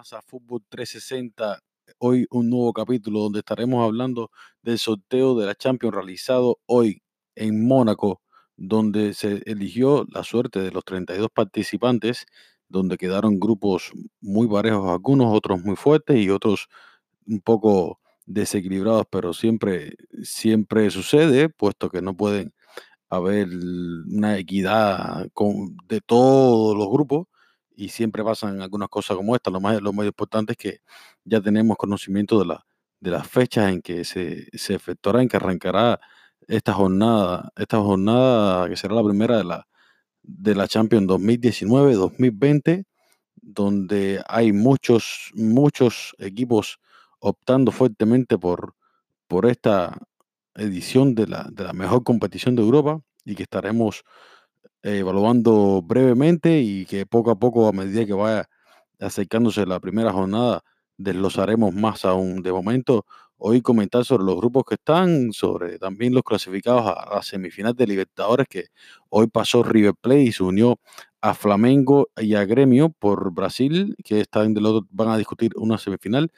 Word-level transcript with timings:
a 0.00 0.22
Fútbol 0.22 0.62
360. 0.70 1.58
Hoy 1.98 2.26
un 2.30 2.48
nuevo 2.48 2.72
capítulo 2.72 3.20
donde 3.20 3.40
estaremos 3.40 3.84
hablando 3.84 4.30
del 4.62 4.78
sorteo 4.78 5.38
de 5.38 5.44
la 5.44 5.54
Champions 5.54 5.94
realizado 5.94 6.58
hoy 6.64 7.02
en 7.34 7.68
Mónaco, 7.68 8.22
donde 8.56 9.12
se 9.12 9.42
eligió 9.44 10.06
la 10.10 10.24
suerte 10.24 10.60
de 10.60 10.70
los 10.70 10.86
32 10.86 11.28
participantes, 11.34 12.24
donde 12.66 12.96
quedaron 12.96 13.38
grupos 13.38 13.92
muy 14.22 14.48
parejos, 14.48 14.88
algunos 14.88 15.36
otros 15.36 15.62
muy 15.62 15.76
fuertes 15.76 16.16
y 16.16 16.30
otros 16.30 16.68
un 17.26 17.40
poco 17.42 18.00
desequilibrados, 18.24 19.04
pero 19.10 19.34
siempre, 19.34 19.96
siempre 20.22 20.90
sucede, 20.90 21.50
puesto 21.50 21.90
que 21.90 22.00
no 22.00 22.16
pueden 22.16 22.54
haber 23.10 23.48
una 23.48 24.38
equidad 24.38 25.28
con, 25.34 25.76
de 25.88 26.00
todos 26.00 26.74
los 26.74 26.88
grupos 26.88 27.26
y 27.80 27.88
siempre 27.88 28.22
pasan 28.22 28.60
algunas 28.60 28.90
cosas 28.90 29.16
como 29.16 29.34
esta. 29.34 29.50
Lo 29.50 29.58
más, 29.58 29.80
lo 29.80 29.94
más 29.94 30.04
importante 30.06 30.52
es 30.52 30.58
que 30.58 30.80
ya 31.24 31.40
tenemos 31.40 31.78
conocimiento 31.78 32.38
de, 32.38 32.44
la, 32.44 32.66
de 33.00 33.10
las 33.10 33.26
fechas 33.26 33.72
en 33.72 33.80
que 33.80 34.04
se, 34.04 34.48
se 34.52 34.74
efectuará, 34.74 35.22
en 35.22 35.28
que 35.28 35.38
arrancará 35.38 35.98
esta 36.46 36.74
jornada, 36.74 37.50
esta 37.56 37.78
jornada 37.78 38.68
que 38.68 38.76
será 38.76 38.94
la 38.94 39.02
primera 39.02 39.38
de 39.38 39.44
la, 39.44 39.66
de 40.22 40.54
la 40.54 40.68
Champions 40.68 41.06
2019-2020, 41.06 42.84
donde 43.36 44.22
hay 44.28 44.52
muchos, 44.52 45.30
muchos 45.34 46.14
equipos 46.18 46.80
optando 47.18 47.72
fuertemente 47.72 48.36
por, 48.36 48.74
por 49.26 49.46
esta 49.46 49.96
edición 50.54 51.14
de 51.14 51.28
la, 51.28 51.48
de 51.50 51.64
la 51.64 51.72
mejor 51.72 52.04
competición 52.04 52.56
de 52.56 52.62
Europa 52.62 53.00
y 53.24 53.36
que 53.36 53.44
estaremos 53.44 54.04
eh, 54.82 54.98
evaluando 54.98 55.82
brevemente 55.82 56.60
y 56.60 56.86
que 56.86 57.06
poco 57.06 57.30
a 57.30 57.38
poco, 57.38 57.68
a 57.68 57.72
medida 57.72 58.06
que 58.06 58.12
vaya 58.14 58.48
acercándose 59.00 59.66
la 59.66 59.80
primera 59.80 60.12
jornada, 60.12 60.62
desglosaremos 60.98 61.74
más 61.74 62.04
aún. 62.04 62.42
De 62.42 62.52
momento, 62.52 63.04
hoy 63.38 63.62
comentar 63.62 64.04
sobre 64.04 64.24
los 64.24 64.36
grupos 64.36 64.64
que 64.68 64.74
están, 64.74 65.32
sobre 65.32 65.78
también 65.78 66.14
los 66.14 66.22
clasificados 66.22 66.82
a 66.86 67.14
la 67.16 67.22
semifinal 67.22 67.74
de 67.74 67.86
Libertadores, 67.86 68.46
que 68.48 68.66
hoy 69.10 69.26
pasó 69.28 69.62
River 69.62 69.94
Plate 70.00 70.22
y 70.22 70.32
se 70.32 70.42
unió 70.44 70.78
a 71.22 71.34
Flamengo 71.34 72.08
y 72.16 72.34
a 72.34 72.44
Gremio 72.44 72.90
por 72.90 73.32
Brasil, 73.32 73.94
que 74.04 74.20
están 74.20 74.54
del 74.54 74.66
otro, 74.66 74.86
van 74.90 75.08
a 75.10 75.18
discutir 75.18 75.52
una 75.56 75.78
semifinal. 75.78 76.30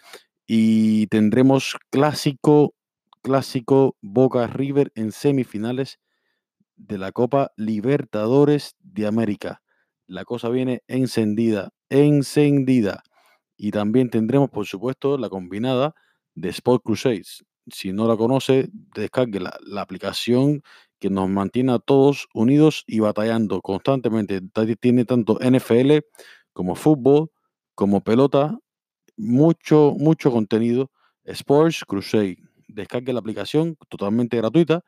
Y 0.47 1.07
tendremos 1.09 1.77
clásico, 1.91 2.75
clásico 3.23 3.97
Boca 4.03 4.47
River 4.49 4.93
en 4.95 5.13
semifinales 5.13 5.99
de 6.87 6.99
la 6.99 7.13
Copa 7.13 7.53
Libertadores 7.57 8.77
de 8.81 9.07
América. 9.07 9.63
La 10.07 10.25
cosa 10.25 10.49
viene 10.49 10.83
encendida, 10.89 11.71
encendida. 11.89 13.03
Y 13.57 13.71
también 13.71 14.11
tendremos, 14.11 14.51
por 14.51 14.67
supuesto, 14.67 15.17
la 15.17 15.29
combinada 15.29 15.95
de 16.35 16.49
Sport 16.49 16.83
Crusades. 16.85 17.45
Si 17.69 17.93
no 17.93 18.09
la 18.09 18.17
conoce, 18.17 18.69
descargue 18.73 19.39
la, 19.41 19.81
aplicación 19.81 20.63
que 20.99 21.11
nos 21.11 21.29
mantiene 21.29 21.73
a 21.73 21.79
todos 21.79 22.29
unidos 22.35 22.85
y 22.87 22.99
batallando 22.99 23.61
constantemente. 23.61 24.41
Tiene 24.81 25.05
tanto 25.05 25.39
NFL 25.41 25.99
como 26.53 26.75
fútbol, 26.75 27.31
como 27.75 28.03
pelota, 28.03 28.59
mucho, 29.17 29.95
mucho 29.97 30.33
contenido. 30.33 30.91
Sports 31.25 31.85
Crusade. 31.87 32.39
Descargue 32.67 33.13
la 33.13 33.21
aplicación 33.21 33.77
totalmente 33.89 34.37
gratuita 34.37 34.83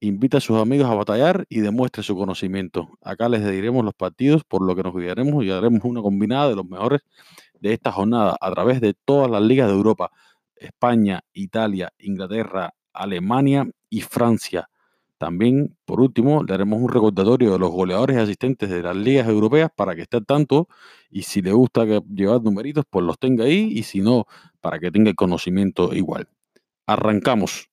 invita 0.00 0.38
a 0.38 0.40
sus 0.40 0.58
amigos 0.58 0.90
a 0.90 0.94
batallar 0.94 1.46
y 1.48 1.60
demuestre 1.60 2.02
su 2.02 2.16
conocimiento. 2.16 2.88
Acá 3.02 3.28
les 3.28 3.48
diremos 3.48 3.84
los 3.84 3.94
partidos 3.94 4.44
por 4.44 4.62
lo 4.62 4.74
que 4.74 4.82
nos 4.82 4.94
guiaremos 4.94 5.44
y 5.44 5.50
haremos 5.50 5.84
una 5.84 6.02
combinada 6.02 6.48
de 6.48 6.56
los 6.56 6.66
mejores 6.66 7.02
de 7.60 7.74
esta 7.74 7.92
jornada 7.92 8.36
a 8.40 8.50
través 8.50 8.80
de 8.80 8.94
todas 8.94 9.30
las 9.30 9.42
ligas 9.42 9.68
de 9.68 9.74
Europa, 9.74 10.10
España, 10.56 11.20
Italia, 11.32 11.92
Inglaterra, 11.98 12.74
Alemania 12.92 13.68
y 13.88 14.00
Francia. 14.00 14.68
También, 15.18 15.76
por 15.84 16.00
último, 16.00 16.42
le 16.42 16.54
haremos 16.54 16.80
un 16.80 16.88
recordatorio 16.88 17.52
de 17.52 17.58
los 17.58 17.70
goleadores 17.70 18.16
y 18.16 18.20
asistentes 18.20 18.70
de 18.70 18.82
las 18.82 18.96
ligas 18.96 19.28
europeas 19.28 19.70
para 19.74 19.94
que 19.94 20.02
esté 20.02 20.16
al 20.16 20.24
tanto 20.24 20.66
y 21.10 21.22
si 21.22 21.42
le 21.42 21.52
gusta 21.52 21.84
llevar 21.84 22.42
numeritos, 22.42 22.86
pues 22.88 23.04
los 23.04 23.18
tenga 23.18 23.44
ahí 23.44 23.70
y 23.70 23.82
si 23.82 24.00
no, 24.00 24.24
para 24.62 24.78
que 24.78 24.90
tenga 24.90 25.10
el 25.10 25.16
conocimiento 25.16 25.92
igual. 25.92 26.26
Arrancamos. 26.86 27.68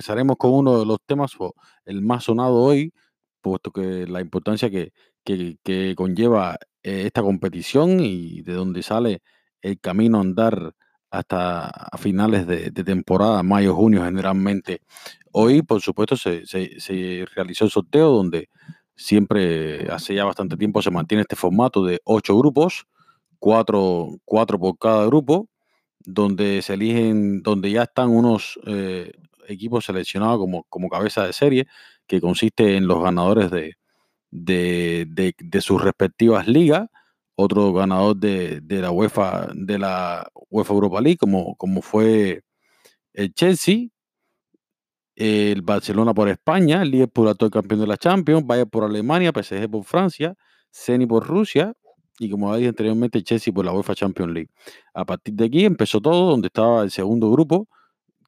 Empezaremos 0.00 0.36
con 0.38 0.52
uno 0.52 0.78
de 0.80 0.86
los 0.86 0.98
temas, 1.06 1.32
el 1.84 2.02
más 2.02 2.24
sonado 2.24 2.54
hoy, 2.56 2.92
puesto 3.42 3.70
que 3.72 4.06
la 4.06 4.20
importancia 4.20 4.70
que, 4.70 4.92
que- 5.24 5.58
conlleva 5.96 6.56
eh, 6.82 7.02
esta 7.06 7.22
competición 7.22 8.00
y 8.00 8.42
de 8.42 8.52
donde 8.54 8.82
sale 8.82 9.22
el 9.62 9.78
camino 9.80 10.18
a 10.18 10.20
andar 10.22 10.72
hasta 11.10 11.70
finales 11.98 12.46
de, 12.46 12.70
temporada, 12.84 13.42
mayo, 13.42 13.74
junio 13.74 14.04
generalmente. 14.04 14.80
Hoy, 15.32 15.62
por 15.62 15.80
supuesto, 15.80 16.16
se, 16.16 16.46
se- 16.46 16.80
se 16.80 17.24
realizó 17.34 17.64
el 17.64 17.70
sorteo 17.70 18.10
donde 18.10 18.48
siempre, 18.96 19.90
hace 19.90 20.14
ya 20.14 20.24
bastante 20.24 20.56
tiempo, 20.56 20.82
se 20.82 20.90
mantiene 20.90 21.22
este 21.22 21.36
formato 21.36 21.84
de 21.84 22.00
ocho 22.04 22.36
grupos, 22.38 22.86
cuatro, 23.38 24.08
cuatro 24.24 24.58
por 24.58 24.78
cada 24.78 25.06
grupo 25.06 25.48
donde 26.00 26.62
se 26.62 26.74
eligen, 26.74 27.42
donde 27.42 27.70
ya 27.70 27.84
están 27.84 28.10
unos 28.10 28.58
eh, 28.66 29.12
equipos 29.50 29.84
seleccionados 29.84 30.38
como, 30.38 30.64
como 30.64 30.88
cabeza 30.88 31.26
de 31.26 31.32
serie, 31.32 31.66
que 32.06 32.20
consiste 32.20 32.76
en 32.76 32.86
los 32.86 33.02
ganadores 33.02 33.50
de, 33.50 33.74
de, 34.30 35.06
de- 35.38 35.60
sus 35.60 35.82
respectivas 35.82 36.48
ligas, 36.48 36.88
otro 37.36 37.72
ganador 37.72 38.16
de, 38.16 38.60
de 38.62 38.80
la 38.82 38.90
UEFA, 38.90 39.50
de 39.54 39.78
la 39.78 40.28
UEFA 40.50 40.74
Europa 40.74 41.00
League, 41.00 41.18
como, 41.18 41.56
como 41.56 41.82
fue 41.82 42.42
el 43.14 43.32
Chelsea, 43.34 43.88
el 45.16 45.62
Barcelona 45.62 46.14
por 46.14 46.28
España, 46.28 46.82
el 46.82 46.90
Liverpool 46.90 47.28
actual 47.28 47.50
campeón 47.50 47.80
de 47.80 47.86
la 47.86 47.96
Champions, 47.96 48.46
Bayern 48.46 48.70
por 48.70 48.84
Alemania, 48.84 49.32
PSG 49.32 49.68
por 49.70 49.84
Francia, 49.84 50.34
Zenit 50.72 51.08
por 51.08 51.26
Rusia 51.26 51.74
y 52.18 52.30
como 52.30 52.54
dije 52.56 52.68
anteriormente, 52.68 53.22
Chelsea 53.22 53.52
por 53.52 53.64
la 53.64 53.72
UEFA 53.72 53.94
Champions 53.94 54.32
League. 54.32 54.50
A 54.94 55.04
partir 55.06 55.34
de 55.34 55.46
aquí 55.46 55.64
empezó 55.64 56.00
todo, 56.00 56.30
donde 56.30 56.48
estaba 56.48 56.82
el 56.82 56.90
segundo 56.90 57.30
grupo, 57.30 57.66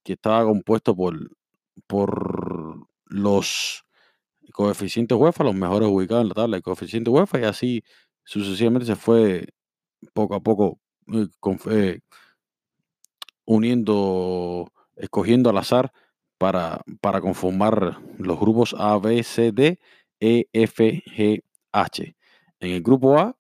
que 0.05 0.15
estaba 0.15 0.45
compuesto 0.45 0.97
por, 0.97 1.31
por 1.87 2.87
los 3.07 3.85
coeficientes 4.53 5.17
UEFA, 5.19 5.45
los 5.45 5.55
mejores 5.55 5.89
ubicados 5.89 6.23
en 6.23 6.29
la 6.29 6.35
tabla 6.35 6.57
de 6.57 6.63
coeficientes 6.63 7.13
UEFA, 7.13 7.41
y 7.41 7.45
así 7.45 7.85
sucesivamente 8.25 8.87
se 8.87 8.97
fue 8.97 9.49
poco 10.15 10.35
a 10.35 10.41
poco 10.41 10.79
eh, 11.13 11.29
eh, 11.71 12.01
uniendo, 13.45 14.73
escogiendo 14.97 15.51
al 15.51 15.59
azar 15.59 15.93
para, 16.39 16.83
para 17.01 17.21
conformar 17.21 17.99
los 18.19 18.39
grupos 18.39 18.75
A, 18.79 18.99
B, 18.99 19.23
C, 19.23 19.53
D, 19.53 19.79
E, 20.21 20.47
F, 20.53 21.03
G, 21.07 21.43
H. 21.73 22.17
En 22.61 22.71
el 22.71 22.83
grupo 22.83 23.19
A 23.19 23.37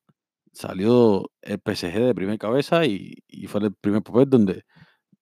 salió 0.52 1.30
el 1.42 1.60
PSG 1.60 2.00
de 2.00 2.14
primer 2.14 2.38
cabeza 2.38 2.84
y, 2.86 3.14
y 3.28 3.46
fue 3.46 3.62
el 3.62 3.74
primer 3.74 4.02
papel 4.02 4.28
donde, 4.28 4.64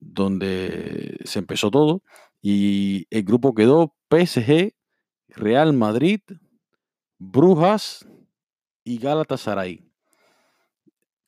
donde 0.01 1.19
se 1.25 1.39
empezó 1.39 1.71
todo. 1.71 2.03
Y 2.43 3.07
el 3.11 3.25
grupo 3.25 3.55
quedó 3.55 3.95
PSG, 4.11 4.73
Real 5.29 5.73
Madrid, 5.75 6.21
Brujas 7.19 8.07
y 8.85 8.99
Galatasaray. 8.99 9.85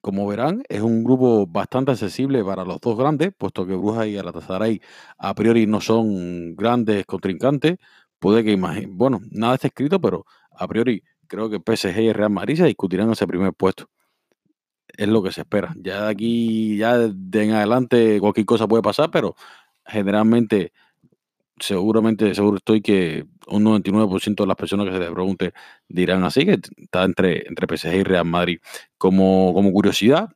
como 0.00 0.26
verán, 0.26 0.64
es 0.68 0.80
un 0.82 1.04
grupo 1.04 1.46
bastante 1.46 1.92
accesible 1.92 2.42
para 2.44 2.64
los 2.64 2.80
dos 2.80 2.98
grandes, 2.98 3.32
puesto 3.38 3.66
que 3.66 3.74
Brujas 3.74 4.06
y 4.08 4.14
Galatasaray 4.14 4.80
a 5.18 5.34
priori 5.34 5.66
no 5.66 5.80
son 5.80 6.56
grandes 6.56 7.06
contrincantes. 7.06 7.78
Puede 8.18 8.44
que 8.44 8.56
bueno, 8.88 9.20
nada 9.30 9.54
está 9.54 9.68
escrito, 9.68 10.00
pero 10.00 10.24
a 10.50 10.66
priori 10.68 11.02
creo 11.28 11.48
que 11.50 11.60
PSG 11.60 12.00
y 12.00 12.12
Real 12.12 12.30
Madrid 12.30 12.56
se 12.56 12.66
discutirán 12.66 13.10
ese 13.12 13.26
primer 13.26 13.54
puesto. 13.54 13.86
Es 14.96 15.08
lo 15.08 15.22
que 15.22 15.32
se 15.32 15.42
espera. 15.42 15.74
Ya 15.78 16.02
de 16.04 16.10
aquí, 16.10 16.76
ya 16.76 16.98
de 16.98 17.44
en 17.44 17.52
adelante, 17.52 18.20
cualquier 18.20 18.46
cosa 18.46 18.68
puede 18.68 18.82
pasar, 18.82 19.10
pero 19.10 19.34
generalmente, 19.86 20.72
seguramente, 21.58 22.34
seguro 22.34 22.58
estoy 22.58 22.82
que 22.82 23.24
un 23.48 23.64
99% 23.64 24.42
de 24.44 24.46
las 24.46 24.56
personas 24.56 24.86
que 24.86 24.92
se 24.92 24.98
les 24.98 25.10
pregunte 25.10 25.52
dirán 25.88 26.24
así, 26.24 26.44
que 26.44 26.58
está 26.76 27.04
entre, 27.04 27.46
entre 27.48 27.76
PSG 27.76 27.94
y 27.94 28.02
Real 28.04 28.26
Madrid. 28.26 28.60
Como, 28.98 29.52
como 29.54 29.72
curiosidad, 29.72 30.30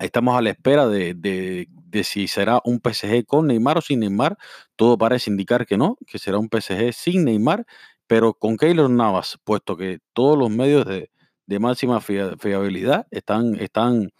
estamos 0.00 0.36
a 0.36 0.42
la 0.42 0.50
espera 0.50 0.86
de, 0.86 1.14
de, 1.14 1.68
de 1.70 2.04
si 2.04 2.28
será 2.28 2.60
un 2.64 2.80
PSG 2.80 3.24
con 3.26 3.46
Neymar 3.46 3.78
o 3.78 3.80
sin 3.80 4.00
Neymar. 4.00 4.36
Todo 4.76 4.98
parece 4.98 5.30
indicar 5.30 5.66
que 5.66 5.76
no, 5.76 5.96
que 6.06 6.18
será 6.18 6.38
un 6.38 6.48
PSG 6.48 6.92
sin 6.92 7.24
Neymar, 7.24 7.66
pero 8.06 8.34
con 8.34 8.56
Keylor 8.56 8.90
Navas, 8.90 9.38
puesto 9.44 9.76
que 9.76 10.00
todos 10.12 10.38
los 10.38 10.50
medios 10.50 10.86
de, 10.86 11.10
de 11.50 11.58
máxima 11.58 12.00
fia- 12.00 12.36
fiabilidad 12.38 13.06
están, 13.10 13.56
están 13.56 14.10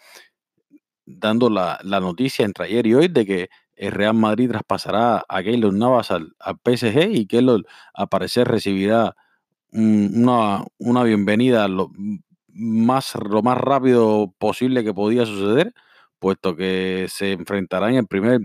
dando 1.07 1.51
la, 1.51 1.79
la 1.83 2.01
noticia 2.01 2.45
entre 2.45 2.67
ayer 2.67 2.87
y 2.87 2.95
hoy 2.95 3.09
de 3.09 3.27
que 3.27 3.49
el 3.75 3.93
Real 3.93 4.15
Madrid 4.15 4.51
traspasará 4.51 5.25
a 5.29 5.43
Keylor 5.43 5.73
Navas 5.73 6.11
al, 6.11 6.35
PSG 6.63 7.11
y 7.13 7.27
Keylor 7.27 7.65
al 7.95 8.09
parecer 8.09 8.47
recibirá 8.49 9.17
un- 9.73 10.13
una, 10.17 10.65
una 10.79 11.05
bienvenida 11.05 11.69
lo 11.69 11.91
más, 12.49 13.15
lo 13.17 13.43
más 13.43 13.59
rápido 13.59 14.35
posible 14.39 14.85
que 14.85 14.95
podía 14.95 15.27
suceder, 15.27 15.75
puesto 16.19 16.57
que 16.57 17.07
se 17.11 17.33
enfrentará 17.33 17.91
en 17.91 17.97
el 17.97 18.07
primer, 18.07 18.41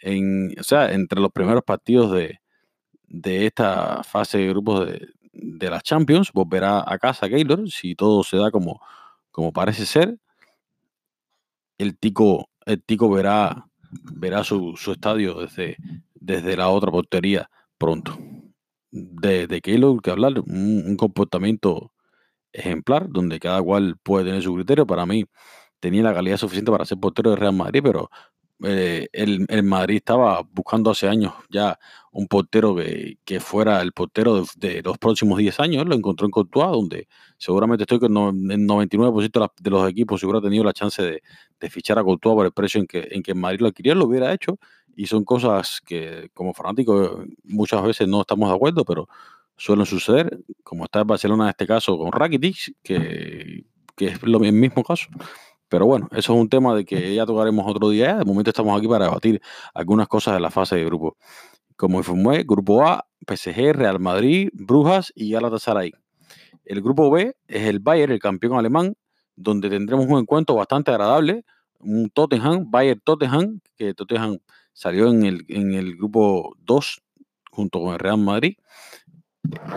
en, 0.00 0.54
o 0.58 0.64
sea, 0.64 0.92
entre 0.92 1.20
los 1.20 1.32
primeros 1.32 1.64
partidos 1.64 2.12
de, 2.12 2.40
de 3.08 3.46
esta 3.46 4.02
fase 4.04 4.38
de 4.38 4.48
grupos 4.48 4.86
de, 4.88 5.08
de 5.42 5.70
las 5.70 5.82
Champions. 5.82 6.32
Volverá 6.32 6.84
a 6.86 6.98
casa 6.98 7.28
Keylor, 7.28 7.68
si 7.70 7.94
todo 7.94 8.22
se 8.24 8.36
da 8.36 8.50
como, 8.50 8.80
como 9.30 9.52
parece 9.52 9.86
ser. 9.86 10.16
El 11.78 11.96
Tico, 11.98 12.50
el 12.66 12.82
tico 12.82 13.10
verá, 13.10 13.66
verá 14.14 14.44
su, 14.44 14.76
su 14.76 14.92
estadio 14.92 15.40
desde, 15.40 15.76
desde 16.14 16.56
la 16.56 16.68
otra 16.68 16.90
portería 16.90 17.50
pronto. 17.78 18.18
De, 18.92 19.46
de 19.46 19.60
que 19.60 19.78
hablar, 20.10 20.40
un, 20.40 20.82
un 20.86 20.96
comportamiento 20.96 21.92
ejemplar, 22.52 23.08
donde 23.08 23.38
cada 23.38 23.62
cual 23.62 23.96
puede 24.02 24.26
tener 24.26 24.42
su 24.42 24.54
criterio. 24.54 24.86
Para 24.86 25.06
mí, 25.06 25.24
tenía 25.80 26.02
la 26.02 26.14
calidad 26.14 26.36
suficiente 26.36 26.70
para 26.70 26.84
ser 26.84 26.98
portero 26.98 27.30
de 27.30 27.36
Real 27.36 27.54
Madrid, 27.54 27.80
pero 27.82 28.10
eh, 28.62 29.08
el, 29.12 29.62
Madrid 29.62 29.96
estaba 29.96 30.42
buscando 30.52 30.90
hace 30.90 31.08
años 31.08 31.32
ya 31.48 31.78
un 32.12 32.26
portero 32.26 32.76
que, 32.76 33.40
fuera 33.40 33.80
el 33.80 33.92
portero 33.92 34.44
de, 34.56 34.82
los 34.82 34.98
próximos 34.98 35.38
10 35.38 35.60
años. 35.60 35.86
Lo 35.86 35.94
encontró 35.94 36.26
en 36.26 36.30
Courtois, 36.30 36.70
donde 36.70 37.08
seguramente 37.38 37.84
estoy 37.84 37.98
con 37.98 38.12
no- 38.12 38.30
el 38.30 38.66
99% 38.66 39.52
de, 39.60 39.70
los 39.70 39.88
equipos 39.88 40.20
si 40.20 40.26
hubiera 40.26 40.42
tenido 40.42 40.64
la 40.64 40.72
chance 40.72 41.02
de, 41.02 41.70
fichar 41.70 41.98
a 41.98 42.04
Courtois 42.04 42.34
por 42.34 42.46
el 42.46 42.52
precio 42.52 42.80
en 42.80 42.86
que, 42.86 43.08
en 43.10 43.22
que 43.22 43.34
Madrid 43.34 43.60
lo 43.60 43.68
adquirió, 43.68 43.94
lo 43.94 44.06
hubiera 44.06 44.32
hecho. 44.32 44.58
Y 44.96 45.06
son 45.06 45.24
cosas 45.24 45.80
que 45.86 46.30
como 46.34 46.52
fanáticos 46.52 47.24
muchas 47.44 47.82
veces 47.82 48.08
no 48.08 48.20
estamos 48.22 48.48
de 48.50 48.56
acuerdo, 48.56 48.84
pero 48.84 49.08
suelen 49.56 49.86
suceder, 49.86 50.38
como 50.62 50.84
está 50.84 51.00
el 51.00 51.04
Barcelona 51.04 51.44
en 51.44 51.50
este 51.50 51.66
caso 51.66 51.96
con 51.96 52.12
Rakitic, 52.12 52.76
que, 52.82 53.64
que 53.96 54.06
es 54.06 54.22
lo, 54.22 54.42
el 54.42 54.52
mismo 54.52 54.82
caso. 54.82 55.06
Pero 55.70 55.86
bueno, 55.86 56.08
eso 56.10 56.34
es 56.34 56.40
un 56.40 56.48
tema 56.48 56.74
de 56.74 56.84
que 56.84 57.14
ya 57.14 57.24
tocaremos 57.24 57.64
otro 57.66 57.88
día. 57.88 58.16
De 58.16 58.24
momento 58.24 58.50
estamos 58.50 58.76
aquí 58.76 58.88
para 58.88 59.06
debatir 59.06 59.40
algunas 59.72 60.08
cosas 60.08 60.34
de 60.34 60.40
la 60.40 60.50
fase 60.50 60.76
de 60.76 60.84
grupo. 60.84 61.16
Como 61.76 61.98
informé, 61.98 62.42
Grupo 62.42 62.84
A, 62.86 63.06
PSG, 63.26 63.72
Real 63.72 64.00
Madrid, 64.00 64.50
Brujas 64.52 65.12
y 65.14 65.30
Galatasaray. 65.30 65.92
El 66.64 66.82
Grupo 66.82 67.10
B 67.10 67.36
es 67.46 67.62
el 67.62 67.78
Bayern, 67.78 68.12
el 68.12 68.18
campeón 68.18 68.58
alemán, 68.58 68.94
donde 69.36 69.70
tendremos 69.70 70.06
un 70.06 70.18
encuentro 70.18 70.56
bastante 70.56 70.90
agradable. 70.90 71.44
Un 71.78 72.10
Tottenham, 72.10 72.70
Bayern-Tottenham, 72.70 73.60
que 73.76 73.94
Tottenham 73.94 74.38
salió 74.72 75.08
en 75.08 75.24
el, 75.24 75.46
en 75.48 75.72
el 75.72 75.96
Grupo 75.96 76.54
2 76.58 77.00
junto 77.50 77.80
con 77.80 77.94
el 77.94 77.98
Real 78.00 78.18
Madrid 78.18 78.56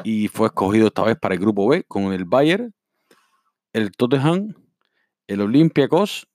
y 0.04 0.28
fue 0.28 0.48
escogido 0.48 0.88
esta 0.88 1.04
vez 1.04 1.18
para 1.18 1.36
el 1.36 1.40
Grupo 1.40 1.68
B 1.68 1.84
con 1.84 2.14
el 2.14 2.26
Bayern, 2.26 2.74
el 3.72 3.92
Tottenham, 3.92 4.54
el 5.28 5.42
Olympiacos 5.42 6.28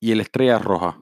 y 0.00 0.12
el 0.12 0.20
Estrella 0.20 0.58
Roja. 0.58 1.00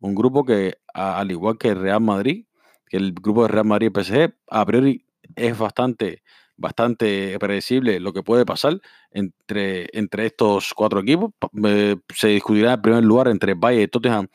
Un 0.00 0.14
grupo 0.14 0.44
que, 0.44 0.78
al 0.94 1.30
igual 1.30 1.58
que 1.58 1.68
el 1.68 1.80
Real 1.80 2.00
Madrid, 2.00 2.46
que 2.86 2.96
el 2.96 3.12
grupo 3.12 3.42
de 3.42 3.48
Real 3.48 3.66
Madrid 3.66 3.90
y 3.94 4.04
PSG, 4.04 4.34
a 4.48 4.64
priori 4.66 5.06
es 5.36 5.58
bastante, 5.58 6.22
bastante 6.56 7.38
predecible 7.38 8.00
lo 8.00 8.12
que 8.12 8.22
puede 8.22 8.46
pasar 8.46 8.80
entre, 9.10 9.88
entre 9.92 10.26
estos 10.26 10.72
cuatro 10.74 11.00
equipos. 11.00 11.32
Eh, 11.64 11.96
se 12.14 12.28
discutirá 12.28 12.74
en 12.74 12.82
primer 12.82 13.04
lugar 13.04 13.28
entre 13.28 13.54
Bayern 13.54 13.84
y 13.84 13.88
Tottenham 13.88 14.28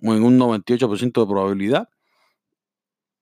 en 0.00 0.22
un 0.22 0.38
98% 0.38 1.20
de 1.20 1.26
probabilidad. 1.26 1.88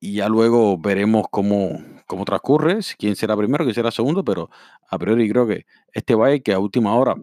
Y 0.01 0.17
ya 0.17 0.29
luego 0.29 0.77
veremos 0.79 1.27
cómo, 1.31 1.83
cómo 2.07 2.25
transcurre, 2.27 2.79
quién 2.99 3.17
será 3.17 3.37
primero, 3.37 3.65
quién 3.65 3.75
será 3.75 3.91
segundo, 3.91 4.23
pero 4.23 4.51
a 4.91 4.99
priori 4.99 5.29
creo 5.31 5.47
que 5.47 5.65
este 5.93 6.15
Bayern 6.15 6.43
que 6.43 6.53
a 6.53 6.59
última 6.59 6.95
hora 6.95 7.17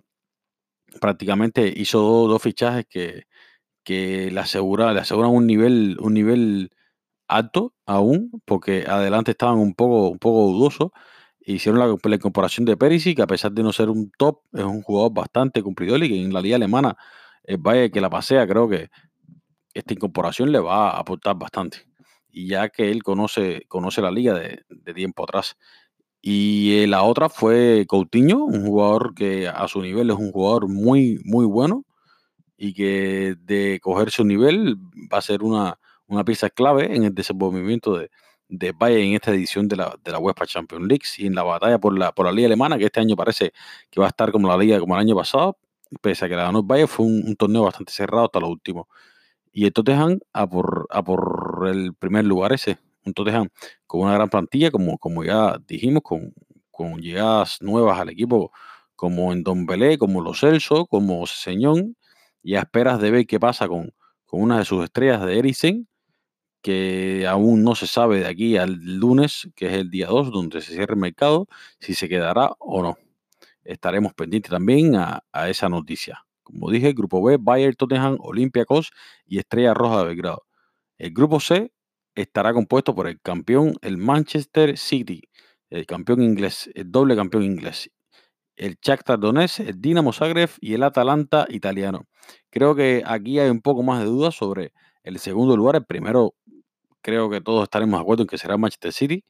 prácticamente 0.99 1.71
hizo 1.75 2.01
dos, 2.27 2.41
fichajes 2.41 2.85
que, 2.89 3.23
que 3.83 4.31
le, 4.31 4.39
asegura, 4.39 4.93
le 4.93 5.01
aseguran 5.01 5.31
un 5.31 5.47
nivel, 5.47 5.97
un 5.99 6.13
nivel 6.13 6.71
alto 7.27 7.73
aún, 7.85 8.31
porque 8.45 8.85
adelante 8.87 9.31
estaban 9.31 9.57
un 9.57 9.73
poco, 9.73 10.09
un 10.09 10.19
poco 10.19 10.51
dudosos. 10.53 10.91
Hicieron 11.39 11.79
la, 11.79 12.15
incorporación 12.15 12.65
de 12.65 12.77
Perisic, 12.77 13.17
que 13.17 13.23
a 13.23 13.27
pesar 13.27 13.51
de 13.53 13.63
no 13.63 13.73
ser 13.73 13.89
un 13.89 14.11
top, 14.17 14.41
es 14.53 14.63
un 14.63 14.81
jugador 14.83 15.13
bastante 15.13 15.63
cumplidor 15.63 16.03
y 16.03 16.09
que 16.09 16.21
en 16.21 16.33
la 16.33 16.41
liga 16.41 16.57
alemana, 16.57 16.95
el 17.43 17.57
Bayern 17.57 17.91
que 17.91 18.01
la 18.01 18.09
pasea, 18.09 18.47
creo 18.47 18.69
que 18.69 18.89
esta 19.73 19.93
incorporación 19.93 20.51
le 20.51 20.59
va 20.59 20.91
a 20.91 20.99
aportar 20.99 21.35
bastante. 21.37 21.79
Y 22.29 22.47
ya 22.47 22.69
que 22.69 22.91
él 22.91 23.03
conoce, 23.03 23.65
conoce 23.67 24.01
la 24.01 24.11
liga 24.11 24.35
de 24.35 24.93
tiempo 24.93 25.23
atrás. 25.23 25.57
Y 26.21 26.83
eh, 26.83 26.87
la 26.87 27.03
otra 27.03 27.29
fue 27.29 27.85
Coutinho, 27.87 28.45
un 28.45 28.65
jugador 28.65 29.15
que 29.15 29.47
a 29.47 29.67
su 29.67 29.81
nivel 29.81 30.11
es 30.11 30.17
un 30.17 30.31
jugador 30.31 30.67
muy, 30.67 31.19
muy 31.25 31.45
bueno 31.45 31.85
y 32.57 32.73
que 32.73 33.35
de 33.41 33.79
coger 33.81 34.11
su 34.11 34.23
nivel 34.23 34.77
va 35.11 35.17
a 35.17 35.21
ser 35.21 35.43
una, 35.43 35.79
una 36.07 36.23
pieza 36.23 36.49
clave 36.49 36.95
en 36.95 37.05
el 37.05 37.15
desenvolvimiento 37.15 37.97
de, 37.97 38.11
de 38.51 38.73
Bayern 38.73 39.09
en 39.09 39.15
esta 39.15 39.31
edición 39.31 39.67
de 39.67 39.77
la, 39.77 39.97
de 40.03 40.11
la 40.11 40.19
UEFA 40.19 40.45
Champions 40.45 40.85
League 40.85 41.05
y 41.17 41.25
en 41.25 41.33
la 41.35 41.43
batalla 41.43 41.79
por 41.79 41.97
la, 41.97 42.11
por 42.11 42.25
la 42.25 42.31
liga 42.33 42.47
alemana, 42.47 42.77
que 42.77 42.85
este 42.85 42.99
año 42.99 43.15
parece 43.15 43.53
que 43.89 43.99
va 43.99 44.07
a 44.07 44.09
estar 44.09 44.31
como 44.31 44.47
la 44.47 44.57
liga 44.57 44.79
como 44.79 44.93
el 44.95 45.01
año 45.01 45.15
pasado, 45.15 45.57
pese 46.01 46.25
a 46.25 46.29
que 46.29 46.35
la 46.35 46.43
ganó 46.43 46.59
el 46.59 46.65
Bayern, 46.65 46.89
fue 46.89 47.05
un, 47.05 47.35
torneo 47.35 47.63
bastante 47.63 47.93
cerrado 47.93 48.25
hasta 48.25 48.39
lo 48.39 48.49
último. 48.49 48.87
Y 49.53 49.65
el 49.65 49.73
Tottenham 49.73 50.19
a 50.33 50.47
por, 50.47 50.87
a 50.91 51.03
por 51.03 51.67
el 51.67 51.93
primer 51.93 52.25
lugar 52.25 52.53
ese, 52.53 52.77
un 53.05 53.13
Tottenham 53.13 53.49
con 53.87 54.01
una 54.01 54.13
gran 54.13 54.29
plantilla, 54.29 54.71
como, 54.71 54.97
como 54.97 55.23
ya 55.23 55.57
dijimos, 55.67 56.03
con, 56.03 56.33
con 56.69 57.01
llegadas 57.01 57.61
nuevas 57.61 57.99
al 57.99 58.09
equipo, 58.09 58.51
como 58.95 59.33
en 59.33 59.43
Don 59.43 59.65
Belé, 59.65 59.97
como 59.97 60.21
Los 60.21 60.41
Celso, 60.41 60.85
como 60.85 61.25
Señón, 61.27 61.97
y 62.43 62.55
a 62.55 62.61
esperas 62.61 63.01
de 63.01 63.11
ver 63.11 63.25
qué 63.27 63.39
pasa 63.39 63.67
con, 63.67 63.93
con 64.25 64.41
una 64.41 64.59
de 64.59 64.65
sus 64.65 64.83
estrellas 64.83 65.25
de 65.25 65.39
Eriksen, 65.39 65.87
que 66.61 67.25
aún 67.27 67.63
no 67.63 67.75
se 67.75 67.87
sabe 67.87 68.19
de 68.19 68.27
aquí 68.27 68.57
al 68.57 68.73
lunes, 68.75 69.49
que 69.55 69.67
es 69.67 69.73
el 69.73 69.89
día 69.89 70.07
2, 70.07 70.31
donde 70.31 70.61
se 70.61 70.73
cierra 70.73 70.93
el 70.93 70.99
mercado, 70.99 71.47
si 71.79 71.93
se 71.93 72.07
quedará 72.07 72.53
o 72.59 72.81
no. 72.83 72.97
Estaremos 73.63 74.13
pendientes 74.13 74.51
también 74.51 74.95
a, 74.95 75.23
esa 75.47 75.69
noticia. 75.69 76.25
Como 76.43 76.69
dije, 76.69 76.93
Grupo 76.93 77.23
B, 77.23 77.37
Bayern, 77.39 77.75
Tottenham, 77.75 78.17
Olympiacos 78.19 78.91
y 79.25 79.39
Estrella 79.39 79.73
Roja 79.73 79.99
de 79.99 80.05
Belgrado. 80.05 80.43
El 80.97 81.11
Grupo 81.13 81.39
C 81.39 81.71
estará 82.15 82.53
compuesto 82.53 82.95
por 82.95 83.07
el 83.07 83.19
campeón, 83.21 83.75
el 83.81 83.97
Manchester 83.97 84.77
City, 84.77 85.21
el 85.69 85.85
campeón 85.85 86.21
inglés, 86.21 86.69
el 86.75 86.91
doble 86.91 87.15
campeón 87.15 87.43
inglés, 87.43 87.89
el 88.55 88.77
Shakhtar 88.81 89.19
Donetsk, 89.19 89.61
el 89.61 89.81
Dinamo 89.81 90.13
Zagreb 90.13 90.49
y 90.59 90.73
el 90.73 90.83
Atalanta 90.83 91.45
italiano. 91.49 92.07
Creo 92.49 92.75
que 92.75 93.03
aquí 93.05 93.39
hay 93.39 93.49
un 93.49 93.61
poco 93.61 93.83
más 93.83 93.99
de 93.99 94.05
dudas 94.05 94.35
sobre 94.35 94.73
el 95.03 95.19
segundo 95.19 95.57
lugar. 95.57 95.75
El 95.77 95.85
primero, 95.85 96.35
creo 97.01 97.29
que 97.29 97.41
todos 97.41 97.63
estaremos 97.63 97.99
de 97.99 98.01
acuerdo 98.03 98.23
en 98.23 98.27
que 98.27 98.37
será 98.37 98.57
Manchester 98.57 98.93
City 98.93 99.23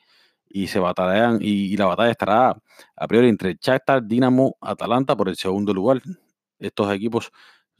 y 0.49 0.67
se 0.67 0.79
batallarán 0.79 1.39
y, 1.41 1.73
y 1.73 1.77
la 1.77 1.85
batalla 1.87 2.11
estará 2.11 2.57
a 2.95 3.07
priori 3.07 3.29
entre 3.29 3.57
Shakhtar, 3.61 4.05
Dinamo, 4.05 4.57
Atalanta 4.61 5.15
por 5.15 5.29
el 5.29 5.35
segundo 5.37 5.73
lugar. 5.73 6.01
Estos 6.59 6.93
equipos 6.93 7.31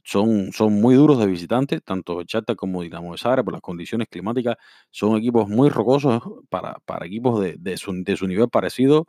son, 0.02 0.52
son 0.52 0.80
muy 0.80 0.94
duros 0.94 1.18
de 1.18 1.26
visitantes, 1.26 1.82
tanto 1.82 2.22
Shakhtar 2.22 2.56
como 2.56 2.82
Dinamo 2.82 3.12
de 3.12 3.18
Zagreb 3.18 3.44
por 3.44 3.54
las 3.54 3.62
condiciones 3.62 4.08
climáticas. 4.08 4.56
Son 4.90 5.16
equipos 5.16 5.48
muy 5.48 5.68
rocosos 5.68 6.22
para, 6.48 6.78
para 6.84 7.06
equipos 7.06 7.40
de, 7.40 7.56
de 7.58 7.76
su, 7.76 7.92
nivel 8.26 8.48
parecido 8.48 9.06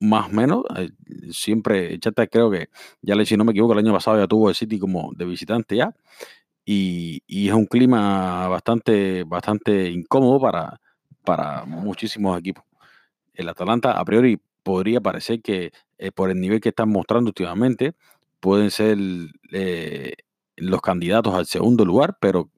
más 0.00 0.26
o 0.28 0.30
menos. 0.30 0.64
eh, 0.76 0.90
siempre, 1.32 1.98
Chata 2.00 2.26
creo 2.26 2.50
que, 2.50 2.68
ya 3.02 3.14
le 3.14 3.26
si 3.26 3.36
no 3.36 3.44
me 3.44 3.52
equivoco, 3.52 3.74
el 3.74 3.80
año 3.80 3.92
pasado 3.92 4.18
ya 4.18 4.26
tuvo 4.26 4.48
el 4.48 4.54
City 4.54 4.78
como 4.78 5.12
de 5.16 5.24
visitante 5.26 5.76
ya. 5.76 5.94
Y, 6.64 7.22
y 7.26 7.48
es 7.48 7.54
un 7.54 7.66
clima 7.66 8.48
bastante, 8.48 9.24
bastante 9.24 9.90
incómodo 9.90 10.40
para, 10.40 10.80
para 11.24 11.64
muchísimos 11.66 12.38
equipos. 12.38 12.64
El 13.34 13.48
Atalanta, 13.48 13.92
a 13.92 14.04
priori, 14.04 14.40
podría 14.62 15.00
parecer 15.00 15.42
que 15.42 15.72
eh, 15.98 16.12
por 16.12 16.30
el 16.30 16.40
nivel 16.40 16.60
que 16.60 16.70
están 16.70 16.90
mostrando 16.90 17.28
últimamente, 17.28 17.94
pueden 18.40 18.70
ser 18.70 18.98
eh, 19.52 20.14
los 20.56 20.80
candidatos 20.80 21.34
al 21.34 21.46
segundo 21.46 21.84
lugar, 21.84 22.16
pero 22.20 22.50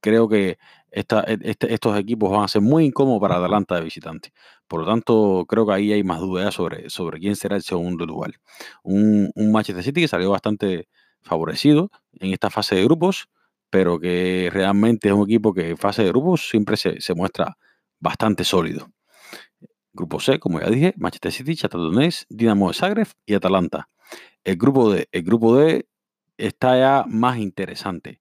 creo 0.00 0.28
que 0.28 0.58
e- 0.90 1.38
este- 1.42 1.72
estos 1.74 1.98
equipos 1.98 2.30
van 2.30 2.44
a 2.44 2.48
ser 2.48 2.62
muy 2.62 2.84
incómodos 2.86 3.20
para 3.20 3.36
Atalanta 3.36 3.76
de 3.76 3.82
visitante. 3.82 4.32
Por 4.68 4.80
lo 4.80 4.86
tanto, 4.86 5.44
creo 5.48 5.66
que 5.66 5.72
ahí 5.72 5.92
hay 5.92 6.04
más 6.04 6.20
dudas 6.20 6.54
sobre, 6.54 6.90
sobre 6.90 7.18
quién 7.20 7.36
será 7.36 7.56
el 7.56 7.62
segundo 7.62 8.06
lugar. 8.06 8.32
Un, 8.82 9.30
un 9.34 9.52
Manchester 9.52 9.84
City 9.84 10.02
que 10.02 10.08
salió 10.08 10.30
bastante 10.30 10.88
favorecido 11.22 11.90
en 12.20 12.32
esta 12.32 12.50
fase 12.50 12.74
de 12.76 12.84
grupos, 12.84 13.28
pero 13.70 13.98
que 14.00 14.50
realmente 14.52 15.08
es 15.08 15.14
un 15.14 15.24
equipo 15.24 15.54
que 15.54 15.70
en 15.70 15.76
fase 15.78 16.02
de 16.02 16.08
grupos 16.08 16.48
siempre 16.48 16.76
se, 16.76 17.00
se 17.00 17.14
muestra 17.14 17.56
bastante 18.00 18.44
sólido. 18.44 18.88
Grupo 19.94 20.20
C, 20.20 20.38
como 20.38 20.60
ya 20.60 20.68
dije, 20.70 20.94
Manchester 20.96 21.32
City, 21.32 21.54
Donetsk, 21.70 22.26
Dinamo 22.30 22.68
de 22.68 22.74
Zagreb 22.74 23.08
y 23.26 23.34
Atalanta. 23.34 23.88
El 24.44 24.56
grupo 24.56 24.90
D, 24.92 25.08
el 25.12 25.22
grupo 25.22 25.56
está 26.36 26.76
ya 26.78 27.04
más 27.08 27.38
interesante. 27.38 28.20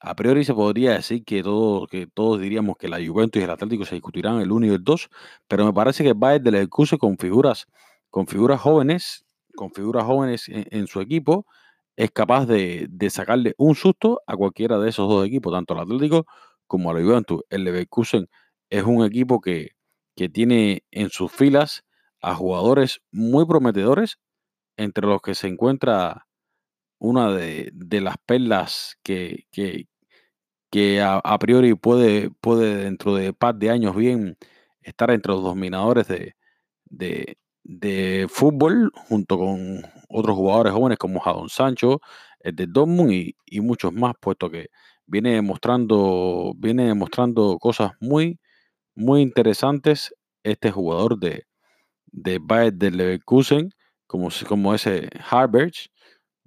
A 0.00 0.14
priori 0.14 0.44
se 0.44 0.54
podría 0.54 0.92
decir 0.92 1.24
que, 1.24 1.42
todo, 1.42 1.86
que 1.88 2.06
todos 2.06 2.40
diríamos 2.40 2.76
que 2.76 2.88
la 2.88 2.98
Juventus 3.04 3.40
y 3.40 3.44
el 3.44 3.50
Atlético 3.50 3.84
se 3.84 3.96
discutirán 3.96 4.40
el 4.40 4.52
1 4.52 4.66
y 4.66 4.70
el 4.70 4.84
2, 4.84 5.10
pero 5.48 5.66
me 5.66 5.72
parece 5.72 6.04
que 6.04 6.10
el 6.10 6.14
Bayern 6.14 6.44
de 6.44 6.52
Leverkusen 6.52 6.98
con 6.98 7.18
figuras, 7.18 7.66
con 8.10 8.28
figuras 8.28 8.60
jóvenes, 8.60 9.26
con 9.56 9.72
figuras 9.72 10.04
jóvenes 10.04 10.48
en, 10.48 10.86
su 10.86 11.00
equipo, 11.00 11.46
es 11.96 12.12
capaz 12.12 12.46
de, 12.46 12.86
de 12.90 13.10
sacarle 13.10 13.54
un 13.58 13.74
susto 13.74 14.22
a 14.28 14.36
cualquiera 14.36 14.78
de 14.78 14.90
esos 14.90 15.08
dos 15.08 15.26
equipos, 15.26 15.52
tanto 15.52 15.74
al 15.74 15.80
Atlético 15.80 16.26
como 16.68 16.90
a 16.90 16.94
la 16.94 17.02
Juventus. 17.02 17.42
El 17.50 17.64
Leverkusen 17.64 18.28
es 18.70 18.84
un 18.84 19.04
equipo 19.04 19.40
que, 19.40 19.72
que 20.14 20.28
tiene 20.28 20.84
en 20.92 21.10
sus 21.10 21.32
filas 21.32 21.84
a 22.20 22.34
jugadores 22.36 23.00
muy 23.10 23.46
prometedores, 23.46 24.18
entre 24.78 25.06
los 25.06 25.20
que 25.22 25.34
se 25.34 25.48
encuentra 25.48 26.26
una 27.00 27.32
de, 27.32 27.70
de 27.74 28.00
las 28.00 28.16
perlas 28.26 28.96
que, 29.04 29.46
que, 29.52 31.00
a, 31.02 31.38
priori 31.38 31.74
puede, 31.74 32.30
puede 32.40 32.84
dentro 32.84 33.14
de 33.14 33.32
par 33.32 33.54
de 33.56 33.70
años 33.70 33.96
bien 33.96 34.36
estar 34.82 35.10
entre 35.10 35.32
los 35.32 35.42
dominadores 35.42 36.08
de, 36.08 36.34
de, 36.86 37.38
de 37.64 38.26
fútbol, 38.30 38.92
junto 39.08 39.38
con 39.38 39.82
otros 40.08 40.36
jugadores 40.36 40.72
jóvenes 40.72 40.98
como 40.98 41.20
Jadon 41.20 41.48
Sancho, 41.50 42.00
el 42.40 42.54
de 42.56 42.66
Dortmund 42.66 43.12
y, 43.12 43.36
y 43.46 43.60
muchos 43.60 43.92
más, 43.92 44.14
puesto 44.20 44.50
que 44.50 44.68
viene 45.06 45.42
mostrando, 45.42 46.54
viene 46.56 46.94
mostrando 46.94 47.58
cosas 47.58 47.92
muy, 48.00 48.38
muy 48.94 49.22
interesantes 49.22 50.14
este 50.44 50.70
jugador 50.70 51.18
de, 51.18 51.44
de 52.06 52.40
de 52.74 52.90
Leverkusen, 52.90 53.70
como, 54.08 54.30
como 54.48 54.74
ese 54.74 55.08
Harberg, 55.30 55.72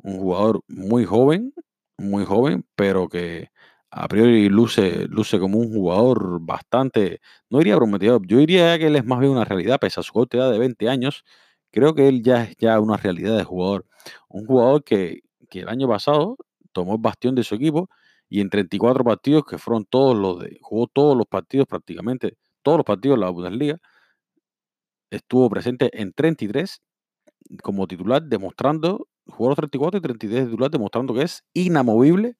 un 0.03 0.19
jugador 0.19 0.61
muy 0.67 1.05
joven, 1.05 1.53
muy 1.97 2.25
joven, 2.25 2.65
pero 2.75 3.07
que 3.07 3.49
a 3.91 4.07
priori 4.07 4.49
luce, 4.49 5.07
luce 5.07 5.39
como 5.39 5.59
un 5.59 5.73
jugador 5.73 6.39
bastante, 6.41 7.21
no 7.49 7.59
diría 7.59 7.77
prometedor, 7.77 8.25
yo 8.27 8.37
diría 8.39 8.77
que 8.79 8.87
él 8.87 8.95
es 8.97 9.05
más 9.05 9.19
bien 9.19 9.31
una 9.33 9.45
realidad, 9.45 9.79
pese 9.79 9.99
a 9.99 10.03
su 10.03 10.13
corta 10.13 10.37
edad 10.37 10.51
de 10.51 10.59
20 10.59 10.89
años, 10.89 11.23
creo 11.71 11.93
que 11.95 12.07
él 12.07 12.23
ya 12.23 12.43
es 12.43 12.57
ya 12.57 12.79
una 12.79 12.97
realidad 12.97 13.37
de 13.37 13.43
jugador. 13.43 13.85
Un 14.29 14.45
jugador 14.45 14.83
que, 14.83 15.21
que 15.49 15.61
el 15.61 15.69
año 15.69 15.87
pasado 15.87 16.37
tomó 16.73 16.93
el 16.95 17.01
bastión 17.01 17.35
de 17.35 17.43
su 17.43 17.55
equipo 17.55 17.89
y 18.29 18.41
en 18.41 18.49
34 18.49 19.03
partidos, 19.03 19.45
que 19.45 19.57
fueron 19.57 19.85
todos 19.85 20.17
los 20.17 20.39
de, 20.39 20.57
jugó 20.61 20.87
todos 20.87 21.17
los 21.17 21.27
partidos 21.27 21.67
prácticamente, 21.67 22.37
todos 22.63 22.77
los 22.79 22.85
partidos 22.85 23.17
de 23.17 23.21
la 23.25 23.29
Bundesliga, 23.29 23.77
estuvo 25.11 25.49
presente 25.49 25.89
en 26.01 26.13
33 26.13 26.81
como 27.63 27.87
titular, 27.87 28.23
demostrando, 28.23 29.07
jugó 29.27 29.49
los 29.49 29.57
34 29.57 29.99
y 29.99 30.01
33 30.01 30.45
de 30.45 30.51
titular, 30.51 30.71
demostrando 30.71 31.13
que 31.13 31.23
es 31.23 31.43
inamovible, 31.53 32.37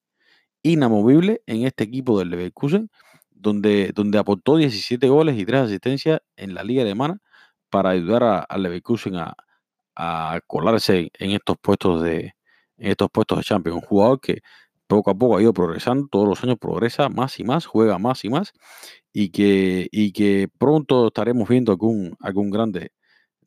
inamovible 0.64 1.42
en 1.48 1.66
este 1.66 1.84
equipo 1.86 2.20
del 2.20 2.30
Leverkusen, 2.32 2.90
donde, 3.32 3.92
donde 3.96 4.20
aportó 4.20 4.58
17 4.58 5.08
goles 5.10 5.38
y 5.40 5.46
3 5.46 5.62
asistencias 5.64 6.22
en 6.38 6.54
la 6.54 6.64
liga 6.64 6.84
alemana 6.84 7.20
para 7.70 7.92
ayudar 7.92 8.46
al 8.50 8.64
Leverkusen 8.64 9.16
a, 9.18 9.36
a 9.96 10.40
colarse 10.48 11.12
en 11.20 11.32
estos 11.32 11.58
puestos 11.62 12.02
de 12.04 12.34
en 12.78 12.92
estos 12.92 13.10
puestos 13.12 13.38
de 13.40 13.44
Champions. 13.44 13.78
Un 13.82 13.88
jugador 13.88 14.20
que 14.22 14.42
poco 14.88 15.12
a 15.12 15.16
poco 15.16 15.38
ha 15.38 15.42
ido 15.42 15.54
progresando, 15.54 16.08
todos 16.10 16.28
los 16.28 16.44
años 16.44 16.58
progresa 16.60 17.10
más 17.10 17.40
y 17.40 17.44
más, 17.44 17.66
juega 17.66 17.98
más 18.00 18.26
y 18.26 18.30
más, 18.30 18.54
y 19.14 19.30
que, 19.32 19.88
y 19.92 20.12
que 20.14 20.50
pronto 20.58 21.08
estaremos 21.08 21.48
viendo 21.50 21.72
algún, 21.72 22.16
algún 22.20 22.50
grande 22.52 22.92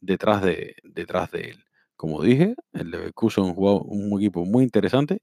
detrás 0.04 0.42
de, 0.42 0.76
detrás 0.84 1.30
de 1.30 1.40
él. 1.50 1.64
Como 1.96 2.23
dije, 2.23 2.54
el 2.73 2.90
Leverkusen 2.90 3.46
es 3.46 3.56
un, 3.56 4.12
un 4.12 4.20
equipo 4.20 4.44
muy 4.44 4.64
interesante, 4.64 5.20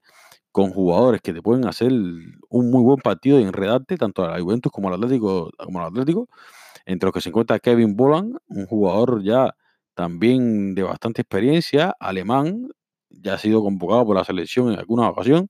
con 0.52 0.72
jugadores 0.72 1.22
que 1.22 1.34
te 1.34 1.42
pueden 1.42 1.68
hacer 1.68 1.92
un 1.92 2.72
muy 2.72 2.84
buen 2.84 3.00
partido 3.00 3.40
y 3.40 3.44
enredarte 3.44 3.98
tanto 3.98 4.24
a 4.24 4.32
la 4.32 4.42
Juventus 4.42 4.72
como 4.72 4.88
al 4.90 4.96
Atlético, 4.96 5.52
como 5.58 5.80
al 5.80 5.88
Atlético, 5.88 6.28
entre 6.86 7.08
los 7.08 7.14
que 7.14 7.22
se 7.22 7.30
encuentra 7.30 7.60
Kevin 7.60 7.96
Bolan, 7.96 8.34
un 8.48 8.66
jugador 8.68 9.24
ya 9.24 9.56
también 9.96 10.76
de 10.76 10.84
bastante 10.84 11.22
experiencia, 11.22 11.96
alemán, 12.00 12.70
ya 13.10 13.36
ha 13.36 13.38
sido 13.38 13.62
convocado 13.64 14.06
por 14.06 14.16
la 14.18 14.24
selección 14.26 14.72
en 14.74 14.80
alguna 14.80 15.10
ocasión 15.10 15.50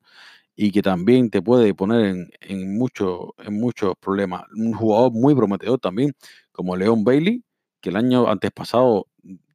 y 0.56 0.72
que 0.72 0.82
también 0.82 1.30
te 1.30 1.42
puede 1.42 1.74
poner 1.76 2.06
en, 2.06 2.30
en, 2.42 2.78
mucho- 2.78 3.34
en 3.40 3.60
muchos 3.60 3.94
problemas. 4.00 4.44
Un 4.56 4.74
jugador 4.74 5.12
muy 5.14 5.36
prometedor 5.36 5.80
también, 5.80 6.14
como 6.52 6.76
Leon 6.76 7.04
Bailey, 7.04 7.44
que 7.82 7.90
el 7.90 7.96
año 7.98 8.30
antes 8.30 8.52
pasado 8.52 9.08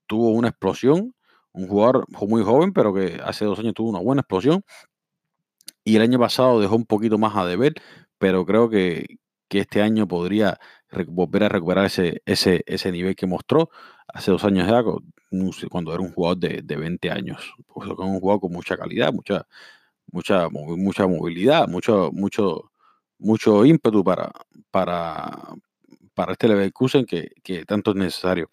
tuvo 0.06 0.30
una 0.30 0.48
explosión, 0.48 1.14
un 1.52 1.68
jugador 1.68 2.06
muy 2.28 2.42
joven, 2.42 2.72
pero 2.72 2.92
que 2.94 3.20
hace 3.24 3.44
dos 3.44 3.58
años 3.58 3.74
tuvo 3.74 3.90
una 3.90 4.00
buena 4.00 4.20
explosión, 4.20 4.62
y 5.84 5.96
el 5.96 6.02
año 6.02 6.18
pasado 6.18 6.60
dejó 6.60 6.76
un 6.76 6.86
poquito 6.86 7.18
más 7.18 7.36
a 7.36 7.46
deber, 7.46 7.74
pero 8.18 8.44
creo 8.44 8.68
que, 8.68 9.18
que 9.48 9.60
este 9.60 9.82
año 9.82 10.08
podría 10.08 10.58
volver 11.08 11.44
a 11.44 11.48
recuperar 11.48 11.86
ese, 11.86 12.22
ese, 12.26 12.62
ese 12.66 12.92
nivel 12.92 13.14
que 13.16 13.26
mostró 13.26 13.70
hace 14.08 14.30
dos 14.30 14.44
años 14.44 14.68
ya, 14.68 14.82
cuando 15.70 15.92
era 15.92 16.02
un 16.02 16.12
jugador 16.12 16.38
de, 16.38 16.62
de 16.62 16.76
20 16.76 17.10
años. 17.10 17.54
Un 17.74 18.20
jugador 18.20 18.40
con 18.40 18.52
mucha 18.52 18.76
calidad, 18.76 19.12
mucha, 19.12 19.46
mucha, 20.10 20.48
mucha 20.50 21.06
movilidad, 21.06 21.68
mucho, 21.68 22.10
mucho, 22.12 22.72
mucho 23.18 23.64
ímpetu 23.64 24.04
para, 24.04 24.32
para, 24.70 25.54
para 26.16 26.32
este 26.32 26.48
Leverkusen 26.48 27.04
que, 27.04 27.28
que 27.44 27.66
tanto 27.66 27.90
es 27.90 27.96
necesario. 27.98 28.50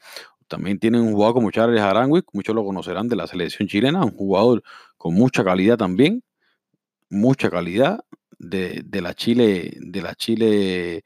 También 0.50 0.80
tienen 0.80 1.02
un 1.02 1.14
jugador 1.14 1.36
como 1.36 1.50
Charles 1.50 1.82
Aranguiz, 1.82 2.26
muchos 2.34 2.54
lo 2.54 2.66
conocerán 2.66 3.08
de 3.08 3.16
la 3.16 3.26
selección 3.26 3.70
chilena, 3.70 4.04
un 4.04 4.12
jugador 4.16 4.64
con 4.98 5.14
mucha 5.16 5.44
calidad 5.46 5.78
también, 5.78 6.24
mucha 7.10 7.50
calidad 7.50 8.02
de, 8.38 8.84
de 8.86 9.02
la 9.02 9.14
Chile, 9.14 9.78
de 9.80 10.02
la 10.02 10.14
Chile 10.16 11.06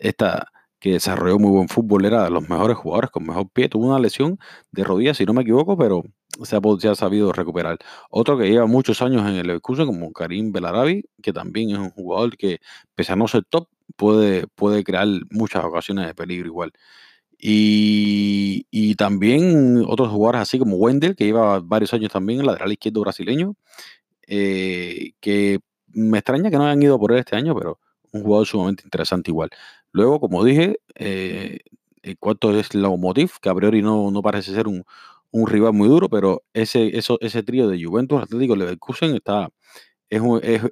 esta 0.00 0.48
que 0.80 0.92
desarrolló 0.92 1.38
muy 1.38 1.50
buen 1.50 1.68
fútbol, 1.68 2.04
era 2.04 2.24
de 2.24 2.30
los 2.30 2.46
mejores 2.48 2.76
jugadores 2.76 3.10
con 3.10 3.24
mejor 3.24 3.48
pie, 3.50 3.70
tuvo 3.70 3.86
una 3.86 3.98
lesión 3.98 4.38
de 4.72 4.84
rodilla, 4.84 5.14
si 5.14 5.24
no 5.24 5.32
me 5.32 5.42
equivoco, 5.42 5.78
pero 5.78 6.02
se 6.42 6.56
ha, 6.56 6.60
se 6.78 6.94
sabido 6.94 7.32
recuperar. 7.32 7.78
Otro 8.10 8.36
que 8.36 8.50
lleva 8.50 8.66
muchos 8.66 9.00
años 9.00 9.22
en 9.22 9.36
el 9.36 9.46
Leverkusen, 9.46 9.86
como 9.86 10.12
Karim 10.12 10.52
Belarabi, 10.52 11.04
que 11.22 11.32
también 11.32 11.70
es 11.70 11.78
un 11.78 11.90
jugador 11.90 12.36
que, 12.36 12.60
pese 12.94 13.12
a 13.12 13.16
no 13.16 13.28
ser 13.28 13.44
top, 13.44 13.68
puede, 13.96 14.46
puede 14.54 14.84
crear 14.84 15.06
muchas 15.30 15.64
ocasiones 15.64 16.06
de 16.06 16.14
peligro 16.14 16.48
igual. 16.48 16.72
Y, 17.38 18.66
y 18.70 18.94
también 18.96 19.84
otros 19.86 20.08
jugadores 20.10 20.42
así 20.42 20.58
como 20.58 20.76
Wendel, 20.76 21.16
que 21.16 21.24
lleva 21.26 21.60
varios 21.60 21.94
años 21.94 22.12
también 22.12 22.44
lateral 22.46 22.72
izquierdo 22.72 23.02
brasileño, 23.02 23.56
eh, 24.26 25.12
que 25.20 25.60
me 25.88 26.18
extraña 26.18 26.50
que 26.50 26.56
no 26.56 26.64
hayan 26.66 26.82
ido 26.82 26.98
por 26.98 27.12
él 27.12 27.18
este 27.18 27.36
año, 27.36 27.54
pero 27.54 27.78
un 28.12 28.22
jugador 28.22 28.46
sumamente 28.46 28.82
interesante 28.84 29.30
igual. 29.30 29.50
Luego, 29.92 30.20
como 30.20 30.44
dije, 30.44 30.78
eh, 30.96 31.60
el 32.02 32.18
cuarto 32.18 32.56
es 32.58 32.74
Lokomotiv, 32.74 33.32
que 33.40 33.48
a 33.48 33.54
priori 33.54 33.82
no, 33.82 34.10
no 34.10 34.22
parece 34.22 34.52
ser 34.54 34.68
un, 34.68 34.84
un 35.30 35.46
rival 35.46 35.72
muy 35.72 35.88
duro, 35.88 36.08
pero 36.08 36.42
ese, 36.52 36.96
eso, 36.96 37.18
ese 37.20 37.42
trío 37.42 37.68
de 37.68 37.82
Juventus, 37.82 38.22
Atlético 38.22 38.56
Leverkusen 38.56 39.14
está, 39.16 39.48
es- 40.10 40.22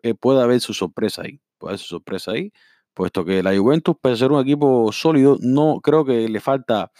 eh, 0.03 0.15
puede 0.15 0.43
haber 0.43 0.61
su 0.61 0.75
sorpresa 0.75 1.23
ahí, 1.23 1.41
puede 1.59 1.73
haber 1.73 1.81
su 1.81 1.87
sorpresa 1.89 2.33
ahí, 2.33 2.53
puesto 2.95 3.25
que 3.25 3.43
la 3.43 3.57
Juventus, 3.57 3.97
pese 4.01 4.15
a 4.15 4.17
ser 4.19 4.33
un 4.33 4.41
equipo 4.41 4.91
sólido, 4.93 5.39
no 5.41 5.81
creo 5.83 6.05
que 6.05 6.29
le 6.29 6.41
falta 6.41 6.91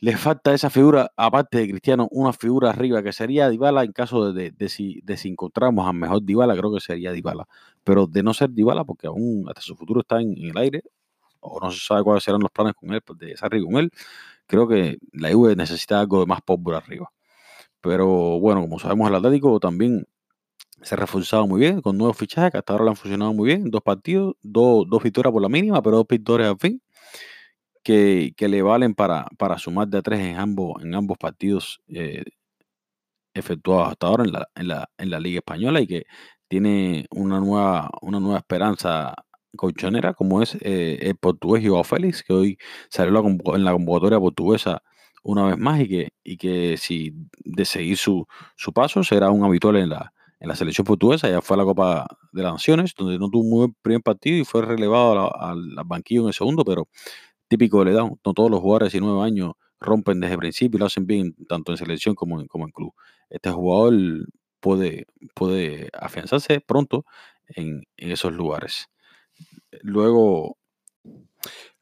le 0.00 0.16
falta 0.16 0.54
esa 0.54 0.70
figura, 0.70 1.12
aparte 1.16 1.58
de 1.58 1.68
Cristiano, 1.68 2.08
una 2.10 2.32
figura 2.32 2.70
arriba 2.70 3.02
que 3.02 3.12
sería 3.12 3.50
Dybala 3.50 3.84
en 3.84 3.92
caso 3.92 4.32
de, 4.32 4.50
de- 4.50 4.68
si, 4.70 5.00
de 5.02 5.16
si 5.18 5.28
encontramos 5.28 5.86
al 5.86 5.94
mejor 5.94 6.22
Dybala, 6.24 6.56
creo 6.56 6.72
que 6.72 6.80
sería 6.80 7.12
Dybala. 7.12 7.46
Pero 7.84 8.06
de 8.06 8.22
no 8.22 8.32
ser 8.32 8.50
Dybala, 8.50 8.84
porque 8.84 9.06
aún 9.08 9.44
hasta 9.48 9.60
su 9.60 9.76
futuro 9.76 10.00
está 10.00 10.20
en, 10.20 10.34
el 10.38 10.56
aire, 10.56 10.82
o 11.40 11.60
no 11.60 11.70
se 11.70 11.80
sabe 11.80 12.02
cuáles 12.04 12.24
serán 12.24 12.40
los 12.40 12.50
planes 12.50 12.74
con 12.74 12.92
él, 12.94 13.02
de 13.18 13.36
Sarri 13.36 13.62
con 13.64 13.76
él, 13.76 13.90
creo 14.46 14.68
que 14.68 14.98
la 15.12 15.32
Juve 15.32 15.56
necesita 15.56 16.00
algo 16.00 16.20
de 16.20 16.26
más 16.26 16.40
pólvora 16.42 16.78
arriba. 16.78 17.10
Pero 17.80 18.40
bueno, 18.40 18.62
como 18.62 18.78
sabemos, 18.78 19.08
el 19.08 19.16
Atlético 19.16 19.60
también 19.60 20.06
se 20.82 20.94
ha 20.94 20.98
reforzado 20.98 21.46
muy 21.46 21.60
bien 21.60 21.80
con 21.80 21.98
nuevos 21.98 22.16
fichajes 22.16 22.52
que 22.52 22.58
hasta 22.58 22.72
ahora 22.72 22.84
le 22.84 22.90
han 22.90 22.96
funcionado 22.96 23.32
muy 23.34 23.46
bien. 23.48 23.70
Dos 23.70 23.82
partidos, 23.82 24.34
dos, 24.42 24.86
dos 24.88 25.02
victorias 25.02 25.32
por 25.32 25.42
la 25.42 25.48
mínima, 25.48 25.82
pero 25.82 25.98
dos 25.98 26.06
victorias 26.08 26.50
al 26.50 26.58
fin, 26.58 26.82
que, 27.82 28.32
que 28.36 28.48
le 28.48 28.62
valen 28.62 28.94
para, 28.94 29.26
para 29.38 29.58
sumar 29.58 29.88
de 29.88 29.98
a 29.98 30.02
tres 30.02 30.20
en 30.20 30.38
ambos, 30.38 30.82
en 30.82 30.94
ambos 30.94 31.18
partidos 31.18 31.80
eh, 31.88 32.24
efectuados 33.34 33.90
hasta 33.90 34.06
ahora 34.06 34.24
en 34.24 34.32
la, 34.32 34.48
en, 34.54 34.68
la, 34.68 34.90
en 34.98 35.10
la 35.10 35.20
Liga 35.20 35.38
Española 35.38 35.80
y 35.80 35.86
que 35.86 36.04
tiene 36.48 37.06
una 37.10 37.40
nueva, 37.40 37.90
una 38.02 38.20
nueva 38.20 38.38
esperanza 38.38 39.14
colchonera, 39.56 40.14
como 40.14 40.42
es 40.42 40.56
eh, 40.60 40.98
el 41.02 41.16
portugués 41.16 41.64
Joao 41.66 41.84
Félix, 41.84 42.22
que 42.22 42.32
hoy 42.32 42.58
salió 42.88 43.18
en 43.54 43.64
la 43.64 43.72
convocatoria 43.72 44.18
portuguesa 44.18 44.82
una 45.22 45.44
vez 45.46 45.58
más 45.58 45.80
y 45.80 45.88
que, 45.88 46.08
y 46.24 46.36
que 46.36 46.76
si 46.76 47.12
de 47.44 47.64
seguir 47.64 47.96
su, 47.96 48.26
su 48.56 48.72
paso 48.72 49.04
será 49.04 49.30
un 49.30 49.44
habitual 49.44 49.76
en 49.76 49.90
la, 49.90 50.12
en 50.40 50.48
la 50.48 50.56
selección 50.56 50.84
portuguesa. 50.84 51.28
Ya 51.28 51.40
fue 51.40 51.54
a 51.54 51.58
la 51.58 51.64
Copa 51.64 52.06
de 52.32 52.42
las 52.42 52.52
Naciones, 52.52 52.94
donde 52.96 53.18
no 53.18 53.28
tuvo 53.28 53.42
un 53.42 53.50
muy 53.50 53.58
buen 53.58 53.76
primer 53.82 54.02
partido 54.02 54.38
y 54.38 54.44
fue 54.44 54.62
relevado 54.62 55.34
al 55.40 55.76
banquillo 55.84 56.22
en 56.22 56.28
el 56.28 56.34
segundo, 56.34 56.64
pero 56.64 56.88
típico 57.48 57.84
de 57.84 57.92
la 57.92 58.02
no 58.02 58.34
todos 58.34 58.50
los 58.50 58.60
jugadores 58.60 58.92
de 58.92 59.00
19 59.00 59.22
años 59.22 59.52
rompen 59.80 60.20
desde 60.20 60.34
el 60.34 60.38
principio 60.38 60.78
y 60.78 60.80
lo 60.80 60.86
hacen 60.86 61.06
bien 61.06 61.34
tanto 61.48 61.72
en 61.72 61.78
selección 61.78 62.14
como 62.14 62.40
en, 62.40 62.46
club. 62.46 62.94
Este 63.28 63.50
jugador 63.50 63.94
puede, 64.60 65.06
puede 65.34 65.88
afianzarse 65.92 66.60
pronto 66.60 67.04
en, 67.48 67.82
en 67.96 68.10
esos 68.12 68.32
lugares. 68.32 68.88
Luego, 69.82 70.58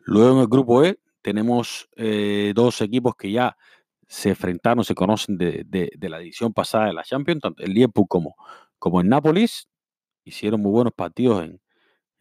luego 0.00 0.36
en 0.36 0.40
el 0.40 0.48
grupo 0.48 0.84
E 0.84 0.98
tenemos 1.22 1.88
eh, 1.96 2.52
dos 2.54 2.80
equipos 2.80 3.14
que 3.16 3.30
ya 3.30 3.56
se 4.08 4.30
enfrentaron, 4.30 4.84
se 4.84 4.94
conocen 4.94 5.38
de, 5.38 5.64
de- 5.66 6.08
la 6.08 6.20
edición 6.20 6.52
pasada 6.54 6.86
de 6.86 6.94
la 6.94 7.04
Champions, 7.04 7.42
tanto 7.42 7.62
el 7.62 7.74
Liverpool 7.74 8.06
como, 8.08 8.36
como 8.78 9.00
el 9.00 9.08
Nápoles. 9.08 9.68
Hicieron 10.24 10.60
muy 10.62 10.72
buenos 10.72 10.92
partidos 10.94 11.44
en, 11.44 11.60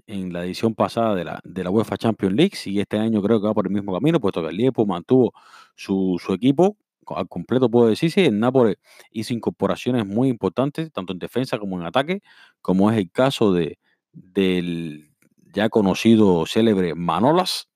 en 0.08 0.32
la 0.34 0.46
edición 0.46 0.76
pasada 0.76 1.16
de 1.16 1.26
la, 1.26 1.42
de 1.44 1.64
la 1.64 1.70
UEFA 1.70 1.98
Champions 1.98 2.36
League 2.36 2.58
y 2.66 2.80
este 2.80 2.98
año 2.98 3.22
creo 3.22 3.42
que 3.42 3.48
va 3.48 3.54
por 3.54 3.68
el 3.68 3.74
mismo 3.74 3.94
camino, 3.94 4.20
puesto 4.22 4.42
que 4.42 4.50
el 4.50 4.58
Liverpool 4.58 4.88
mantuvo 4.88 5.34
su, 5.76 6.18
su 6.24 6.34
equipo 6.34 6.78
al 7.08 7.28
completo, 7.30 7.70
puedo 7.70 7.88
decirse, 7.88 8.26
el 8.26 8.38
Nápoles 8.40 8.78
hizo 9.12 9.34
incorporaciones 9.34 10.06
muy 10.06 10.28
importantes, 10.30 10.92
tanto 10.92 11.14
en 11.14 11.20
defensa 11.20 11.58
como 11.58 11.80
en 11.80 11.86
ataque, 11.86 12.22
como 12.62 12.92
es 12.92 12.98
el 12.98 13.10
caso 13.12 13.54
de, 13.54 13.80
del 14.12 15.12
ya 15.54 15.70
conocido 15.70 16.46
célebre 16.46 16.96
Manolas, 16.96 17.70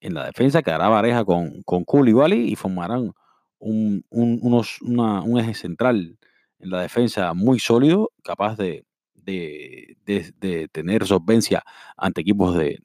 en 0.00 0.14
la 0.14 0.26
defensa 0.26 0.62
quedará 0.62 0.88
pareja 0.88 1.24
con, 1.24 1.62
con 1.64 1.84
Koulibaly 1.84 2.48
y 2.52 2.56
formarán 2.56 3.12
un, 3.58 4.04
un- 4.10 4.38
unos, 4.42 4.80
una- 4.82 5.22
un 5.22 5.38
eje 5.40 5.54
central 5.54 6.18
en 6.60 6.70
la 6.70 6.82
defensa 6.82 7.34
muy 7.34 7.58
sólido, 7.60 8.10
capaz 8.24 8.56
de, 8.56 8.84
de- 9.14 10.32
de- 10.38 10.68
tener 10.68 11.06
solvencia 11.06 11.62
ante 11.96 12.20
equipos 12.22 12.56
de, 12.56 12.80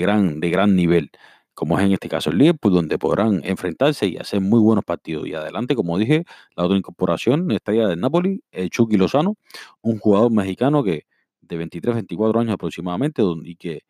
gran, 0.00 0.40
de 0.40 0.50
gran 0.50 0.76
nivel, 0.76 1.10
como 1.54 1.78
es 1.78 1.84
en 1.84 1.92
este 1.92 2.08
caso 2.08 2.30
el 2.30 2.38
Liverpool, 2.38 2.72
donde 2.72 2.98
podrán 2.98 3.40
enfrentarse 3.44 4.06
y 4.06 4.16
hacer 4.16 4.40
muy 4.40 4.60
buenos 4.60 4.84
partidos. 4.84 5.26
Y 5.26 5.34
adelante, 5.34 5.74
como 5.74 5.98
dije, 5.98 6.24
la 6.56 6.64
otra 6.64 6.76
incorporación, 6.78 7.50
estrella 7.50 7.88
del 7.88 8.00
Napoli, 8.00 8.42
Chucky 8.70 8.96
Lozano, 8.96 9.36
un 9.82 9.98
jugador 9.98 10.32
mexicano 10.32 10.82
que 10.84 11.04
de 11.42 11.56
23, 11.56 11.94
24 11.96 12.40
años 12.40 12.54
aproximadamente, 12.54 13.22
y 13.44 13.56
que 13.56 13.82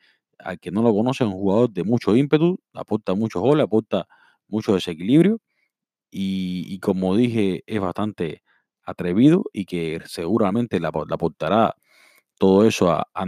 al 0.44 0.58
que 0.60 0.70
no 0.70 0.82
lo 0.82 0.92
conoce, 0.94 1.24
es 1.24 1.28
un 1.30 1.36
jugador 1.36 1.70
de 1.70 1.84
mucho 1.84 2.16
ímpetu, 2.16 2.58
aporta 2.74 3.14
muchos 3.14 3.42
goles, 3.42 3.64
aporta 3.64 4.06
mucho 4.48 4.74
desequilibrio 4.74 5.40
y, 6.10 6.64
y 6.72 6.78
como 6.80 7.16
dije, 7.16 7.62
es 7.66 7.80
bastante 7.80 8.42
atrevido 8.84 9.44
y 9.52 9.64
que 9.66 10.00
seguramente 10.06 10.80
le, 10.80 10.88
apor- 10.88 11.08
le 11.08 11.14
aportará 11.14 11.74
todo 12.38 12.66
eso 12.66 12.90
a, 12.90 13.08
a 13.14 13.26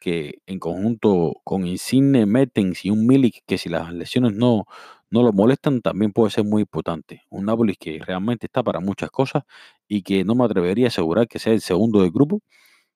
que 0.00 0.34
en 0.46 0.58
conjunto 0.58 1.34
con 1.44 1.66
Insigne, 1.66 2.26
Mertens 2.26 2.84
y 2.84 2.90
un 2.90 3.06
Milik, 3.06 3.42
que 3.46 3.58
si 3.58 3.68
las 3.70 3.92
lesiones 3.92 4.34
no, 4.34 4.66
no 5.10 5.22
lo 5.22 5.32
molestan, 5.32 5.80
también 5.82 6.12
puede 6.12 6.30
ser 6.30 6.44
muy 6.44 6.62
importante. 6.62 7.22
Un 7.30 7.46
Nápoles 7.46 7.76
que 7.78 7.98
realmente 8.04 8.46
está 8.46 8.62
para 8.62 8.80
muchas 8.80 9.10
cosas 9.10 9.44
y 9.88 10.02
que 10.02 10.24
no 10.24 10.34
me 10.34 10.44
atrevería 10.44 10.86
a 10.86 10.88
asegurar 10.88 11.28
que 11.28 11.38
sea 11.38 11.52
el 11.54 11.60
segundo 11.62 12.02
del 12.02 12.10
grupo, 12.12 12.40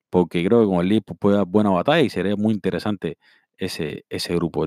porque 0.09 0.43
creo 0.45 0.61
que 0.61 0.67
con 0.67 0.77
el 0.81 0.89
Liverpool 0.89 1.17
puede 1.19 1.37
dar 1.37 1.45
buena 1.45 1.69
batalla 1.71 2.01
y 2.01 2.09
sería 2.09 2.35
muy 2.35 2.53
interesante 2.53 3.17
ese, 3.59 4.05
ese 4.09 4.35
grupo. 4.35 4.65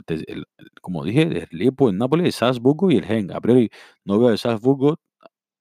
Como 0.83 1.05
dije, 1.05 1.23
el 1.23 1.49
Liverpool, 1.51 1.91
el 1.93 1.99
Napoli, 1.99 2.27
el 2.27 2.33
Salzburgo 2.33 2.91
y 2.91 2.97
el 2.99 3.07
Genk. 3.07 3.33
A 3.33 3.41
priori 3.41 3.71
no 4.05 4.19
veo 4.19 4.31
el 4.31 4.39
Salzburgo, 4.39 4.99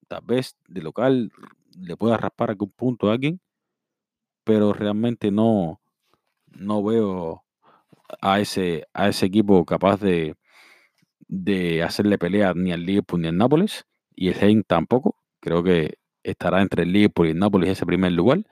tal 0.07 0.21
vez 0.25 0.57
de 0.67 0.81
local 0.81 1.31
le 1.79 1.97
pueda 1.97 2.17
raspar 2.17 2.51
algún 2.51 2.71
punto 2.71 3.09
a 3.09 3.13
alguien, 3.13 3.39
pero 4.43 4.73
realmente 4.73 5.31
no, 5.31 5.81
no 6.47 6.83
veo 6.83 7.43
a 8.21 8.39
ese, 8.39 8.87
a 8.93 9.09
ese 9.09 9.27
equipo 9.27 9.65
capaz 9.65 9.99
de, 10.01 10.35
de 11.27 11.83
hacerle 11.83 12.17
pelea 12.17 12.53
ni 12.55 12.71
al 12.73 12.85
Liverpool 12.85 13.21
ni 13.21 13.29
al 13.29 13.37
Nápoles 13.37 13.85
y 14.15 14.29
el 14.29 14.35
Genk 14.35 14.65
tampoco. 14.67 15.15
Creo 15.39 15.63
que 15.63 15.95
estará 16.23 16.61
entre 16.61 16.83
el 16.83 16.93
Liverpool 16.93 17.27
y 17.27 17.31
el 17.31 17.39
Nápoles 17.39 17.69
ese 17.69 17.85
primer 17.85 18.11
lugar 18.13 18.43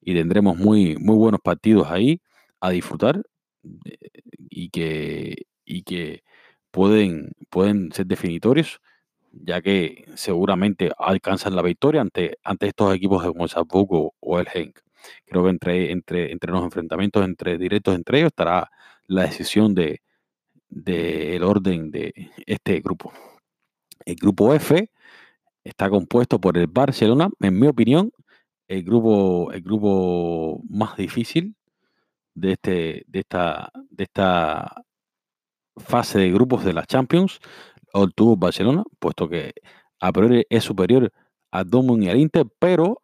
y 0.00 0.14
tendremos 0.14 0.56
muy, 0.56 0.96
muy 0.96 1.16
buenos 1.16 1.40
partidos 1.40 1.90
ahí 1.90 2.20
a 2.60 2.70
disfrutar 2.70 3.22
y 4.50 4.70
que, 4.70 5.46
y 5.64 5.82
que 5.82 6.22
pueden, 6.70 7.32
pueden 7.50 7.92
ser 7.92 8.06
definitorios, 8.06 8.80
ya 9.32 9.62
que 9.62 10.04
seguramente 10.14 10.90
alcanzan 10.98 11.56
la 11.56 11.62
victoria 11.62 12.00
ante, 12.02 12.38
ante 12.44 12.68
estos 12.68 12.94
equipos 12.94 13.24
como 13.24 13.44
el 13.44 13.50
Salzburgo 13.50 14.14
o 14.20 14.38
el 14.38 14.48
Genk. 14.48 14.78
Creo 15.26 15.44
que 15.44 15.50
entre, 15.50 15.92
entre, 15.92 16.32
entre 16.32 16.52
los 16.52 16.62
enfrentamientos 16.64 17.24
entre, 17.24 17.58
directos 17.58 17.94
entre 17.94 18.18
ellos 18.18 18.28
estará 18.28 18.70
la 19.06 19.22
decisión 19.22 19.74
de, 19.74 20.02
del 20.68 21.42
orden 21.44 21.90
de 21.90 22.30
este 22.46 22.80
grupo. 22.80 23.12
El 24.04 24.16
grupo 24.16 24.54
F 24.54 24.90
está 25.64 25.90
compuesto 25.90 26.40
por 26.40 26.58
el 26.58 26.66
Barcelona, 26.66 27.30
en 27.40 27.58
mi 27.58 27.66
opinión, 27.68 28.12
el 28.68 28.82
grupo, 28.84 29.52
el 29.52 29.62
grupo 29.62 30.62
más 30.68 30.96
difícil 30.96 31.56
de, 32.34 32.52
este, 32.52 33.04
de, 33.06 33.20
esta, 33.20 33.70
de 33.90 34.04
esta 34.04 34.84
fase 35.76 36.18
de 36.18 36.32
grupos 36.32 36.64
de 36.64 36.72
la 36.72 36.84
Champions, 36.86 37.38
obtuvo 37.92 38.36
Barcelona, 38.36 38.84
puesto 38.98 39.28
que 39.28 39.52
a 40.00 40.12
priori 40.12 40.44
es 40.50 40.64
superior 40.64 41.12
al 41.50 41.68
Dortmund 41.68 42.04
y 42.04 42.08
al 42.08 42.18
Inter, 42.18 42.46
pero 42.58 43.02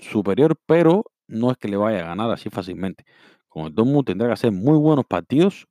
superior, 0.00 0.56
pero 0.66 1.04
no 1.26 1.50
es 1.50 1.58
que 1.58 1.68
le 1.68 1.76
vaya 1.76 2.00
a 2.00 2.08
ganar 2.08 2.30
así 2.30 2.50
fácilmente. 2.50 3.04
Con 3.48 3.66
el 3.66 3.74
Dortmund 3.74 4.06
tendrá 4.06 4.28
que 4.28 4.34
hacer 4.34 4.52
muy 4.52 4.78
buenos 4.78 5.04
partidos, 5.06 5.66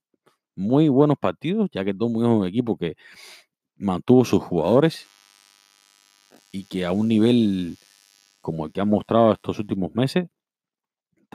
muy 0.56 0.90
buenos 0.90 1.18
partidos, 1.18 1.70
ya 1.72 1.84
que 1.84 1.92
el 1.92 1.98
Dortmund 1.98 2.26
es 2.26 2.32
un 2.32 2.46
equipo 2.46 2.78
que 2.78 2.96
mantuvo 3.78 4.26
sus 4.26 4.44
jugadores 4.44 5.08
y 6.52 6.66
que 6.66 6.86
a 6.86 6.92
un 6.92 7.08
nivel 7.08 7.78
como 8.42 8.66
el 8.66 8.72
que 8.72 8.82
han 8.82 8.90
mostrado 8.90 9.34
estos 9.34 9.60
últimos 9.60 9.94
meses, 9.94 10.28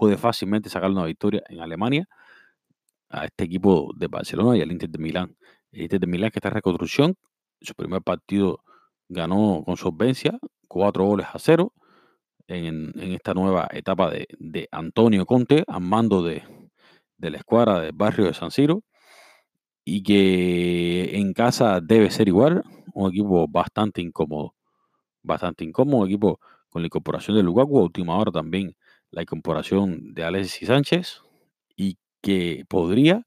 puede 0.03 0.19
fácilmente 0.19 0.69
sacar 0.69 0.91
una 0.91 1.05
victoria 1.05 1.45
en 1.49 1.61
Alemania 1.61 2.09
a 3.09 3.27
este 3.27 3.45
equipo 3.45 3.93
de 3.97 4.09
Barcelona 4.09 4.57
y 4.59 4.61
al 4.61 4.73
Inter 4.73 4.91
de 4.91 4.99
Milán. 4.99 5.37
El 5.71 5.83
Inter 5.83 6.01
de 6.01 6.09
Milán 6.09 6.33
que 6.33 6.41
está 6.41 6.49
en 6.49 6.55
reconstrucción, 6.55 7.15
su 7.61 7.73
primer 7.77 8.03
partido 8.03 8.65
ganó 9.09 9.63
con 9.65 9.77
solvencia, 9.77 10.37
cuatro 10.67 11.05
goles 11.05 11.29
a 11.33 11.39
cero, 11.39 11.73
en, 12.49 12.93
esta 13.13 13.33
nueva 13.33 13.69
etapa 13.71 14.11
de, 14.11 14.69
Antonio 14.73 15.25
Conte, 15.25 15.63
al 15.69 15.83
mando 15.83 16.25
de, 16.25 16.43
de 17.17 17.31
la 17.31 17.37
escuadra 17.37 17.79
del 17.79 17.93
barrio 17.93 18.25
de 18.25 18.35
San 18.35 18.51
Siro, 18.51 18.83
y 19.85 20.03
que 20.03 21.17
en 21.17 21.33
casa 21.33 21.81
debe 21.81 22.11
ser 22.11 22.27
igual, 22.27 22.65
un 22.93 23.09
equipo 23.09 23.47
bastante 23.47 24.03
incómodo, 24.03 24.57
bastante 25.23 25.63
incómodo, 25.63 25.99
un 25.99 26.09
equipo 26.09 26.41
con 26.71 26.83
la 26.83 26.87
incorporación 26.87 27.37
de 27.37 27.45
Lukaku, 27.45 27.79
última 27.79 28.17
hora 28.17 28.33
también 28.33 28.75
la 29.13 29.23
incorporación 29.23 30.15
de 30.15 30.25
Alexis 30.25 30.69
Sánchez, 30.69 31.23
y 31.77 31.99
que 32.23 32.65
podría 32.69 33.27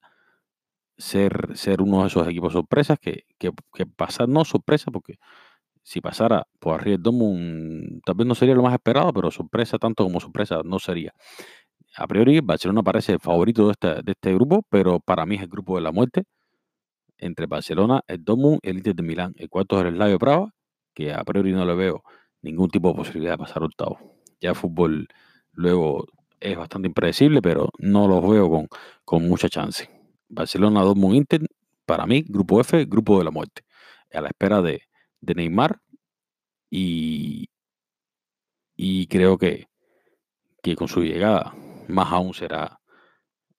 ser, 0.97 1.55
ser 1.55 1.81
uno 1.81 2.01
de 2.01 2.07
esos 2.07 2.27
equipos 2.27 2.53
sorpresas 2.53 2.99
que, 2.99 3.23
que, 3.37 3.51
que 3.73 3.85
pasar, 3.85 4.29
no 4.29 4.45
sorpresa, 4.45 4.91
porque 4.91 5.15
si 5.83 6.01
pasara 6.01 6.47
por 6.59 6.75
arriba 6.75 6.95
el 6.95 7.03
Dortmund, 7.03 8.01
tal 8.03 8.15
vez 8.15 8.27
no 8.27 8.35
sería 8.35 8.55
lo 8.55 8.63
más 8.63 8.73
esperado, 8.73 9.13
pero 9.13 9.31
sorpresa, 9.31 9.77
tanto 9.77 10.03
como 10.03 10.19
sorpresa, 10.19 10.61
no 10.65 10.79
sería. 10.79 11.13
A 11.97 12.07
priori, 12.07 12.39
Barcelona 12.41 12.83
parece 12.83 13.13
el 13.13 13.19
favorito 13.19 13.65
de 13.67 13.71
este, 13.73 13.87
de 14.03 14.11
este 14.11 14.33
grupo, 14.33 14.65
pero 14.69 14.99
para 14.99 15.25
mí 15.25 15.35
es 15.35 15.41
el 15.43 15.47
grupo 15.47 15.75
de 15.75 15.81
la 15.83 15.91
muerte 15.91 16.23
entre 17.17 17.45
Barcelona, 17.45 18.01
el 18.07 18.23
Dortmund 18.23 18.59
el 18.63 18.77
Inter 18.77 18.95
de 18.95 19.03
Milán. 19.03 19.33
El 19.37 19.49
cuarto 19.49 19.79
es 19.79 19.85
el 19.85 19.95
Slavia 19.95 20.17
Prava, 20.17 20.51
que 20.93 21.13
a 21.13 21.23
priori 21.23 21.51
no 21.53 21.65
le 21.65 21.75
veo 21.75 22.03
ningún 22.41 22.69
tipo 22.69 22.89
de 22.89 22.95
posibilidad 22.95 23.33
de 23.33 23.37
pasar 23.37 23.63
octavo. 23.63 23.99
Ya 24.41 24.53
fútbol 24.53 25.07
luego 25.55 26.05
es 26.39 26.57
bastante 26.57 26.87
impredecible, 26.87 27.41
pero 27.41 27.69
no 27.79 28.07
los 28.07 28.27
veo 28.29 28.49
con, 28.49 28.67
con 29.05 29.27
mucha 29.27 29.49
chance. 29.49 29.89
Barcelona, 30.29 30.81
Dortmund, 30.83 31.15
Inter, 31.15 31.41
para 31.85 32.05
mí, 32.05 32.23
grupo 32.27 32.61
F, 32.61 32.85
grupo 32.85 33.17
de 33.19 33.25
la 33.25 33.31
muerte. 33.31 33.63
a 34.13 34.21
la 34.21 34.29
espera 34.29 34.61
de, 34.61 34.81
de 35.21 35.35
Neymar 35.35 35.79
y, 36.69 37.49
y 38.75 39.07
creo 39.07 39.37
que, 39.37 39.67
que 40.63 40.75
con 40.75 40.87
su 40.87 41.03
llegada 41.03 41.53
más 41.87 42.11
aún 42.11 42.33
será 42.33 42.79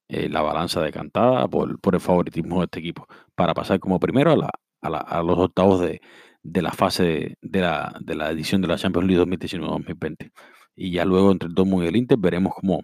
eh, 0.09 0.28
la 0.28 0.42
balanza 0.42 0.82
decantada 0.82 1.48
por, 1.48 1.80
por 1.80 1.94
el 1.96 2.00
favoritismo 2.00 2.61
de 2.61 2.64
este 2.66 2.80
equipo 2.80 3.06
para 3.35 3.54
pasar 3.54 3.80
como 3.80 4.00
primero 4.00 4.32
a, 4.32 4.37
la, 4.37 4.50
a, 4.82 4.90
la- 4.90 4.98
a 5.00 5.22
los 5.22 5.38
octavos 5.38 5.80
de, 5.80 6.00
de 6.42 6.62
la 6.62 6.72
fase 6.72 7.37
de 7.42 7.61
la, 7.61 7.96
de 8.00 8.14
la 8.16 8.30
edición 8.30 8.62
de 8.62 8.68
la 8.68 8.78
Champions 8.78 9.09
League 9.09 9.20
2019-2020. 9.20 10.32
Y 10.76 10.92
ya 10.92 11.04
luego 11.04 11.32
entre 11.32 11.48
el 11.48 11.54
Dortmund 11.54 11.84
y 11.84 11.88
el 11.88 11.96
Inter 11.96 12.18
veremos 12.18 12.52
cómo, 12.54 12.82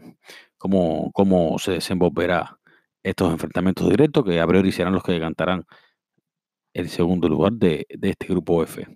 cómo, 0.57 1.11
cómo 1.12 1.59
se 1.59 1.72
desenvolverá 1.72 2.59
estos 3.02 3.31
enfrentamientos 3.33 3.88
directos 3.88 4.24
que 4.24 4.40
a 4.40 4.46
priori 4.46 4.72
serán 4.72 4.94
los 4.94 5.02
que 5.02 5.12
decantarán 5.12 5.64
el 6.72 6.88
segundo 6.88 7.28
lugar 7.28 7.52
de, 7.52 7.87
de 7.90 8.11
este 8.11 8.26
grupo 8.28 8.62
F. 8.62 8.87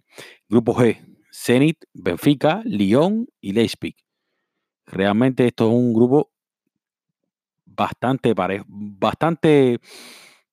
Grupo 0.48 0.74
G, 0.74 0.98
Zenit, 1.30 1.84
Benfica, 1.92 2.62
Lyon 2.64 3.26
y 3.40 3.52
Leipzig. 3.52 3.96
Realmente 4.86 5.46
esto 5.46 5.68
es 5.68 5.74
un 5.74 5.92
grupo 5.92 6.30
bastante 7.64 8.34
parejo, 8.34 8.64
bastante 8.68 9.80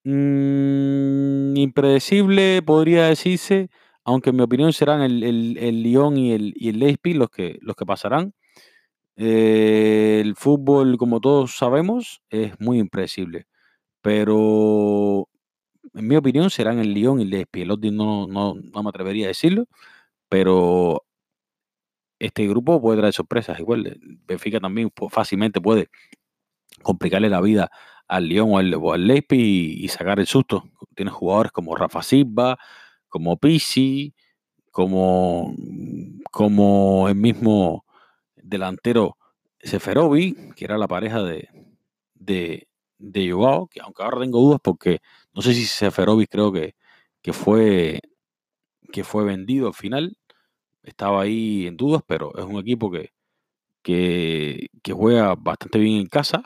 mm, 0.04 1.56
impredecible, 1.56 2.60
podría 2.62 3.06
decirse, 3.06 3.70
aunque 4.04 4.30
en 4.30 4.36
mi 4.36 4.42
opinión 4.42 4.72
serán 4.72 5.02
el, 5.02 5.22
el, 5.22 5.58
el 5.58 5.82
Lyon 5.82 6.16
y 6.18 6.32
el, 6.32 6.52
y 6.56 6.68
el 6.68 6.78
Leipzig 6.78 7.16
los 7.16 7.30
que, 7.30 7.58
los 7.62 7.74
que 7.76 7.86
pasarán. 7.86 8.34
Eh, 9.16 10.20
el 10.24 10.36
fútbol, 10.36 10.98
como 10.98 11.20
todos 11.20 11.56
sabemos, 11.56 12.22
es 12.30 12.58
muy 12.60 12.78
impredecible, 12.78 13.46
pero 14.02 15.28
en 15.94 16.08
mi 16.08 16.16
opinión 16.16 16.50
serán 16.50 16.78
el 16.80 16.94
Lyon 16.94 17.20
y 17.20 17.24
el 17.24 17.30
Leipzig. 17.30 17.62
El 17.64 17.70
otro 17.72 17.90
no, 17.92 18.26
no, 18.28 18.54
me 18.54 18.88
atrevería 18.88 19.26
a 19.26 19.28
decirlo, 19.28 19.66
pero 20.28 21.04
este 22.18 22.46
grupo 22.48 22.80
puede 22.80 22.98
traer 22.98 23.14
sorpresas. 23.14 23.58
Igual, 23.60 23.98
Benfica 24.26 24.60
también 24.60 24.90
fácilmente 25.10 25.60
puede 25.60 25.88
complicarle 26.82 27.28
la 27.30 27.40
vida 27.40 27.70
al 28.08 28.28
Lyon 28.28 28.50
o 28.52 28.58
al, 28.58 28.74
o 28.74 28.92
al 28.92 29.06
Leipzig 29.06 29.40
y, 29.40 29.84
y 29.84 29.88
sacar 29.88 30.20
el 30.20 30.26
susto. 30.26 30.64
Tiene 30.94 31.10
jugadores 31.10 31.52
como 31.52 31.76
Rafa 31.76 32.02
Silva, 32.02 32.58
como 33.14 33.36
Pizzi, 33.36 34.12
como, 34.72 35.54
como 36.32 37.08
el 37.08 37.14
mismo 37.14 37.84
delantero 38.34 39.16
Seferovic, 39.60 40.54
que 40.56 40.64
era 40.64 40.78
la 40.78 40.88
pareja 40.88 41.22
de, 41.22 41.48
de, 42.16 42.66
de 42.98 43.30
Joao, 43.30 43.68
que 43.68 43.80
aunque 43.80 44.02
ahora 44.02 44.18
tengo 44.18 44.40
dudas 44.40 44.58
porque 44.60 44.98
no 45.32 45.42
sé 45.42 45.54
si 45.54 45.64
Seferovic 45.64 46.28
creo 46.28 46.50
que, 46.50 46.74
que 47.22 47.32
fue 47.32 48.00
que 48.92 49.04
fue 49.04 49.24
vendido 49.24 49.68
al 49.68 49.74
final. 49.74 50.16
Estaba 50.82 51.22
ahí 51.22 51.68
en 51.68 51.76
dudas, 51.76 52.02
pero 52.08 52.36
es 52.36 52.44
un 52.44 52.58
equipo 52.58 52.90
que, 52.90 53.12
que, 53.82 54.68
que 54.82 54.92
juega 54.92 55.36
bastante 55.36 55.78
bien 55.78 56.00
en 56.00 56.06
casa 56.08 56.42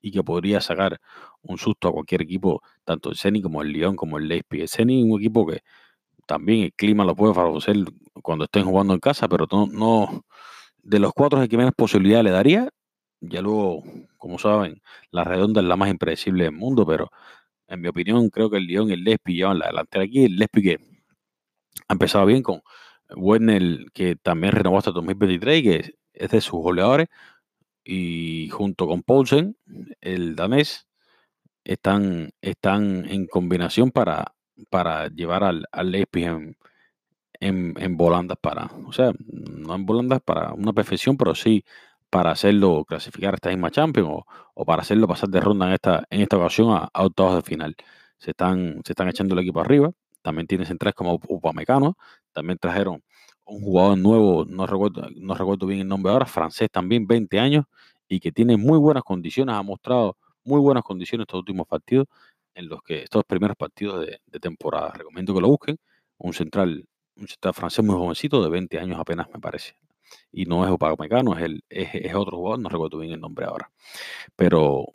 y 0.00 0.12
que 0.12 0.24
podría 0.24 0.62
sacar 0.62 1.00
un 1.42 1.58
susto 1.58 1.88
a 1.88 1.92
cualquier 1.92 2.22
equipo, 2.22 2.62
tanto 2.84 3.10
el 3.10 3.16
Ceni 3.16 3.42
como 3.42 3.60
el 3.62 3.72
Lyon 3.72 3.96
como 3.96 4.18
el 4.18 4.28
Leipzig. 4.28 4.62
El 4.62 4.68
Ceni 4.68 5.00
es 5.00 5.04
un 5.04 5.20
equipo 5.20 5.46
que 5.46 5.62
también 6.26 6.64
el 6.64 6.72
clima 6.74 7.04
lo 7.04 7.16
puede 7.16 7.34
favorecer 7.34 7.76
cuando 8.22 8.44
estén 8.44 8.64
jugando 8.64 8.94
en 8.94 9.00
casa, 9.00 9.28
pero 9.28 9.46
no, 9.72 10.24
de 10.78 10.98
los 10.98 11.12
cuatro 11.12 11.46
que 11.48 11.56
menos 11.56 11.72
posibilidad 11.76 12.22
le 12.22 12.30
daría. 12.30 12.68
Ya 13.20 13.40
luego, 13.42 13.82
como 14.18 14.38
saben, 14.38 14.82
la 15.10 15.24
redonda 15.24 15.60
es 15.60 15.66
la 15.66 15.76
más 15.76 15.90
impredecible 15.90 16.44
del 16.44 16.52
mundo, 16.52 16.86
pero 16.86 17.10
en 17.68 17.80
mi 17.80 17.88
opinión 17.88 18.30
creo 18.30 18.50
que 18.50 18.58
el 18.58 18.66
Lyon 18.66 18.90
y 18.90 18.94
el 18.94 19.04
Leipzig 19.04 19.36
llevan 19.36 19.58
la 19.58 19.68
delantera 19.68 20.04
aquí. 20.04 20.24
El 20.24 20.36
Leipzig 20.36 20.62
que 20.62 20.78
ha 21.88 21.92
empezado 21.94 22.26
bien 22.26 22.42
con 22.42 22.62
Werner, 23.16 23.86
que 23.92 24.16
también 24.16 24.52
renovó 24.52 24.78
hasta 24.78 24.90
2023 24.92 25.58
y 25.58 25.62
que 25.62 25.94
es 26.14 26.30
de 26.30 26.40
sus 26.40 26.60
goleadores, 26.60 27.08
y 27.84 28.48
junto 28.50 28.86
con 28.88 29.02
Poulsen, 29.02 29.56
el 30.00 30.36
danés, 30.36 30.88
están, 31.64 32.30
están 32.40 33.08
en 33.08 33.26
combinación 33.26 33.90
para, 33.90 34.35
para 34.70 35.08
llevar 35.08 35.44
al, 35.44 35.66
al 35.72 35.90
Leipzig 35.90 36.24
en, 36.24 36.56
en, 37.40 37.74
en 37.78 37.96
volandas 37.96 38.38
para, 38.40 38.70
o 38.86 38.92
sea, 38.92 39.12
no 39.28 39.74
en 39.74 39.86
volandas 39.86 40.20
para 40.22 40.52
una 40.54 40.72
perfección, 40.72 41.16
pero 41.16 41.34
sí 41.34 41.64
para 42.10 42.30
hacerlo 42.32 42.84
clasificar 42.86 43.34
a 43.34 43.36
esta 43.36 43.50
misma 43.50 43.70
Champions 43.70 44.08
o, 44.10 44.26
o 44.54 44.64
para 44.64 44.82
hacerlo 44.82 45.08
pasar 45.08 45.28
de 45.28 45.40
ronda 45.40 45.66
en 45.66 45.72
esta, 45.74 46.04
en 46.10 46.20
esta 46.22 46.36
ocasión 46.38 46.70
a, 46.70 46.90
octavos 47.02 47.36
de 47.36 47.42
final. 47.42 47.76
Se 48.18 48.30
están, 48.30 48.80
se 48.84 48.92
están 48.92 49.08
echando 49.08 49.34
el 49.34 49.40
equipo 49.40 49.60
arriba. 49.60 49.90
También 50.22 50.46
tienen 50.46 50.66
centrales 50.66 50.94
como 50.94 51.20
Upamecano. 51.28 51.96
También 52.32 52.58
trajeron 52.58 53.02
un 53.44 53.60
jugador 53.62 53.98
nuevo, 53.98 54.44
no 54.46 54.66
recuerdo, 54.66 55.08
no 55.16 55.34
recuerdo 55.34 55.66
bien 55.66 55.80
el 55.82 55.88
nombre 55.88 56.12
ahora, 56.12 56.26
francés 56.26 56.68
también, 56.70 57.06
20 57.06 57.38
años, 57.38 57.64
y 58.08 58.20
que 58.20 58.32
tiene 58.32 58.56
muy 58.56 58.78
buenas 58.78 59.04
condiciones, 59.04 59.54
ha 59.54 59.62
mostrado 59.62 60.16
muy 60.44 60.60
buenas 60.60 60.82
condiciones 60.84 61.24
estos 61.24 61.40
últimos 61.40 61.66
partidos, 61.66 62.08
en 62.56 62.68
los 62.68 62.82
que 62.82 63.02
estos 63.02 63.24
primeros 63.24 63.56
partidos 63.56 64.04
de, 64.04 64.20
de 64.26 64.40
temporada. 64.40 64.92
Recomiendo 64.92 65.34
que 65.34 65.40
lo 65.40 65.48
busquen. 65.48 65.78
Un 66.18 66.32
central, 66.32 66.88
un 67.16 67.28
central 67.28 67.54
francés 67.54 67.84
muy 67.84 67.94
jovencito, 67.94 68.42
de 68.42 68.50
20 68.50 68.78
años 68.78 68.98
apenas, 68.98 69.28
me 69.32 69.38
parece. 69.38 69.76
Y 70.32 70.46
no 70.46 70.64
es 70.64 70.70
Upamecano, 70.70 71.36
es, 71.36 71.42
el, 71.44 71.64
es, 71.68 71.90
es 71.94 72.14
otro 72.14 72.38
jugador, 72.38 72.60
no 72.60 72.68
recuerdo 72.68 72.98
bien 72.98 73.12
el 73.12 73.20
nombre 73.20 73.46
ahora. 73.46 73.70
Pero 74.36 74.86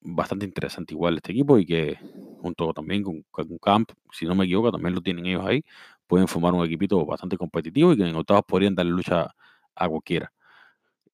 bastante 0.00 0.44
interesante 0.44 0.94
igual 0.94 1.16
este 1.16 1.32
equipo 1.32 1.58
y 1.58 1.64
que 1.66 1.98
junto 2.40 2.72
también 2.74 3.02
con, 3.02 3.22
con 3.30 3.58
Camp, 3.58 3.90
si 4.12 4.26
no 4.26 4.34
me 4.34 4.44
equivoco, 4.44 4.72
también 4.72 4.94
lo 4.94 5.00
tienen 5.00 5.26
ellos 5.26 5.46
ahí, 5.46 5.64
pueden 6.06 6.28
formar 6.28 6.52
un 6.54 6.64
equipito 6.64 7.04
bastante 7.06 7.38
competitivo 7.38 7.92
y 7.92 7.96
que 7.96 8.04
en 8.04 8.16
octavos 8.16 8.44
podrían 8.46 8.74
darle 8.74 8.92
lucha 8.92 9.34
a 9.74 9.88
cualquiera. 9.88 10.32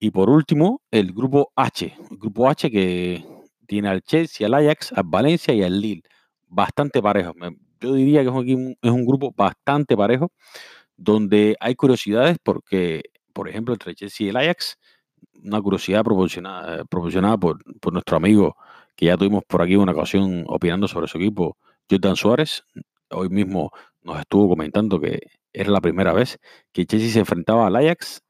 Y 0.00 0.10
por 0.10 0.30
último, 0.30 0.82
el 0.90 1.12
grupo 1.12 1.52
H, 1.54 1.94
el 2.10 2.16
grupo 2.18 2.48
H 2.48 2.70
que 2.70 3.24
tiene 3.70 3.88
al 3.88 4.02
Chelsea, 4.02 4.48
al 4.48 4.54
Ajax, 4.54 4.92
al 4.92 5.04
Valencia 5.06 5.54
y 5.54 5.62
al 5.62 5.80
Lille, 5.80 6.02
bastante 6.48 7.00
parejo. 7.00 7.34
Yo 7.80 7.94
diría 7.94 8.22
que 8.22 8.28
es 8.82 8.90
un, 8.90 9.06
grupo 9.06 9.32
bastante 9.32 9.96
parejo, 9.96 10.32
donde 10.96 11.54
hay 11.60 11.76
curiosidades 11.76 12.38
porque, 12.42 13.02
por 13.32 13.48
ejemplo, 13.48 13.72
entre 13.72 13.94
Chelsea 13.94 14.26
y 14.26 14.30
el 14.30 14.36
Ajax, 14.38 14.76
una 15.44 15.62
curiosidad 15.62 16.02
proporcionada, 16.02 16.84
proporcionada 16.84 17.38
por, 17.38 17.62
por 17.80 17.92
nuestro 17.92 18.16
amigo 18.16 18.56
que 18.96 19.06
ya 19.06 19.16
tuvimos 19.16 19.44
por 19.46 19.62
aquí 19.62 19.76
una 19.76 19.92
ocasión 19.92 20.44
opinando 20.48 20.88
sobre 20.88 21.06
su 21.06 21.18
equipo, 21.18 21.56
Jordan 21.88 22.16
Suárez. 22.16 22.64
Hoy 23.10 23.28
mismo 23.28 23.70
nos 24.02 24.18
estuvo 24.18 24.48
comentando 24.48 25.00
que 25.00 25.20
era 25.52 25.70
la 25.70 25.80
primera 25.80 26.12
vez 26.12 26.40
que 26.72 26.86
Chelsea 26.86 27.10
se 27.10 27.20
enfrentaba 27.20 27.68
al 27.68 27.76
Ajax 27.76 28.20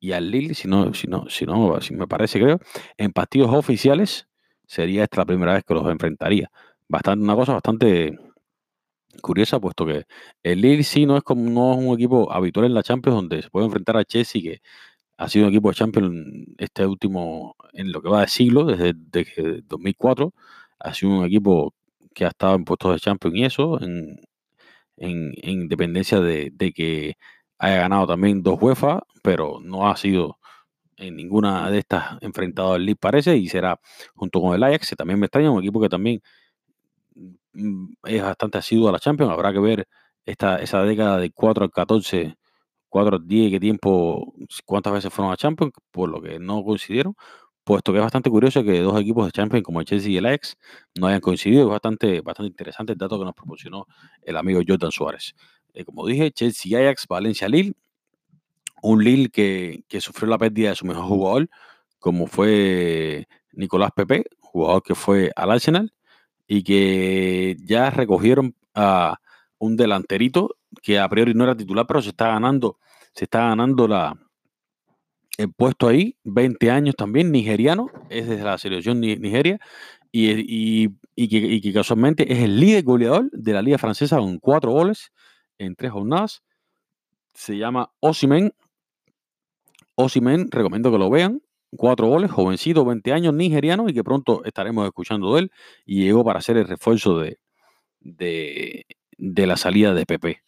y 0.00 0.10
al 0.12 0.32
Lille, 0.32 0.54
si 0.54 0.66
no, 0.66 0.92
si 0.94 1.06
no, 1.06 1.28
si 1.28 1.46
no, 1.46 1.80
si 1.80 1.94
me 1.94 2.08
parece, 2.08 2.40
creo, 2.40 2.58
en 2.96 3.12
partidos 3.12 3.54
oficiales 3.54 4.26
sería 4.70 5.04
esta 5.04 5.18
la 5.18 5.26
primera 5.26 5.54
vez 5.54 5.64
que 5.64 5.74
los 5.74 5.86
enfrentaría. 5.90 6.50
Bastante, 6.88 7.24
una 7.24 7.34
cosa 7.36 7.54
bastante 7.54 8.16
curiosa, 9.22 9.60
puesto 9.60 9.86
que 9.86 10.04
el 10.42 10.60
Lille 10.60 10.84
sí 10.84 11.06
no 11.06 11.16
es 11.16 11.22
como 11.22 11.50
no 11.50 11.72
es 11.72 11.78
un 11.78 11.94
equipo 11.94 12.32
habitual 12.32 12.66
en 12.66 12.74
la 12.74 12.82
Champions 12.82 13.16
donde 13.16 13.42
se 13.42 13.50
puede 13.50 13.66
enfrentar 13.66 13.96
a 13.96 14.04
Chelsea, 14.04 14.42
que 14.42 14.60
ha 15.18 15.28
sido 15.28 15.46
un 15.46 15.52
equipo 15.52 15.70
de 15.70 15.76
Champions 15.76 16.46
este 16.58 16.86
último, 16.86 17.56
en 17.74 17.92
lo 17.92 18.02
que 18.02 18.08
va 18.10 18.22
de 18.22 18.28
siglo, 18.28 18.64
desde, 18.64 18.94
desde 18.96 19.62
2004. 19.62 20.32
Ha 20.80 20.94
sido 20.94 21.12
un 21.20 21.24
equipo 21.26 21.74
que 22.14 22.24
ha 22.26 22.28
estado 22.28 22.56
en 22.56 22.64
puestos 22.64 22.94
de 22.94 23.00
Champions 23.00 23.36
y 23.36 23.44
eso, 23.44 23.80
en, 23.82 24.20
en, 24.98 25.32
en 25.42 25.68
dependencia 25.68 26.20
de, 26.20 26.50
de 26.54 26.72
que 26.72 27.14
haya 27.58 27.78
ganado 27.78 28.08
también 28.08 28.42
dos 28.42 28.58
UEFA, 28.62 29.02
pero 29.22 29.60
no 29.62 29.88
ha 29.90 29.96
sido 29.96 30.39
en 31.00 31.16
ninguna 31.16 31.70
de 31.70 31.78
estas 31.78 32.18
enfrentado 32.20 32.74
al 32.74 32.84
League 32.84 32.98
parece 33.00 33.36
y 33.36 33.48
será 33.48 33.80
junto 34.14 34.40
con 34.40 34.54
el 34.54 34.62
Ajax, 34.62 34.90
que 34.90 34.96
también 34.96 35.18
me 35.18 35.26
extraña, 35.26 35.50
un 35.50 35.60
equipo 35.60 35.80
que 35.80 35.88
también 35.88 36.20
mm, 37.52 37.92
es 38.04 38.22
bastante 38.22 38.58
asiduo 38.58 38.88
a 38.88 38.92
la 38.92 38.98
Champions, 39.00 39.32
habrá 39.32 39.52
que 39.52 39.60
ver 39.60 39.88
esta, 40.26 40.56
esa 40.58 40.82
década 40.84 41.18
de 41.18 41.30
4 41.32 41.64
al 41.64 41.70
14, 41.70 42.36
4 42.88 43.16
al 43.16 43.26
10, 43.26 43.50
qué 43.52 43.60
tiempo, 43.60 44.34
cuántas 44.64 44.92
veces 44.92 45.12
fueron 45.12 45.32
a 45.32 45.36
Champions, 45.36 45.72
por 45.90 46.10
lo 46.10 46.20
que 46.22 46.38
no 46.38 46.62
coincidieron, 46.64 47.14
puesto 47.64 47.92
que 47.92 47.98
es 47.98 48.04
bastante 48.04 48.30
curioso 48.30 48.64
que 48.64 48.80
dos 48.80 49.00
equipos 49.00 49.26
de 49.26 49.32
Champions 49.32 49.64
como 49.64 49.80
el 49.80 49.86
Chelsea 49.86 50.10
y 50.12 50.16
el 50.18 50.26
Ajax 50.26 50.56
no 50.98 51.06
hayan 51.06 51.20
coincidido, 51.20 51.64
es 51.64 51.68
bastante, 51.68 52.20
bastante 52.20 52.48
interesante 52.48 52.92
el 52.92 52.98
dato 52.98 53.18
que 53.18 53.24
nos 53.24 53.34
proporcionó 53.34 53.86
el 54.22 54.36
amigo 54.36 54.60
Jordan 54.66 54.90
Suárez. 54.92 55.34
Eh, 55.74 55.84
como 55.84 56.06
dije, 56.06 56.32
Chelsea, 56.32 56.78
Ajax, 56.78 57.06
Valencia, 57.08 57.48
Lille, 57.48 57.74
un 58.82 59.02
Lille 59.04 59.28
que, 59.30 59.84
que 59.88 60.00
sufrió 60.00 60.28
la 60.28 60.38
pérdida 60.38 60.70
de 60.70 60.76
su 60.76 60.86
mejor 60.86 61.04
jugador, 61.04 61.48
como 61.98 62.26
fue 62.26 63.26
Nicolás 63.52 63.90
Pepe, 63.94 64.24
jugador 64.40 64.82
que 64.82 64.94
fue 64.94 65.30
al 65.36 65.50
Arsenal, 65.50 65.92
y 66.46 66.62
que 66.62 67.56
ya 67.64 67.90
recogieron 67.90 68.54
a 68.74 69.18
un 69.58 69.76
delanterito 69.76 70.56
que 70.82 70.98
a 70.98 71.08
priori 71.08 71.34
no 71.34 71.44
era 71.44 71.56
titular, 71.56 71.86
pero 71.86 72.00
se 72.02 72.10
está 72.10 72.28
ganando, 72.28 72.78
se 73.14 73.24
está 73.24 73.40
ganando 73.48 73.86
la, 73.86 74.16
el 75.38 75.52
puesto 75.52 75.88
ahí, 75.88 76.16
20 76.24 76.70
años 76.70 76.94
también, 76.96 77.30
nigeriano, 77.30 77.90
es 78.08 78.28
desde 78.28 78.44
la 78.44 78.58
selección 78.58 79.00
ni- 79.00 79.16
Nigeria, 79.16 79.58
y, 80.12 80.30
y- 80.84 80.88
y 81.14 81.28
que, 81.28 81.36
y 81.38 81.60
que 81.60 81.72
casualmente 81.72 82.32
es 82.32 82.40
el 82.40 82.58
líder 82.58 82.82
goleador 82.84 83.30
de 83.30 83.52
la 83.52 83.62
liga 83.62 83.78
francesa 83.78 84.16
con 84.18 84.38
cuatro 84.38 84.72
goles 84.72 85.12
en 85.58 85.76
tres 85.76 85.92
jornadas. 85.92 86.42
Se 87.34 87.56
llama 87.56 87.90
Osimen. 88.00 88.52
Osimen, 89.94 90.50
recomiendo 90.50 90.90
que 90.90 90.98
lo 90.98 91.10
vean. 91.10 91.42
Cuatro 91.76 92.08
goles, 92.08 92.30
jovencito, 92.30 92.84
20 92.84 93.12
años, 93.12 93.34
nigeriano, 93.34 93.88
y 93.88 93.94
que 93.94 94.02
pronto 94.02 94.44
estaremos 94.44 94.86
escuchando 94.86 95.34
de 95.34 95.40
él. 95.42 95.52
Y 95.86 96.02
llegó 96.04 96.24
para 96.24 96.40
hacer 96.40 96.56
el 96.56 96.66
refuerzo 96.66 97.18
de, 97.18 97.38
de, 98.00 98.86
de 99.18 99.46
la 99.46 99.56
salida 99.56 99.94
de 99.94 100.06
Pepe. 100.06 100.42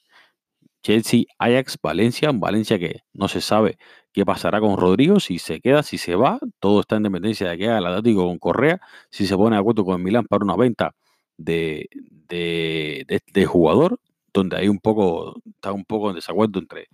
Chelsea, 0.82 1.24
Ajax, 1.38 1.78
Valencia, 1.80 2.30
Valencia 2.32 2.78
que 2.78 3.02
no 3.12 3.28
se 3.28 3.40
sabe 3.40 3.78
qué 4.12 4.24
pasará 4.26 4.60
con 4.60 4.76
Rodrigo, 4.76 5.20
si 5.20 5.38
se 5.38 5.60
queda, 5.60 5.82
si 5.82 5.98
se 5.98 6.16
va, 6.16 6.40
todo 6.60 6.80
está 6.80 6.96
en 6.96 7.04
dependencia 7.04 7.48
de 7.48 7.58
que 7.58 7.68
haga 7.68 7.78
el 7.78 7.86
Atlético 7.86 8.26
con 8.26 8.38
Correa, 8.38 8.80
si 9.10 9.26
se 9.26 9.36
pone 9.36 9.56
de 9.56 9.60
acuerdo 9.60 9.84
con 9.84 10.02
Milán 10.02 10.26
para 10.26 10.44
una 10.44 10.56
venta 10.56 10.94
de, 11.36 11.88
de, 12.28 13.46
jugador, 13.46 13.98
donde 14.32 14.56
hay 14.56 14.68
un 14.68 14.78
poco, 14.78 15.40
está 15.46 15.72
un 15.72 15.84
poco 15.84 16.10
en 16.10 16.16
desacuerdo 16.16 16.58
entre 16.58 16.88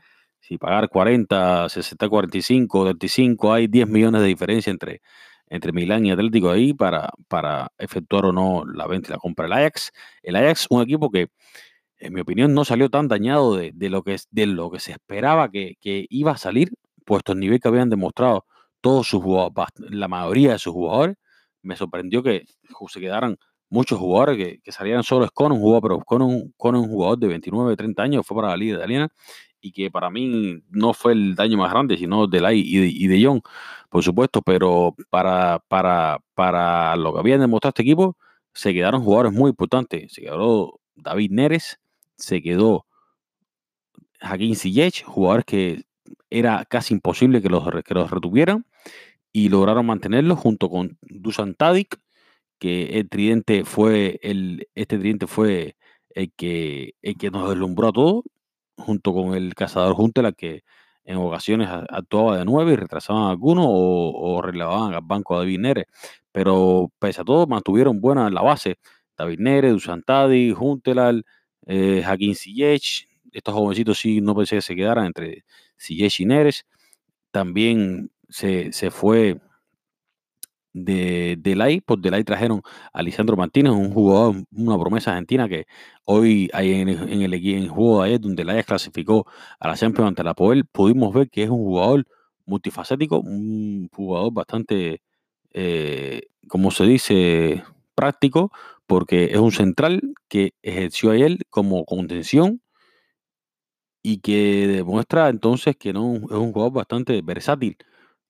si 0.48 0.56
pagar 0.56 0.88
40, 0.88 1.68
60, 1.68 2.08
45, 2.08 2.84
35, 2.84 3.52
hay 3.52 3.66
10 3.66 3.86
millones 3.88 4.22
de 4.22 4.28
diferencia 4.28 4.70
entre, 4.70 5.02
entre 5.48 5.72
Milán 5.72 6.06
y 6.06 6.10
Atlético 6.10 6.50
ahí 6.50 6.72
para, 6.72 7.10
para 7.28 7.70
efectuar 7.76 8.24
o 8.24 8.32
no 8.32 8.64
la 8.64 8.86
venta 8.86 9.10
y 9.10 9.12
la 9.12 9.18
compra 9.18 9.44
del 9.44 9.52
Ajax. 9.52 9.92
El 10.22 10.36
Ajax, 10.36 10.66
un 10.70 10.80
equipo 10.80 11.10
que 11.10 11.28
en 11.98 12.14
mi 12.14 12.20
opinión, 12.20 12.54
no 12.54 12.64
salió 12.64 12.88
tan 12.88 13.08
dañado 13.08 13.56
de, 13.56 13.72
lo, 13.90 14.02
que, 14.02 14.16
de 14.30 14.46
lo 14.46 14.70
que 14.70 14.80
se 14.80 14.92
esperaba 14.92 15.50
que, 15.50 15.76
iba 15.82 16.32
a 16.32 16.38
salir, 16.38 16.70
puesto 17.04 17.32
el 17.32 17.40
nivel 17.40 17.60
que 17.60 17.68
habían 17.68 17.90
demostrado 17.90 18.46
todos 18.80 19.08
sus 19.08 19.22
jugadores, 19.22 19.68
la 19.90 20.08
mayoría 20.08 20.52
de 20.52 20.58
sus 20.58 20.72
jugadores. 20.72 21.16
Me 21.62 21.76
sorprendió 21.76 22.22
que 22.22 22.44
se 22.88 23.00
quedaran 23.00 23.36
muchos 23.68 23.98
jugadores 23.98 24.36
que, 24.36 24.60
que 24.60 24.72
salieran 24.72 25.02
solo 25.02 25.26
Scone, 25.26 25.56
un 25.56 25.60
jugador, 25.60 26.02
pero 26.06 26.24
un, 26.24 26.54
un 26.56 26.88
jugador 26.88 27.18
de 27.18 27.26
29, 27.26 27.76
30 27.76 28.02
años, 28.02 28.26
fue 28.26 28.36
para 28.36 28.48
la 28.48 28.56
Liga 28.56 28.76
Italiana 28.76 29.08
y 29.60 29.72
que 29.72 29.90
para 29.90 30.10
mí 30.10 30.62
no 30.70 30.94
fue 30.94 31.12
el 31.12 31.34
daño 31.34 31.58
más 31.58 31.70
grande, 31.70 31.96
sino 31.96 32.26
de 32.26 32.40
Lai 32.40 32.60
y 32.60 32.78
de, 32.78 32.86
y 32.88 33.06
de 33.06 33.24
John, 33.24 33.42
por 33.90 34.02
supuesto, 34.02 34.42
pero 34.42 34.94
para, 35.10 35.60
para, 35.68 36.20
para 36.34 36.96
lo 36.96 37.12
que 37.12 37.20
habían 37.20 37.40
demostrado 37.40 37.70
este 37.70 37.82
equipo, 37.82 38.16
se 38.52 38.72
quedaron 38.72 39.02
jugadores 39.02 39.32
muy 39.32 39.50
importantes. 39.50 40.12
Se 40.12 40.22
quedó 40.22 40.80
David 40.96 41.30
Neres, 41.32 41.80
se 42.16 42.42
quedó 42.42 42.86
Hakim 44.20 44.54
Ziyech, 44.54 45.04
jugadores 45.04 45.44
que 45.44 45.84
era 46.30 46.64
casi 46.64 46.94
imposible 46.94 47.42
que 47.42 47.48
los, 47.48 47.64
que 47.84 47.94
los 47.94 48.10
retuvieran 48.10 48.66
y 49.32 49.48
lograron 49.48 49.86
mantenerlo 49.86 50.36
junto 50.36 50.68
con 50.68 50.98
Dusan 51.02 51.54
Tadic, 51.54 52.00
que 52.58 52.98
el 52.98 53.08
tridente 53.08 53.64
fue 53.64 54.18
el, 54.22 54.68
este 54.74 54.98
tridente 54.98 55.26
fue 55.26 55.76
el 56.10 56.32
que, 56.32 56.94
el 57.02 57.16
que 57.16 57.30
nos 57.30 57.48
deslumbró 57.48 57.88
a 57.88 57.92
todos, 57.92 58.24
junto 58.78 59.12
con 59.12 59.34
el 59.34 59.54
cazador 59.54 59.94
Juntela, 59.94 60.32
que 60.32 60.62
en 61.04 61.16
ocasiones 61.16 61.68
actuaba 61.70 62.38
de 62.38 62.44
nueve 62.44 62.74
y 62.74 62.76
retrasaban 62.76 63.24
a 63.24 63.30
algunos 63.30 63.66
o, 63.68 64.12
o 64.14 64.42
relevaban 64.42 64.94
al 64.94 65.00
banco 65.02 65.34
de 65.34 65.40
David 65.40 65.58
Neres. 65.60 65.86
Pero 66.32 66.92
pese 66.98 67.22
a 67.22 67.24
todo, 67.24 67.46
mantuvieron 67.46 68.00
buena 68.00 68.30
la 68.30 68.42
base. 68.42 68.78
David 69.16 69.38
Neres, 69.40 69.72
Dusan 69.72 70.02
Tadic, 70.02 70.54
Juntelal, 70.54 71.24
eh, 71.66 72.02
Hakim 72.06 72.34
Ziyech, 72.34 73.08
estos 73.32 73.54
jovencitos 73.54 73.98
sí 73.98 74.20
no 74.20 74.34
pensé 74.34 74.56
que 74.56 74.62
se 74.62 74.76
quedaran 74.76 75.06
entre 75.06 75.44
Ziyech 75.78 76.20
y 76.20 76.24
Neres. 76.26 76.66
También 77.30 78.10
se, 78.28 78.70
fue 78.90 79.40
de 80.72 81.36
Delay, 81.38 81.80
por 81.80 82.00
Delay 82.00 82.24
trajeron 82.24 82.62
a 82.92 83.02
Lisandro 83.02 83.36
Martínez, 83.36 83.72
un 83.72 83.92
jugador, 83.92 84.36
una 84.52 84.78
promesa 84.78 85.12
argentina 85.12 85.48
que 85.48 85.66
hoy 86.04 86.50
hay 86.52 86.72
en 86.72 86.88
el, 86.88 87.12
en 87.12 87.22
el, 87.22 87.68
juego 87.68 88.02
de 88.02 88.08
ayer, 88.08 88.20
donde 88.20 88.44
Delay 88.44 88.62
clasificó 88.64 89.26
a 89.58 89.68
la 89.68 89.76
Champions 89.76 90.08
ante 90.08 90.24
la 90.24 90.34
Poel, 90.34 90.66
pudimos 90.66 91.14
ver 91.14 91.30
que 91.30 91.44
es 91.44 91.50
un 91.50 91.58
jugador 91.58 92.06
multifacético, 92.46 93.20
un 93.20 93.88
jugador 93.92 94.32
bastante, 94.32 95.02
eh, 95.52 96.22
como 96.48 96.70
se 96.70 96.84
dice, 96.84 97.64
práctico, 97.94 98.52
porque 98.86 99.26
es 99.26 99.38
un 99.38 99.52
central 99.52 100.00
que 100.28 100.52
ejerció 100.62 101.10
a 101.10 101.16
él 101.16 101.40
como 101.50 101.84
contención 101.84 102.62
y 104.02 104.20
que 104.20 104.66
demuestra 104.68 105.28
entonces 105.28 105.76
que 105.76 105.92
no 105.92 106.14
es 106.14 106.32
un 106.32 106.52
jugador 106.52 106.72
bastante 106.72 107.20
versátil 107.22 107.76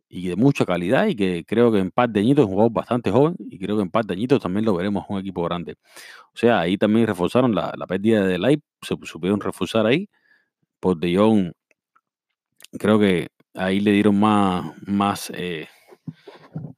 y 0.09 0.29
de 0.29 0.37
mucha 0.37 0.65
calidad 0.65 1.07
y 1.07 1.15
que 1.17 1.45
creo 1.47 1.71
que 1.71 1.79
en 1.79 1.91
par 1.91 2.09
de 2.09 2.21
añitos 2.21 2.45
es 2.45 2.47
un 2.47 2.53
jugador 2.53 2.73
bastante 2.73 3.11
joven 3.11 3.37
y 3.39 3.59
creo 3.59 3.77
que 3.77 3.83
en 3.83 3.91
par 3.91 4.05
de 4.05 4.15
añitos 4.15 4.41
también 4.41 4.65
lo 4.65 4.75
veremos 4.75 5.05
un 5.09 5.19
equipo 5.19 5.43
grande. 5.43 5.77
O 6.35 6.37
sea, 6.37 6.61
ahí 6.61 6.79
también 6.79 7.07
reforzaron 7.07 7.55
la, 7.55 7.73
pérdida 7.87 8.25
de 8.25 8.39
Light, 8.39 8.63
se 8.83 8.97
supieron 9.05 9.41
reforzar 9.41 9.87
ahí. 9.87 10.09
Por 10.81 10.97
De 10.99 11.17
Jong, 11.17 11.53
creo 12.79 12.99
que 12.99 13.29
ahí 13.55 13.81
le 13.81 13.93
dieron 13.93 14.19
más, 14.19 14.65
más 14.87 15.31
eh, 15.35 15.69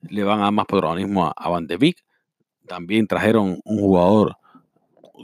le 0.09 0.25
van 0.25 0.40
a 0.40 0.45
dar 0.45 0.53
más 0.53 0.66
protagonismo 0.66 1.27
a, 1.27 1.35
a 1.37 1.49
Van 1.51 1.66
de 1.66 1.77
Beek 1.77 2.03
también 2.71 3.09
trajeron 3.09 3.61
un 3.64 3.79
jugador 3.81 4.37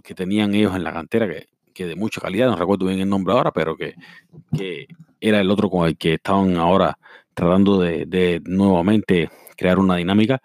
que 0.03 0.17
tenían 0.17 0.53
ellos 0.53 0.75
en 0.75 0.83
la 0.83 0.93
cantera 0.93 1.29
que, 1.73 1.87
de 1.87 1.95
mucha 1.95 2.21
calidad, 2.21 2.49
no 2.49 2.57
recuerdo 2.57 2.87
bien 2.87 2.99
el 2.99 3.09
nombre 3.09 3.35
ahora, 3.35 3.53
pero 3.53 3.77
que, 3.77 3.95
era 5.21 5.41
el 5.41 5.51
otro 5.51 5.71
con 5.71 5.87
el 5.87 5.97
que 5.97 6.15
estaban 6.15 6.57
ahora 6.57 6.99
tratando 7.37 7.79
de, 7.79 8.41
nuevamente 8.47 9.31
crear 9.57 9.79
una 9.79 9.97
dinámica. 9.97 10.41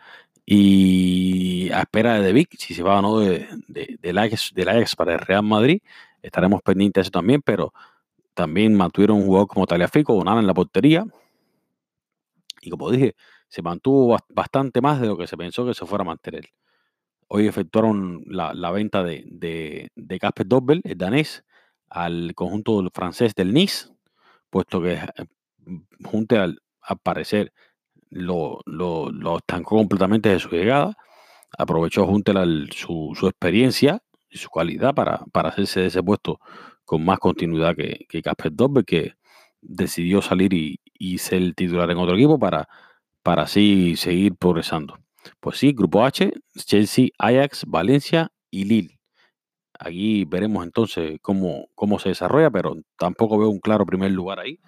Y 0.45 1.71
a 1.71 1.81
espera 1.81 2.19
de 2.19 2.33
Vic, 2.33 2.57
si 2.57 2.73
se 2.73 2.83
va 2.83 2.99
o 2.99 3.01
no 3.01 3.19
de, 3.19 3.47
de, 3.67 3.97
del, 4.01 4.17
Ajax, 4.17 4.95
para 4.97 5.13
el 5.13 5.19
Real 5.19 5.43
Madrid, 5.43 5.81
estaremos 6.21 6.61
pendientes 6.61 7.01
de 7.01 7.03
eso 7.03 7.11
también, 7.11 7.41
pero 7.41 7.73
también 8.33 8.75
mantuvieron 8.75 9.17
un 9.17 9.25
jugador 9.25 9.47
como 9.47 9.65
Taliafico, 9.65 10.21
nada 10.23 10.41
en 10.41 10.47
la 10.47 10.53
portería. 10.53 11.05
Y 12.61 12.69
como 12.69 12.91
dije, 12.91 13.15
se 13.47 13.61
mantuvo 13.61 14.17
bastante 14.29 14.81
más 14.81 14.99
de 14.99 15.07
lo 15.07 15.17
que 15.17 15.27
se 15.27 15.37
pensó 15.37 15.65
que 15.65 15.73
se 15.73 15.85
fuera 15.85 16.01
a 16.03 16.07
mantener. 16.07 16.49
Hoy 17.29 17.47
efectuaron 17.47 18.23
la, 18.27 18.71
venta 18.71 19.01
de, 19.01 19.89
de, 19.95 20.19
Casper 20.19 20.45
Dobbel, 20.45 20.81
el 20.83 20.97
danés, 20.97 21.45
al 21.89 22.35
conjunto 22.35 22.83
francés 22.93 23.33
del 23.33 23.53
Nice, 23.53 23.87
puesto 24.49 24.81
que 24.81 24.95
eh, 24.95 25.25
Junte 26.03 26.37
al, 26.81 26.97
parecer 26.99 27.53
lo, 28.09 28.59
lo, 28.65 29.37
estancó 29.37 29.77
completamente 29.77 30.29
de 30.29 30.39
su 30.39 30.49
llegada. 30.49 30.97
Aprovechó 31.57 32.05
Junte 32.07 32.33
su, 32.71 33.13
su, 33.15 33.27
experiencia 33.27 34.01
y 34.29 34.37
su 34.37 34.49
calidad 34.49 34.93
para, 34.93 35.25
para 35.31 35.49
hacerse 35.49 35.81
de 35.81 35.87
ese 35.87 36.03
puesto 36.03 36.39
con 36.85 37.03
más 37.03 37.19
continuidad 37.19 37.75
que, 37.75 38.05
que 38.09 38.21
Casper 38.21 38.53
Dobbel, 38.53 38.85
que 38.85 39.13
decidió 39.61 40.21
salir 40.21 40.53
y, 40.53 40.79
y, 40.97 41.17
ser 41.19 41.53
titular 41.53 41.89
en 41.91 41.97
otro 41.97 42.15
equipo 42.15 42.39
para, 42.39 42.67
para 43.23 43.43
así 43.43 43.95
seguir 43.95 44.35
progresando. 44.35 44.97
Pues 45.39 45.57
sí, 45.57 45.73
Grupo 45.73 46.03
H, 46.03 46.33
Chelsea, 46.55 47.09
Ajax, 47.17 47.65
Valencia 47.67 48.31
y 48.49 48.65
Lille. 48.65 48.99
Aquí 49.79 50.25
veremos 50.25 50.63
entonces 50.63 51.19
cómo, 51.21 51.69
cómo 51.75 51.97
se 51.99 52.09
desarrolla, 52.09 52.51
pero 52.51 52.75
tampoco 52.97 53.37
veo 53.39 53.49
un 53.49 53.59
claro 53.59 53.85
primer 53.85 54.11
lugar 54.11 54.39
ahí, 54.39 54.59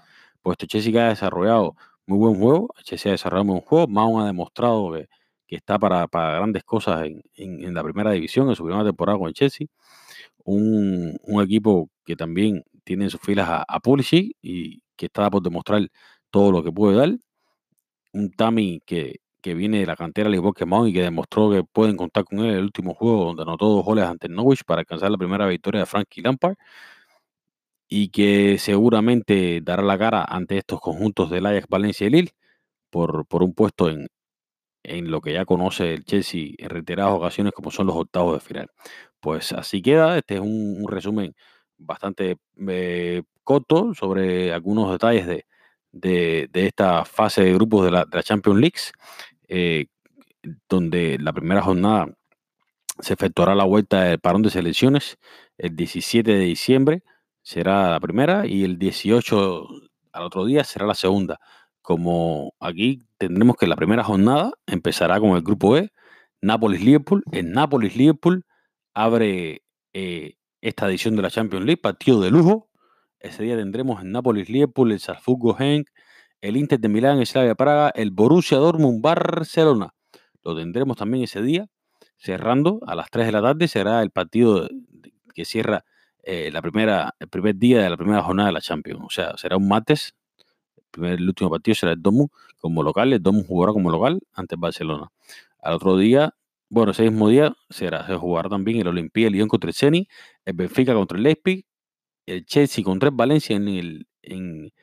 puesto 0.42 0.66
Chelsea 0.66 1.06
ha 1.06 1.10
desarrollado 1.10 1.76
muy 2.06 2.18
buen 2.18 2.36
juego, 2.36 2.70
Chelsea 2.84 3.12
ha 3.12 3.14
desarrollado 3.14 3.46
muy 3.46 3.54
buen 3.56 3.66
juego, 3.66 3.88
Mount 3.88 4.24
ha 4.24 4.26
demostrado 4.28 4.94
que, 5.48 5.56
está 5.56 5.78
para, 5.80 6.08
grandes 6.08 6.64
cosas 6.64 7.08
en, 7.36 7.74
la 7.74 7.84
primera 7.84 8.12
división, 8.12 8.50
en 8.50 8.56
su 8.56 8.64
primera 8.64 8.84
temporada 8.84 9.20
con 9.20 9.28
el 9.28 9.34
Chelsea, 9.34 9.68
un, 10.46 11.18
equipo 11.44 11.90
que 12.06 12.16
también 12.16 12.64
tiene 12.84 13.06
en 13.06 13.10
sus 13.12 13.22
filas 13.22 13.48
a, 13.50 13.64
a 13.68 13.80
Pulisic 13.80 14.36
y 14.42 14.82
que 14.96 15.08
está 15.08 15.30
por 15.30 15.42
demostrar 15.44 15.88
todo 16.32 16.52
lo 16.52 16.64
que 16.64 16.72
puede 16.72 16.98
dar, 16.98 17.18
un 18.14 18.32
Tami 18.32 18.82
que 18.86 19.22
que 19.44 19.54
viene 19.56 19.80
de 19.80 19.86
la 19.86 19.98
cantera 19.98 20.30
al 20.30 20.36
igual 20.36 20.54
que 20.56 20.66
Mount 20.66 20.90
y 20.90 20.94
que 20.94 21.02
demostró 21.02 21.52
que 21.52 21.64
pueden 21.66 21.98
contar 21.98 22.24
con 22.24 22.40
él 22.40 22.46
en 22.46 22.56
el 22.56 22.64
último 22.64 22.96
juego 22.96 23.26
donde 23.26 23.44
anotó 23.44 23.68
dos 23.68 23.84
goles 23.86 24.06
ante 24.06 24.28
el 24.28 24.34
Norwich 24.36 24.64
para 24.66 24.80
alcanzar 24.80 25.12
la 25.12 25.18
primera 25.18 25.46
victoria 25.48 25.82
de 25.82 25.86
Frankie 25.86 26.22
Lampard 26.22 26.56
y 27.96 28.10
que 28.10 28.58
seguramente 28.58 29.62
dará 29.62 29.84
la 29.84 30.00
cara 30.00 30.26
ante 30.28 30.58
estos 30.58 30.82
conjuntos 30.82 31.30
del 31.30 31.46
Ajax, 31.46 31.68
Valencia 31.70 32.08
y 32.08 32.10
Lille 32.10 32.32
por, 32.90 33.28
por 33.28 33.44
un 33.44 33.54
puesto 33.54 33.88
en, 33.88 34.08
en 34.84 35.12
lo 35.12 35.22
que 35.22 35.34
ya 35.34 35.46
conoce 35.46 35.94
el 35.94 36.04
Chelsea 36.04 36.56
en 36.58 36.70
reiteradas 36.72 37.14
ocasiones 37.14 37.54
como 37.54 37.70
son 37.70 37.86
los 37.88 37.96
octavos 37.96 38.34
de 38.36 38.40
final. 38.40 38.72
Pues 39.20 39.54
así 39.54 39.84
queda, 39.84 40.18
este 40.18 40.36
es 40.36 40.42
un, 40.42 40.88
resumen 40.88 41.36
bastante 41.78 42.38
eh, 42.68 43.22
corto 43.44 43.94
sobre 43.94 44.54
algunos 44.54 44.92
detalles 44.92 45.28
de, 45.28 45.46
de, 45.92 46.50
esta 46.68 47.06
fase 47.06 47.44
de 47.44 47.54
grupos 47.54 47.86
de 47.86 47.92
la, 47.92 48.08
Champions 48.24 48.60
League. 48.60 48.80
Eh, 49.50 49.86
donde 50.68 51.20
la 51.20 51.32
primera 51.32 51.62
jornada 51.62 52.08
se 53.00 53.14
efectuará 53.14 53.54
la 53.54 53.66
vuelta 53.66 54.04
del 54.04 54.20
parón 54.20 54.42
de 54.42 54.50
selecciones 54.50 55.18
el 55.60 55.76
17 55.76 56.32
de 56.32 56.40
diciembre, 56.40 57.04
será 57.44 57.92
la 57.92 58.00
primera, 58.00 58.48
y 58.48 58.64
el 58.64 58.80
18 58.80 59.68
al 60.14 60.24
otro 60.24 60.46
día 60.46 60.64
será 60.64 60.88
la 60.88 60.96
segunda. 60.96 61.40
Como 61.82 62.54
aquí 62.60 63.04
tendremos 63.18 63.58
que 63.58 63.68
la 63.68 63.76
primera 63.76 64.04
jornada 64.04 64.52
empezará 64.66 65.20
con 65.20 65.32
el 65.32 65.42
grupo 65.42 65.78
E, 65.78 65.92
Nápoles-Liverpool. 66.42 67.24
En 67.32 67.54
Nápoles-Liverpool 67.54 68.46
abre 68.94 69.64
eh, 69.94 70.36
esta 70.62 70.88
edición 70.88 71.16
de 71.16 71.22
la 71.24 71.30
Champions 71.30 71.66
League, 71.66 71.82
partido 71.82 72.22
de 72.22 72.32
lujo. 72.32 72.70
Ese 73.20 73.44
día 73.44 73.58
tendremos 73.58 74.02
en 74.02 74.12
Nápoles, 74.12 74.50
Liverpool, 74.50 74.92
el 74.92 75.00
Salzburgo, 75.00 75.56
Genk, 75.56 75.88
el 76.42 76.58
Inter 76.58 76.80
de 76.80 76.90
Milán, 76.90 77.20
el 77.20 77.26
Slavia 77.26 77.56
Praga, 77.56 77.90
el 77.96 78.12
Borussia 78.12 78.58
Dortmund, 78.58 79.02
Barcelona. 79.02 79.94
Lo 80.44 80.56
tendremos 80.56 80.98
también 80.98 81.24
ese 81.24 81.42
día, 81.42 81.68
cerrando 82.18 82.80
a 82.86 82.96
las 82.96 83.10
3 83.10 83.28
de 83.28 83.32
la 83.32 83.42
tarde, 83.42 83.68
será 83.68 84.02
el 84.02 84.12
partido 84.12 84.68
que 85.34 85.46
cierra 85.46 85.86
eh, 86.24 86.50
la 86.52 86.62
primera, 86.62 87.14
el 87.20 87.28
primer 87.28 87.56
día 87.56 87.84
de 87.84 87.90
la 87.90 87.98
primera 87.98 88.24
jornada 88.24 88.48
de 88.48 88.54
la 88.54 88.62
Champions. 88.62 89.02
O 89.06 89.10
sea, 89.10 89.38
será 89.38 89.58
un 89.58 89.68
martes. 89.68 90.16
El, 90.78 90.84
primer, 90.92 91.14
el 91.14 91.28
último 91.28 91.50
partido 91.50 91.76
será 91.76 91.92
el 91.94 92.02
Dortmund 92.02 92.30
como 92.60 92.82
local. 92.84 93.14
El 93.14 93.22
Dortmund 93.22 93.48
jugará 93.48 93.74
como 93.74 93.92
local 93.92 94.22
ante 94.34 94.56
Barcelona. 94.56 95.12
Al 95.62 95.76
otro 95.76 95.98
día, 95.98 96.34
bueno, 96.70 96.92
ese 96.92 97.04
mismo 97.04 97.30
día 97.30 97.56
será, 97.70 98.08
se 98.08 98.16
jugará 98.16 98.50
también 98.50 98.80
el 98.80 98.88
Olimpia 98.88 99.30
Lyon 99.30 99.48
contra 99.48 99.70
el 99.70 99.76
Ceni, 99.76 100.08
el 100.46 100.54
Benfica 100.54 100.94
contra 100.94 101.18
el 101.18 101.24
Leipzig, 101.24 101.66
el 102.26 102.46
Chelsea 102.46 102.84
contra 102.84 103.10
el 103.10 103.16
Valencia 103.16 103.56
en 103.56 103.68
el, 103.68 104.08
en, 104.22 104.74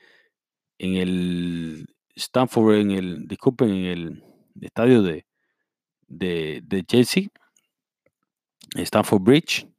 en 0.79 0.95
el 0.97 1.87
Stanford, 2.15 2.75
en 2.77 2.91
el, 2.93 3.29
disculpen, 3.29 3.71
en 3.71 3.85
el 3.87 4.25
estadio 4.61 5.03
de, 5.03 5.27
de, 6.07 6.61
de 6.65 6.85
Chelsea, 6.85 7.25
Stanford 8.77 9.23
Bridge, 9.23 9.70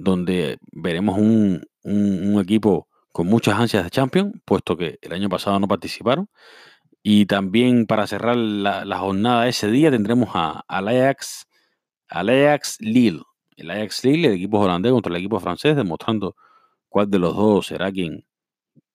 donde 0.00 0.58
veremos 0.72 1.18
un, 1.18 1.62
un, 1.82 2.40
equipo 2.40 2.88
con 3.12 3.26
muchas 3.26 3.58
ansias 3.60 3.84
de 3.84 3.90
Champions, 3.90 4.32
puesto 4.46 4.74
que 4.74 4.98
el 5.02 5.12
año 5.12 5.28
pasado 5.28 5.60
no 5.60 5.68
participaron. 5.68 6.28
Y 7.02 7.26
también 7.26 7.86
para 7.86 8.06
cerrar 8.06 8.36
la, 8.36 8.98
jornada 8.98 9.46
ese 9.46 9.70
día 9.70 9.90
tendremos 9.90 10.30
a, 10.34 10.64
al 10.68 10.88
Ajax, 10.88 11.46
Ajax 12.08 12.78
Lille. 12.80 13.22
El 13.56 13.70
Ajax 13.70 14.04
Lille, 14.04 14.28
el 14.28 14.34
equipo 14.34 14.58
holandés 14.60 14.92
contra 14.92 15.10
el 15.10 15.18
equipo 15.18 15.38
francés, 15.38 15.76
demostrando 15.76 16.34
cuál 16.88 17.10
de 17.10 17.18
los 17.18 17.36
dos 17.36 17.66
será 17.66 17.92
quien, 17.92 18.24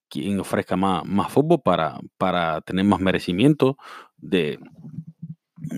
quien 0.09 0.39
ofrezca 0.39 0.75
más, 0.75 1.05
más 1.05 1.31
fútbol 1.31 1.61
para, 1.63 1.99
para 2.17 2.61
tener 2.61 2.85
más 2.85 2.99
merecimiento 2.99 3.77
de 4.17 4.57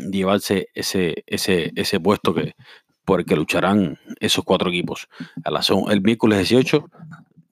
llevarse 0.10 0.70
ese, 0.74 1.24
ese, 1.28 1.74
ese 1.76 2.00
puesto 2.00 2.34
que, 2.34 2.54
por 3.08 3.22
el 3.22 3.26
que 3.26 3.38
lucharán 3.38 3.98
esos 4.20 4.44
cuatro 4.44 4.70
equipos. 4.70 5.08
El 5.90 6.02
miércoles 6.02 6.40
18, 6.40 6.90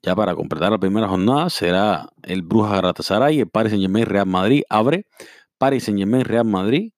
ya 0.03 0.13
para 0.13 0.35
completar 0.35 0.69
la 0.69 0.77
primera 0.77 1.07
jornada, 1.07 1.49
será 1.49 2.09
el 2.23 2.41
Bruja 2.41 2.75
Galatasaray, 2.75 3.39
el 3.39 3.47
Paris 3.47 3.71
Saint 3.71 3.81
Germain 3.81 4.05
Real 4.05 4.27
Madrid, 4.27 4.63
abre 4.69 5.07
Paris 5.57 5.85
Saint 5.85 5.97
Germain 5.97 6.25
Real 6.25 6.43
Madrid, 6.43 6.91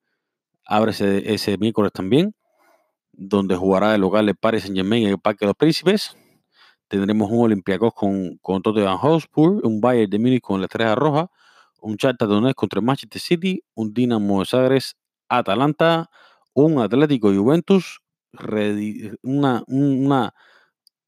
abre 0.66 0.92
ese, 0.92 1.58
miércoles 1.60 1.92
también, 1.94 2.34
donde 3.12 3.56
jugará 3.56 3.94
el 3.94 4.02
local 4.02 4.28
el 4.28 4.36
Paris 4.36 4.64
Saint 4.64 4.76
Germain 4.76 5.04
en 5.04 5.10
el 5.10 5.20
Parque 5.20 5.46
de 5.46 5.50
los 5.50 5.56
Príncipes, 5.56 6.18
tendremos 6.88 7.30
un 7.30 7.46
Olympiacos 7.46 7.94
con, 7.94 8.40
con 8.42 8.64
Tottenham 8.64 8.98
Hotspur, 8.98 9.64
un 9.64 9.80
Bayern 9.80 10.10
de 10.10 10.18
Múnich 10.18 10.42
con 10.42 10.62
la 10.62 10.66
Estrella 10.66 10.96
Roja, 10.96 11.30
un 11.80 11.96
Shakhtar 11.96 12.28
Donetsk 12.28 12.56
contra 12.56 12.80
el 12.80 12.86
Manchester 12.88 13.22
City, 13.22 13.62
un 13.76 13.94
Dinamo 13.94 14.40
de 14.40 14.46
Zagreb 14.48 14.82
Atalanta, 15.30 16.10
un 16.56 16.80
Atlético 16.80 17.32
Juventus, 17.32 18.02
una, 19.22 20.34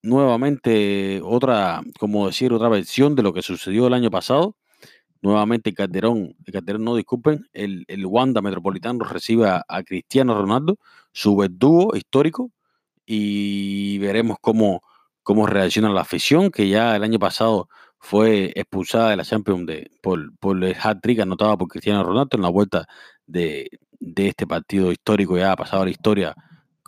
nuevamente 0.02 1.22
otra, 1.24 1.82
como 2.00 2.28
decir, 2.28 2.54
otra 2.54 2.70
versión 2.70 3.16
de 3.16 3.24
lo 3.24 3.34
que 3.34 3.42
sucedió 3.42 3.88
el 3.88 3.94
año 3.94 4.12
pasado. 4.12 4.56
Nuevamente 5.22 5.74
Calderón, 5.74 6.36
Calderón 6.52 6.86
no 6.86 6.96
disculpen, 6.96 7.46
el, 7.54 7.84
el 7.88 8.06
Wanda 8.06 8.42
Metropolitano 8.42 9.04
recibe 9.04 9.50
a, 9.50 9.64
a 9.68 9.84
Cristiano 9.84 10.34
Ronaldo, 10.34 10.78
su 11.12 11.36
verdugo 11.36 11.96
histórico, 11.96 12.52
y 13.12 13.98
veremos 13.98 14.38
cómo, 14.40 14.82
cómo 15.24 15.48
reacciona 15.48 15.90
la 15.90 16.02
afición, 16.02 16.52
que 16.52 16.70
ya 16.70 16.96
el 16.96 17.04
año 17.04 17.18
pasado 17.18 17.68
fue 17.98 18.52
expulsada 18.56 19.10
de 19.10 19.18
la 19.18 19.26
Champions 19.26 19.66
de, 19.66 19.90
por, 20.02 20.38
por 20.38 20.64
el 20.64 20.76
hat-trick 20.80 21.20
anotado 21.20 21.58
por 21.58 21.68
Cristiano 21.70 22.04
Ronaldo 22.04 22.38
en 22.38 22.44
la 22.44 22.50
vuelta 22.50 22.86
de, 23.26 23.68
de, 24.00 24.28
este 24.28 24.46
partido 24.46 24.92
histórico, 24.92 25.38
ya 25.38 25.52
ha 25.52 25.56
pasado 25.56 25.82
a 25.82 25.86
la 25.86 25.92
historia 25.92 26.36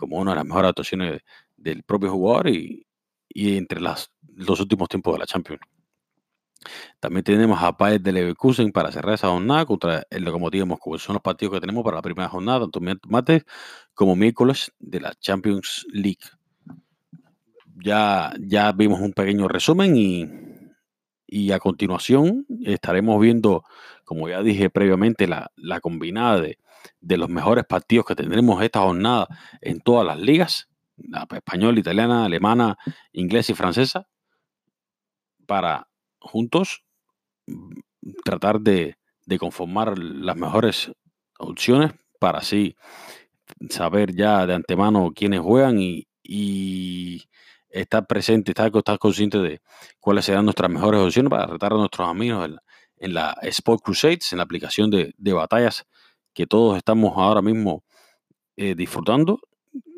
como 0.01 0.17
una 0.17 0.31
de 0.31 0.35
las 0.35 0.45
mejores 0.45 0.69
actuaciones 0.69 1.21
del 1.55 1.83
propio 1.83 2.11
jugador 2.11 2.49
y, 2.49 2.85
entre 3.33 3.79
las, 3.79 4.11
los 4.35 4.59
últimos 4.59 4.89
tiempos 4.89 5.13
de 5.13 5.19
la 5.19 5.25
Champions. 5.25 5.61
También 6.99 7.23
tenemos 7.23 7.63
a 7.63 7.75
Paez 7.75 8.03
de 8.03 8.11
Leverkusen 8.11 8.71
para 8.71 8.91
cerrar 8.91 9.15
esa 9.15 9.29
jornada 9.29 9.65
contra 9.65 10.03
el 10.09 10.23
Lokomotiv 10.23 10.65
Moscú. 10.65 10.99
Son 10.99 11.13
los 11.13 11.23
partidos 11.23 11.53
que 11.53 11.61
tenemos 11.61 11.83
para 11.83 11.97
la 11.97 12.01
primera 12.03 12.29
jornada, 12.29 12.59
tanto 12.59 12.81
martes 13.07 13.45
como 13.93 14.15
miércoles 14.15 14.71
de 14.79 14.99
la 14.99 15.15
Champions 15.15 15.87
League 15.91 16.19
ya, 17.83 18.33
ya 18.39 18.71
vimos 18.71 18.99
un 18.99 19.13
pequeño 19.13 19.47
resumen 19.47 19.95
y, 19.95 20.27
y, 21.27 21.51
a 21.51 21.59
continuación 21.59 22.45
estaremos 22.63 23.19
viendo, 23.19 23.63
como 24.11 24.27
ya 24.27 24.43
dije 24.43 24.69
previamente, 24.69 25.25
la, 25.25 25.53
la 25.55 25.79
combinada 25.79 26.41
de, 26.41 26.57
de, 26.99 27.15
los 27.15 27.29
mejores 27.29 27.63
partidos 27.63 28.05
que 28.05 28.13
tendremos 28.13 28.61
esta 28.61 28.81
jornada 28.81 29.25
en 29.61 29.79
todas 29.79 30.05
las 30.05 30.19
ligas, 30.19 30.67
la 30.97 31.25
española, 31.31 31.79
italiana, 31.79 32.25
alemana, 32.25 32.77
inglesa 33.13 33.53
y 33.53 33.55
francesa, 33.55 34.09
para 35.45 35.87
juntos 36.19 36.83
tratar 38.25 38.59
de, 38.59 38.97
de 39.25 39.39
conformar 39.39 39.97
las 39.97 40.35
mejores 40.35 40.91
opciones 41.39 41.93
para 42.19 42.39
así 42.39 42.75
saber 43.69 44.13
ya 44.13 44.45
de 44.45 44.55
antemano 44.55 45.13
quiénes 45.15 45.39
juegan 45.39 45.79
y, 45.79 46.09
y 46.21 47.23
estar 47.69 48.05
presente, 48.07 48.51
estar, 48.51 48.99
consciente 48.99 49.37
de 49.37 49.61
cuáles 50.01 50.25
serán 50.25 50.43
nuestras 50.43 50.69
mejores 50.69 50.99
opciones 50.99 51.29
para 51.29 51.45
retar 51.45 51.71
a 51.71 51.77
nuestros 51.77 52.09
amigos 52.09 52.59
en 53.01 53.15
la 53.15 53.35
Sport 53.41 53.81
Crusades, 53.83 54.31
en 54.31 54.37
la 54.37 54.43
aplicación 54.43 54.91
de, 54.91 55.13
de, 55.17 55.33
batallas 55.33 55.85
que 56.33 56.45
todos 56.45 56.77
estamos 56.77 57.13
ahora 57.17 57.41
mismo 57.41 57.83
eh, 58.55 58.75
disfrutando, 58.75 59.39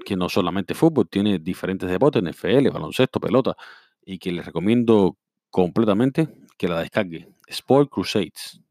que 0.05 0.15
no 0.15 0.29
solamente 0.29 0.73
fútbol, 0.73 1.09
tiene 1.09 1.37
diferentes 1.37 1.89
deportes, 1.89 2.23
NFL, 2.23 2.69
baloncesto, 2.69 3.19
pelota, 3.19 3.55
y 4.05 4.17
que 4.19 4.31
les 4.31 4.45
recomiendo 4.45 5.17
completamente 5.49 6.29
que 6.57 6.67
la 6.67 6.79
descargue. 6.79 7.27
Sport 7.47 7.89
Crusades. 7.89 8.62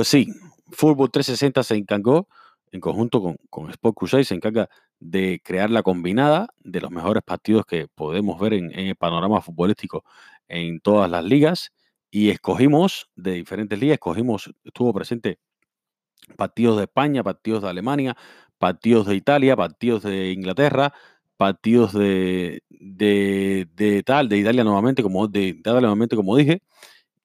Pues 0.00 0.08
sí, 0.08 0.28
Fútbol 0.70 1.10
360 1.10 1.62
se 1.62 1.74
encargó, 1.74 2.26
en 2.72 2.80
conjunto 2.80 3.36
con, 3.50 3.68
Sport 3.68 3.94
Crusade, 3.94 4.24
se 4.24 4.34
encarga 4.34 4.70
de 4.98 5.42
crear 5.44 5.68
la 5.68 5.82
combinada 5.82 6.48
de 6.60 6.80
los 6.80 6.90
mejores 6.90 7.22
partidos 7.22 7.66
que 7.66 7.86
podemos 7.86 8.40
ver 8.40 8.54
en, 8.54 8.72
el 8.72 8.96
panorama 8.96 9.42
futbolístico 9.42 10.02
en 10.48 10.80
todas 10.80 11.10
las 11.10 11.22
ligas. 11.22 11.72
Y 12.10 12.30
escogimos 12.30 13.10
de 13.14 13.32
diferentes 13.32 13.78
ligas, 13.78 13.96
escogimos, 13.96 14.50
estuvo 14.64 14.94
presente 14.94 15.38
partidos 16.34 16.78
de 16.78 16.84
España, 16.84 17.22
partidos 17.22 17.62
de 17.62 17.68
Alemania, 17.68 18.16
partidos 18.56 19.06
de 19.06 19.16
Italia, 19.16 19.54
partidos 19.54 20.02
de 20.04 20.32
Inglaterra, 20.32 20.94
partidos 21.36 21.92
de, 21.92 22.62
de, 22.70 23.68
de 23.74 24.02
tal, 24.02 24.30
de 24.30 24.38
Italia 24.38 24.64
nuevamente, 24.64 25.02
como 25.02 25.28
de 25.28 25.42
Italia 25.48 25.82
nuevamente, 25.82 26.16
como 26.16 26.36
dije, 26.38 26.62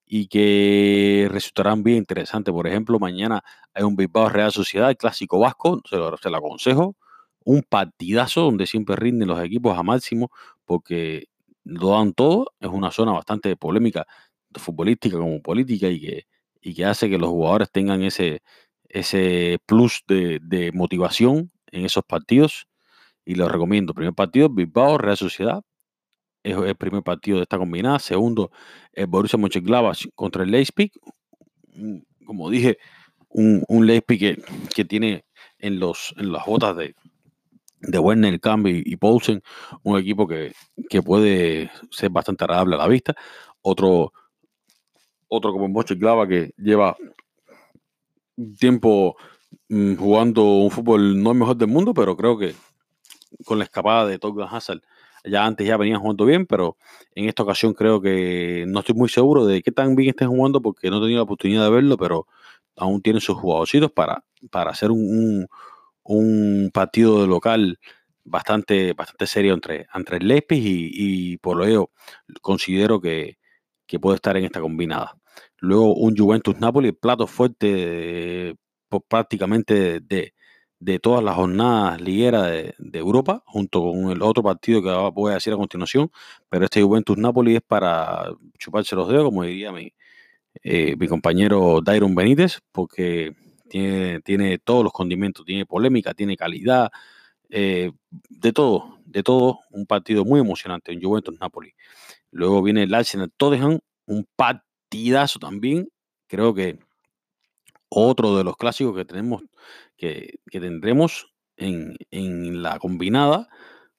y 0.06 0.28
que 0.28 1.28
resultarán 1.32 1.84
bien 1.84 1.98
interesantes. 1.98 2.54
Por 2.54 2.68
ejemplo, 2.68 3.00
mañana 3.00 3.44
hay 3.74 3.84
un 3.84 3.96
Bilbao 3.96 4.30
Real 4.30 4.52
Sociedad, 4.52 4.90
el 4.90 4.98
clásico 4.98 5.40
vasco, 5.40 5.82
se 5.90 5.98
lo, 5.98 6.16
se 6.18 6.30
lo 6.30 6.38
aconsejo. 6.38 6.96
Un 7.44 7.64
partidazo 7.64 8.42
donde 8.42 8.68
siempre 8.68 8.96
rinden 8.96 9.28
los 9.28 9.44
equipos 9.44 9.78
a 9.78 9.84
máximo, 9.84 10.32
porque 10.66 11.28
lo 11.64 11.92
dan 11.92 12.14
todo. 12.14 12.54
Es 12.60 12.70
una 12.70 12.92
zona 12.92 13.12
bastante 13.14 13.56
polémica, 13.56 14.06
futbolística 14.56 15.18
como 15.18 15.42
política, 15.42 15.88
y 15.90 16.00
que, 16.02 16.28
y 16.62 16.74
que 16.76 16.86
hace 16.86 17.10
que 17.10 17.18
los 17.20 17.30
jugadores 17.30 17.72
tengan 17.72 18.04
ese, 18.04 18.42
ese 18.90 19.60
plus 19.66 20.04
de, 20.08 20.40
de 20.42 20.72
motivación 20.72 21.52
en 21.72 21.86
esos 21.86 22.04
partidos. 22.06 22.68
Y 23.26 23.36
los 23.36 23.52
recomiendo. 23.52 23.94
Primer 23.94 24.14
partido, 24.14 24.50
Bilbao, 24.50 24.98
Real 25.00 25.18
Sociedad. 25.18 25.64
Es 26.46 26.56
el 26.56 26.76
primer 26.76 27.02
partido 27.02 27.38
de 27.38 27.44
esta 27.44 27.58
combinada. 27.58 27.98
Segundo, 27.98 28.52
el 28.94 29.08
Borussia 29.08 29.40
Mönchengladbach 29.40 30.06
contra 30.14 30.44
el 30.44 30.52
Leipzig. 30.52 30.92
Como 32.24 32.52
dije, 32.52 32.78
un, 33.30 33.64
un 33.68 33.88
Leipzig 33.88 34.20
que, 34.20 34.44
que 34.76 34.86
tiene 34.86 35.26
en, 35.58 35.80
los, 35.80 36.14
en 36.18 36.32
las 36.32 36.46
botas 36.46 36.78
de, 36.78 36.94
de 37.80 37.98
Werner, 37.98 38.40
Cambi 38.40 38.84
y 38.86 38.96
Poulsen, 38.96 39.42
un 39.82 39.98
equipo 39.98 40.28
que, 40.28 40.54
que, 40.88 41.02
puede 41.02 41.72
ser 41.90 42.12
bastante 42.12 42.44
agradable 42.44 42.76
a 42.76 42.78
la 42.78 42.88
vista. 42.88 43.16
Otro, 43.64 44.14
otro 45.28 45.52
como 45.52 45.68
Mönchengladbach 45.68 46.30
que 46.30 46.52
lleva 46.58 46.96
tiempo 48.60 49.16
mmm, 49.68 49.96
jugando 49.96 50.44
un 50.44 50.70
fútbol 50.70 51.24
no 51.24 51.32
el 51.32 51.38
mejor 51.40 51.58
del 51.58 51.70
mundo, 51.70 51.92
pero 51.96 52.16
creo 52.16 52.38
que 52.38 52.54
con 53.46 53.58
la 53.58 53.64
escapada 53.64 54.06
de 54.06 54.20
Tottenham 54.20 54.54
Hazard 54.54 54.82
ya 55.28 55.46
antes 55.46 55.68
ya 55.68 55.78
venían 55.78 56.00
jugando 56.00 56.26
bien, 56.26 56.46
pero 56.46 56.78
en 57.14 57.28
esta 57.28 57.44
ocasión 57.44 57.74
creo 57.74 58.02
que 58.02 58.66
no 58.68 58.80
estoy 58.80 58.96
muy 58.96 59.10
seguro 59.10 59.46
de 59.46 59.62
qué 59.62 59.72
tan 59.72 59.96
bien 59.96 60.10
estén 60.10 60.30
jugando 60.30 60.62
porque 60.62 60.90
no 60.90 60.98
he 60.98 61.02
tenido 61.02 61.20
la 61.20 61.24
oportunidad 61.24 61.64
de 61.64 61.70
verlo, 61.72 61.98
pero 61.98 62.28
aún 62.76 63.02
tienen 63.02 63.22
sus 63.22 63.38
jugadorcitos 63.38 63.92
para, 63.92 64.24
para 64.52 64.72
hacer 64.72 64.92
un, 64.92 65.48
un, 66.04 66.72
partido 66.74 67.22
de 67.22 67.28
local 67.28 67.80
bastante, 68.24 68.94
bastante 68.94 69.28
serio 69.28 69.54
entre, 69.54 69.88
entre 69.94 70.18
el 70.18 70.28
Leipzig 70.28 70.64
y, 70.64 71.34
y 71.34 71.38
por 71.38 71.58
lo 71.58 71.66
ello 71.66 71.92
considero 72.42 73.02
que, 73.02 73.38
que, 73.88 74.00
puede 74.00 74.16
estar 74.16 74.38
en 74.38 74.46
esta 74.46 74.62
combinada. 74.62 75.18
Luego 75.58 75.96
un 75.96 76.16
Juventus 76.18 76.60
Napoli, 76.60 76.92
plato 76.92 77.28
fuerte 77.28 78.56
prácticamente 79.08 80.00
de, 80.02 80.35
de, 80.86 81.00
todas 81.00 81.24
las 81.24 81.36
jornadas 81.36 82.02
ligueras 82.02 82.50
de, 82.50 82.76
de, 82.78 83.00
Europa, 83.00 83.44
junto 83.46 83.82
con 83.82 84.12
el 84.12 84.22
otro 84.22 84.44
partido 84.44 84.82
que 84.82 84.90
voy 85.14 85.32
a 85.32 85.36
decir 85.36 85.54
a 85.54 85.58
continuación, 85.58 86.12
pero 86.50 86.66
este 86.66 86.82
Juventus 86.82 87.18
Napoli 87.18 87.56
es 87.56 87.62
para 87.62 88.32
chuparse 88.58 88.96
los 88.96 89.08
dedos, 89.10 89.26
como 89.26 89.44
diría 89.44 89.72
mi, 89.72 89.94
eh, 90.64 90.96
mi 90.98 91.08
compañero 91.08 91.82
Dairon 91.84 92.16
Benítez, 92.16 92.60
porque 92.72 93.36
tiene, 93.70 94.22
tiene 94.22 94.58
todos 94.60 94.84
los 94.84 94.94
condimentos, 94.94 95.46
tiene 95.46 95.66
polémica, 95.66 96.14
tiene 96.14 96.38
calidad, 96.38 96.92
eh, 97.50 97.92
de 98.30 98.54
todo, 98.54 99.00
de 99.06 99.24
todo, 99.24 99.60
un 99.72 99.86
partido 99.86 100.26
muy 100.26 100.40
emocionante 100.40 100.92
en 100.92 101.02
Juventus 101.02 101.36
Napoli. 101.40 101.74
Luego 102.32 102.62
viene 102.62 102.84
el 102.84 102.94
Arsenal 102.94 103.32
Tottenham, 103.36 103.80
un 104.06 104.28
partidazo 104.36 105.40
también, 105.40 105.90
creo 106.28 106.54
que 106.54 106.80
otro 107.90 108.38
de 108.38 108.44
los 108.44 108.58
clásicos 108.58 108.96
que 108.96 109.06
tenemos, 109.06 109.44
que, 109.98 110.40
tendremos 110.52 111.34
en, 111.58 111.96
en, 112.12 112.62
la 112.64 112.80
combinada, 112.80 113.48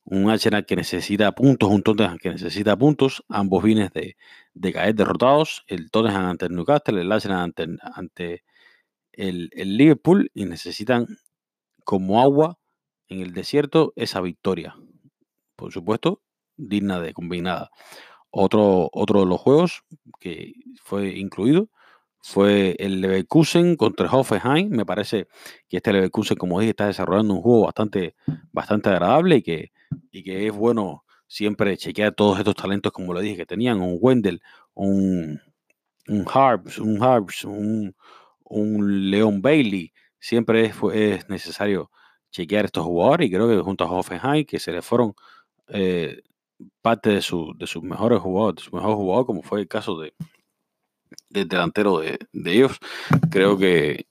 un 0.04 0.30
Arsenal 0.30 0.66
que 0.66 0.76
necesita 0.76 1.32
puntos, 1.32 1.70
un 1.70 1.82
Tottenham 1.82 2.18
que 2.18 2.30
necesita 2.30 2.76
puntos, 2.76 3.24
ambos 3.28 3.62
vienen 3.64 3.90
de, 3.94 4.16
de 4.54 4.72
caer 4.72 4.94
derrotados, 4.94 5.64
el 5.66 5.90
Tottenham 5.90 6.26
ante 6.26 6.46
el 6.46 6.54
Newcastle, 6.54 7.00
el 7.00 7.12
Arsenal 7.12 7.40
ante, 7.40 7.66
ante 7.82 8.44
el, 9.12 9.50
el 9.52 9.76
Liverpool 9.76 10.30
y 10.34 10.44
necesitan 10.44 11.06
como 11.84 12.20
agua 12.20 12.58
en 13.08 13.20
el 13.20 13.32
desierto 13.32 13.92
esa 13.96 14.20
victoria. 14.20 14.76
Por 15.56 15.72
supuesto, 15.72 16.22
digna 16.56 17.00
de 17.00 17.14
combinada. 17.14 17.70
Otro, 18.30 18.90
otro 18.92 19.20
de 19.20 19.26
los 19.26 19.40
juegos 19.40 19.82
que 20.20 20.52
fue 20.82 21.16
incluido 21.18 21.70
fue 22.26 22.74
el 22.80 23.00
Leverkusen 23.00 23.76
contra 23.76 24.10
Hoffenheim. 24.10 24.68
Me 24.70 24.84
parece 24.84 25.28
que 25.68 25.76
este 25.76 25.92
Leverkusen, 25.92 26.36
como 26.36 26.58
dije, 26.58 26.70
está 26.70 26.88
desarrollando 26.88 27.34
un 27.34 27.40
juego 27.40 27.66
bastante, 27.66 28.16
bastante 28.50 28.88
agradable 28.88 29.36
y 29.36 29.42
que, 29.42 29.72
y 30.10 30.24
que 30.24 30.48
es 30.48 30.52
bueno 30.52 31.04
siempre 31.28 31.76
chequear 31.76 32.14
todos 32.16 32.36
estos 32.40 32.56
talentos, 32.56 32.90
como 32.90 33.12
lo 33.14 33.20
dije, 33.20 33.36
que 33.36 33.46
tenían 33.46 33.80
un 33.80 33.98
Wendell, 34.00 34.42
un, 34.74 35.40
un 36.08 36.24
Harps, 36.26 36.80
un 36.80 37.00
Harps, 37.00 37.44
un, 37.44 37.94
un 38.42 39.08
Leon 39.08 39.40
Bailey. 39.40 39.92
Siempre 40.18 40.64
es, 40.66 40.74
es, 40.94 41.28
necesario 41.28 41.92
chequear 42.32 42.64
estos 42.64 42.84
jugadores 42.84 43.28
y 43.28 43.30
creo 43.30 43.48
que 43.48 43.60
junto 43.60 43.84
a 43.84 43.90
Hoffenheim, 43.90 44.44
que 44.44 44.58
se 44.58 44.72
le 44.72 44.82
fueron 44.82 45.14
eh, 45.68 46.22
parte 46.82 47.10
de, 47.10 47.22
su, 47.22 47.54
de 47.56 47.68
sus 47.68 47.84
mejores 47.84 48.18
jugadores, 48.18 48.56
de 48.56 48.68
su 48.68 48.74
mejor 48.74 48.96
jugador, 48.96 49.26
como 49.26 49.42
fue 49.42 49.60
el 49.60 49.68
caso 49.68 50.00
de, 50.00 50.12
del 51.30 51.48
delantero 51.48 51.98
de, 52.00 52.18
de, 52.32 52.52
ellos, 52.52 52.78
creo 53.30 53.58
que, 53.58 54.06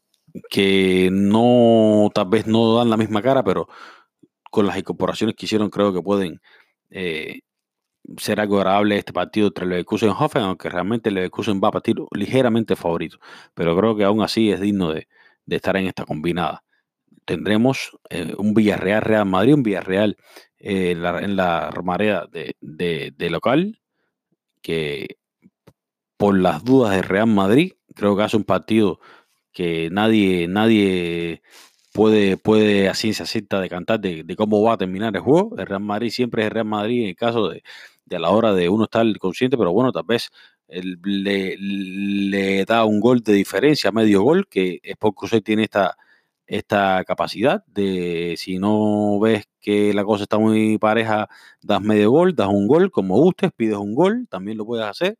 que 0.49 1.09
no, 1.11 2.09
tal 2.13 2.27
vez 2.29 2.47
no 2.47 2.75
dan 2.75 2.89
la 2.89 2.97
misma 2.97 3.21
cara, 3.21 3.43
pero 3.43 3.67
con 4.51 4.67
las 4.67 4.77
incorporaciones 4.77 5.35
que 5.35 5.45
hicieron, 5.45 5.69
creo 5.69 5.93
que 5.93 6.01
pueden 6.01 6.39
eh, 6.89 7.41
ser 8.17 8.39
algo 8.39 8.57
agradable 8.57 8.97
este 8.97 9.13
partido 9.13 9.47
entre 9.47 9.65
Leverkusen 9.65 10.09
y 10.09 10.13
Hoffen, 10.17 10.43
aunque 10.43 10.69
realmente 10.69 11.11
Leverkusen 11.11 11.59
va 11.63 11.69
a 11.69 11.71
partir 11.71 11.95
ligeramente 12.11 12.75
favorito, 12.75 13.17
pero 13.53 13.75
creo 13.77 13.95
que 13.95 14.03
aún 14.03 14.21
así 14.21 14.51
es 14.51 14.61
digno 14.61 14.93
de, 14.93 15.07
de 15.45 15.55
estar 15.55 15.75
en 15.77 15.87
esta 15.87 16.05
combinada. 16.05 16.63
Tendremos 17.25 17.97
eh, 18.09 18.33
un 18.37 18.53
Villarreal 18.53 19.01
Real 19.01 19.25
Madrid, 19.25 19.55
un 19.55 19.63
Villarreal 19.63 20.17
eh, 20.59 20.91
en, 20.91 21.01
la, 21.01 21.19
en 21.19 21.35
la 21.35 21.71
Romareda 21.71 22.27
de, 22.31 22.55
de, 22.61 23.13
de, 23.17 23.29
local, 23.29 23.79
que 24.61 25.17
por 26.17 26.37
las 26.39 26.63
dudas 26.63 26.95
de 26.95 27.01
Real 27.01 27.27
Madrid, 27.27 27.73
creo 27.95 28.15
que 28.15 28.23
hace 28.23 28.37
un 28.37 28.43
partido 28.43 28.99
que 29.51 29.89
nadie, 29.91 30.47
nadie 30.47 31.41
puede, 31.93 32.37
puede 32.37 32.89
a 32.89 32.93
ciencia 32.93 33.25
cierta 33.25 33.59
decantar 33.61 33.99
de, 34.01 34.23
de, 34.23 34.35
cómo 34.35 34.61
va 34.61 34.73
a 34.73 34.77
terminar 34.77 35.15
el 35.15 35.21
juego. 35.21 35.55
El 35.57 35.65
Real 35.65 35.81
Madrid 35.81 36.09
siempre 36.11 36.43
es 36.43 36.47
el 36.47 36.51
Real 36.51 36.65
Madrid 36.65 37.03
en 37.03 37.09
el 37.09 37.15
caso 37.15 37.49
de, 37.49 37.63
a 38.13 38.19
la 38.19 38.31
hora 38.31 38.53
de 38.53 38.69
uno 38.69 38.85
estar 38.85 39.05
consciente, 39.17 39.57
pero 39.57 39.71
bueno, 39.73 39.91
tal 39.91 40.03
vez 40.05 40.29
le, 40.67 42.65
da 42.65 42.85
un 42.85 42.99
gol 42.99 43.21
de 43.21 43.33
diferencia, 43.33 43.91
medio 43.91 44.23
gol, 44.23 44.47
que 44.49 44.79
Sport 44.83 45.15
Crusade 45.17 45.41
tiene 45.41 45.63
esta, 45.63 45.97
esta 46.47 47.03
capacidad 47.05 47.63
de 47.67 48.35
si 48.37 48.59
no 48.59 49.19
ves 49.19 49.45
que 49.61 49.93
la 49.93 50.03
cosa 50.03 50.23
está 50.23 50.37
muy 50.37 50.77
pareja, 50.77 51.29
das 51.61 51.81
medio 51.81 52.11
gol, 52.11 52.35
das 52.35 52.49
un 52.49 52.67
gol, 52.67 52.91
como 52.91 53.17
gustes, 53.17 53.51
pides 53.55 53.77
un 53.77 53.95
gol, 53.95 54.27
también 54.29 54.57
lo 54.57 54.65
puedes 54.65 54.85
hacer, 54.85 55.17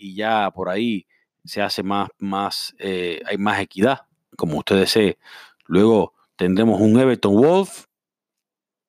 y 0.00 0.14
ya 0.14 0.50
por 0.50 0.68
ahí 0.68 1.06
se 1.44 1.62
hace 1.62 1.82
más, 1.82 2.08
más 2.18 2.74
eh, 2.78 3.20
hay 3.26 3.38
más 3.38 3.60
equidad, 3.60 4.00
como 4.36 4.58
usted 4.58 4.78
desee. 4.80 5.18
Luego 5.66 6.14
tendremos 6.36 6.80
un 6.80 6.98
Everton 6.98 7.34
Wolf, 7.34 7.84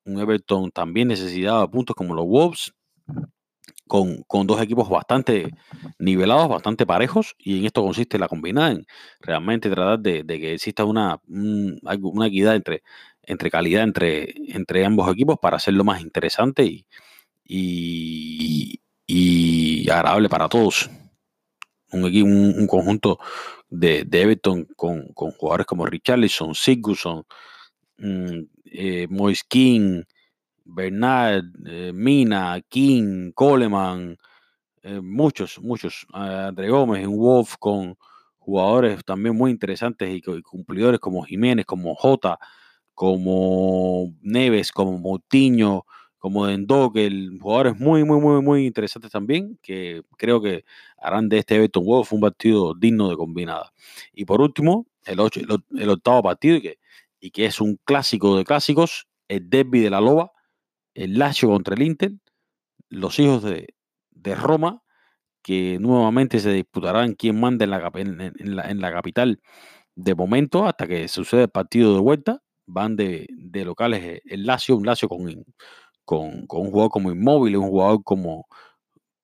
un 0.04 0.18
Everton 0.18 0.70
también 0.70 1.08
necesitado 1.08 1.60
de 1.62 1.68
puntos 1.68 1.94
como 1.94 2.14
los 2.14 2.26
Wolves, 2.26 2.74
con, 3.86 4.22
con, 4.22 4.46
dos 4.46 4.60
equipos 4.62 4.88
bastante 4.88 5.50
nivelados, 5.98 6.48
bastante 6.48 6.86
parejos, 6.86 7.34
y 7.38 7.58
en 7.58 7.66
esto 7.66 7.82
consiste 7.82 8.18
la 8.18 8.26
combinada, 8.26 8.70
en 8.70 8.86
realmente 9.20 9.68
tratar 9.68 9.98
de, 10.00 10.22
de 10.24 10.40
que 10.40 10.54
exista 10.54 10.84
una, 10.84 11.20
un, 11.28 11.78
una 12.02 12.26
equidad 12.26 12.56
entre, 12.56 12.82
entre 13.22 13.50
calidad 13.50 13.82
entre, 13.82 14.34
entre 14.48 14.84
ambos 14.86 15.10
equipos 15.12 15.36
para 15.40 15.58
hacerlo 15.58 15.84
más 15.84 16.00
interesante 16.00 16.64
y, 16.64 16.86
y, 17.44 18.80
y 19.06 19.90
agradable 19.90 20.28
para 20.30 20.48
todos. 20.48 20.88
Un, 21.92 22.04
un, 22.04 22.54
un 22.58 22.66
conjunto 22.66 23.18
de, 23.68 24.04
de, 24.04 24.22
Everton 24.22 24.66
con, 24.76 25.08
con 25.14 25.32
jugadores 25.32 25.66
como 25.66 25.86
Richarlison, 25.86 26.54
Sigurdsson, 26.54 27.24
mmm, 27.98 28.40
eh, 28.66 29.08
King, 29.48 30.02
Bernard, 30.64 31.44
eh, 31.66 31.92
Mina, 31.94 32.60
King, 32.68 33.32
Coleman, 33.32 34.16
eh, 34.82 35.00
muchos, 35.00 35.60
muchos. 35.60 36.06
Eh, 36.14 36.18
André 36.48 36.70
Gómez, 36.70 37.06
un 37.06 37.18
Wolf 37.18 37.56
con 37.58 37.96
jugadores 38.38 39.04
también 39.04 39.36
muy 39.36 39.50
interesantes 39.50 40.10
y, 40.10 40.20
cumplidores 40.42 41.00
como 41.00 41.22
Jiménez, 41.22 41.66
como 41.66 41.94
Jota, 41.94 42.38
como 42.94 44.14
Neves, 44.22 44.72
como 44.72 44.98
Moutinho, 44.98 45.86
como 46.18 46.46
Dendokel, 46.46 47.38
jugadores 47.40 47.78
muy, 47.78 48.04
muy, 48.04 48.20
muy, 48.20 48.42
muy 48.42 48.66
interesantes 48.66 49.10
también, 49.10 49.58
que 49.62 50.02
creo 50.16 50.40
que 50.40 50.64
harán 51.02 51.28
de 51.28 51.38
este 51.38 51.56
Everton 51.56 51.84
Wolf 51.84 52.12
un 52.12 52.20
partido 52.20 52.74
digno 52.74 53.10
de 53.10 53.16
combinada. 53.16 53.72
Y 54.12 54.24
por 54.24 54.40
último, 54.40 54.86
el, 55.04 55.20
ocho, 55.20 55.40
el, 55.40 55.90
octavo 55.90 56.22
partido, 56.22 56.56
y 56.56 56.62
que, 56.62 56.78
y 57.20 57.30
que 57.30 57.46
es 57.46 57.60
un 57.60 57.78
clásico 57.84 58.36
de 58.36 58.44
clásicos, 58.44 59.06
el 59.28 59.50
derby 59.50 59.80
de 59.80 59.90
la 59.90 60.00
Loba, 60.00 60.32
el 60.94 61.18
Lazio 61.18 61.48
contra 61.48 61.74
el 61.74 61.82
Inter, 61.82 62.12
los 62.88 63.18
hijos 63.18 63.42
de, 63.42 63.74
de, 64.10 64.34
Roma, 64.34 64.82
que 65.42 65.78
nuevamente 65.80 66.38
se 66.38 66.52
disputarán 66.52 67.14
quién 67.14 67.40
manda 67.40 67.64
en 67.64 67.70
la, 67.70 67.90
en, 67.94 68.56
la, 68.56 68.70
en 68.70 68.80
la, 68.80 68.92
capital 68.92 69.40
de 69.96 70.14
momento 70.14 70.66
hasta 70.66 70.86
que 70.86 71.08
suceda 71.08 71.42
el 71.42 71.50
partido 71.50 71.94
de 71.94 72.00
vuelta. 72.00 72.42
Van 72.66 72.96
de, 72.96 73.26
de 73.30 73.64
locales 73.64 74.20
el 74.24 74.46
Lazio, 74.46 74.76
un 74.76 74.86
Lazio 74.86 75.08
con, 75.08 75.44
con, 76.04 76.46
con, 76.46 76.60
un 76.62 76.70
jugador 76.70 76.90
como 76.90 77.10
inmóvil, 77.10 77.56
un 77.56 77.68
jugador 77.68 78.04
como, 78.04 78.46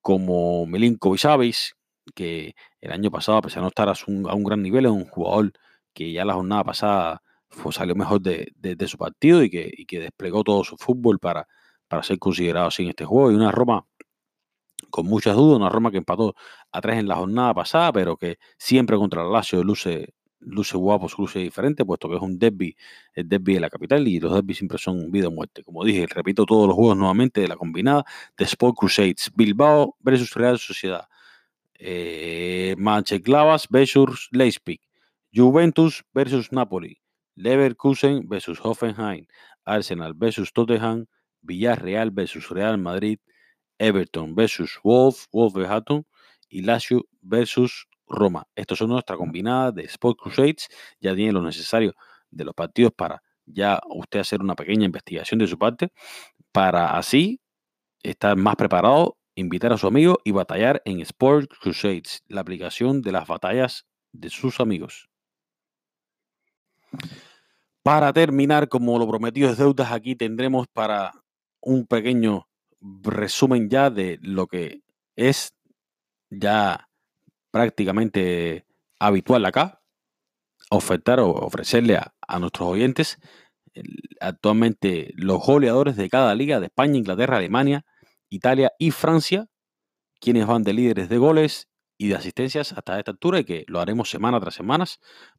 como 0.01 0.67
Milinkovic 0.67 1.21
Savic, 1.21 1.77
que 2.15 2.55
el 2.81 2.93
año 2.93 3.11
pasado, 3.11 3.39
a 3.39 3.43
pesar 3.43 3.61
de 3.61 3.63
no 3.63 3.69
estar 3.69 3.89
a, 3.89 3.95
un 4.35 4.45
gran 4.45 4.63
nivel, 4.63 4.87
es 4.87 4.93
un 4.93 5.07
jugador 5.07 5.53
que 5.93 6.13
ya 6.13 6.25
la 6.25 6.35
jornada 6.35 6.65
pasada 6.65 7.23
fue, 7.49 7.73
salió 7.73 7.95
mejor 7.95 8.21
de, 8.21 8.53
su 8.87 8.99
partido 8.99 9.43
y 9.43 9.51
que, 9.51 9.71
y 9.73 9.87
que, 9.87 10.01
desplegó 10.01 10.45
todo 10.45 10.65
su 10.65 10.77
fútbol 10.77 11.19
para, 11.19 11.47
para 11.89 12.03
ser 12.03 12.19
considerado 12.19 12.69
así 12.69 12.85
en 12.85 12.91
este 12.91 13.05
juego. 13.05 13.33
Y 13.33 13.35
una 13.35 13.51
Roma 13.53 13.87
con 14.91 15.07
muchas 15.07 15.37
dudas, 15.37 15.59
una 15.59 15.69
Roma 15.71 15.91
que 15.91 15.99
empató 15.99 16.35
a 16.73 16.81
tres 16.81 16.99
en 16.99 17.09
la 17.09 17.17
jornada 17.17 17.55
pasada, 17.55 17.93
pero 17.93 18.17
que 18.17 18.39
siempre 18.59 18.97
contra 18.97 19.23
el 19.23 19.33
Lazio 19.33 19.63
luce, 19.65 20.15
luce 20.41 20.77
guapo, 20.77 21.09
luce 21.19 21.39
diferente, 21.41 21.85
puesto 21.85 22.09
que 22.09 22.17
es 22.17 22.23
un 22.23 22.39
derby, 22.39 22.77
el 23.15 23.29
derby 23.29 23.55
de 23.55 23.61
la 23.61 23.71
capital 23.71 24.07
y 24.07 24.21
los 24.21 24.33
derbis 24.33 24.59
siempre 24.59 24.79
son 24.79 25.11
vida 25.11 25.29
o 25.29 25.31
muerte. 25.31 25.63
Como 25.65 25.85
dije, 25.85 26.07
repito 26.07 26.45
todos 26.47 26.67
los 26.69 26.77
juegos 26.77 26.97
nuevamente 26.97 27.41
de 27.41 27.49
la 27.49 27.57
combinada 27.57 28.05
de 28.37 28.45
Sport 28.45 28.77
Crusades, 28.77 29.31
Bilbao 29.35 29.97
versus 30.01 30.35
Real 30.35 30.59
Sociedad, 30.59 31.09
eh, 31.75 32.75
Mönchengladbach 32.79 33.67
versus 33.71 34.29
Leipzig, 34.33 34.81
Juventus 35.33 36.05
versus 36.13 36.53
Napoli, 36.53 37.01
Leverkusen 37.35 38.29
versus 38.29 38.59
Hoffenheim, 38.63 39.27
Arsenal 39.65 40.15
versus 40.15 40.53
Tottenham, 40.53 41.07
Villarreal 41.43 42.11
versus 42.11 42.49
Real 42.51 42.79
Madrid, 42.79 43.19
Everton 43.79 44.35
versus 44.35 44.79
Wolf, 44.83 45.27
Wolverhampton 45.33 46.05
y 46.49 46.63
Lazio 46.63 47.05
versus 47.23 47.88
Roma. 48.09 48.47
Estos 48.55 48.79
son 48.79 48.91
nuestra 48.91 49.17
combinada 49.17 49.73
de 49.73 49.85
Sport 49.85 50.19
Crusades. 50.19 50.69
Ya 51.01 51.15
tiene 51.15 51.33
lo 51.33 51.43
necesario 51.43 51.95
de 52.31 52.45
los 52.45 52.55
partidos 52.55 52.93
para 52.97 53.23
ya 53.47 53.81
usted 53.89 54.21
hacer 54.21 54.41
una 54.41 54.55
pequeña 54.55 54.85
investigación 54.85 55.39
de 55.39 55.47
su 55.47 55.59
parte 55.59 55.91
para 56.53 56.97
así 56.97 57.41
estar 58.03 58.37
más 58.37 58.57
preparado, 58.57 59.17
invitar 59.35 59.73
a 59.73 59.79
su 59.79 59.87
amigo 59.87 60.19
y 60.25 60.33
batallar 60.33 60.83
en 60.85 61.01
Sport 61.01 61.51
Crusades, 61.61 62.23
la 62.29 62.41
aplicación 62.41 63.03
de 63.03 63.13
las 63.13 63.27
batallas 63.27 63.87
de 64.13 64.31
sus 64.31 64.61
amigos. 64.61 65.09
Para 67.83 68.13
terminar, 68.13 68.69
como 68.69 68.99
lo 68.99 69.09
prometido 69.09 69.51
es 69.51 69.59
deudas, 69.59 69.93
aquí 69.93 70.17
tendremos 70.17 70.67
para 70.69 71.13
un 71.61 71.87
pequeño 71.87 72.49
resumen 72.81 73.69
ya 73.69 73.91
de 73.91 74.19
lo 74.23 74.47
que 74.47 74.83
es 75.17 75.55
ya 76.31 76.88
prácticamente 77.59 78.67
habitual 79.01 79.45
acá, 79.45 79.83
ofertar 80.71 81.19
o 81.19 81.31
ofrecerle 81.31 81.97
a, 81.97 82.39
nuestros 82.39 82.69
oyentes 82.69 83.19
actualmente 84.21 85.13
los 85.17 85.45
goleadores 85.45 85.97
de 85.97 86.09
cada 86.09 86.37
liga 86.37 86.61
de 86.61 86.67
España, 86.67 86.97
Inglaterra, 86.97 87.39
Alemania, 87.39 87.85
Italia 88.29 88.73
y 88.79 88.93
Francia, 88.93 89.49
quienes 90.21 90.47
van 90.47 90.63
de 90.63 90.73
líderes 90.73 91.09
de 91.09 91.19
goles 91.19 91.69
y 91.97 92.07
de 92.09 92.15
asistencias 92.15 92.73
hasta 92.73 92.97
esta 92.97 93.11
altura 93.11 93.41
y 93.41 93.45
que 93.45 93.65
lo 93.67 93.81
haremos 93.81 94.09
semana 94.09 94.39
tras 94.39 94.55
semana 94.55 94.85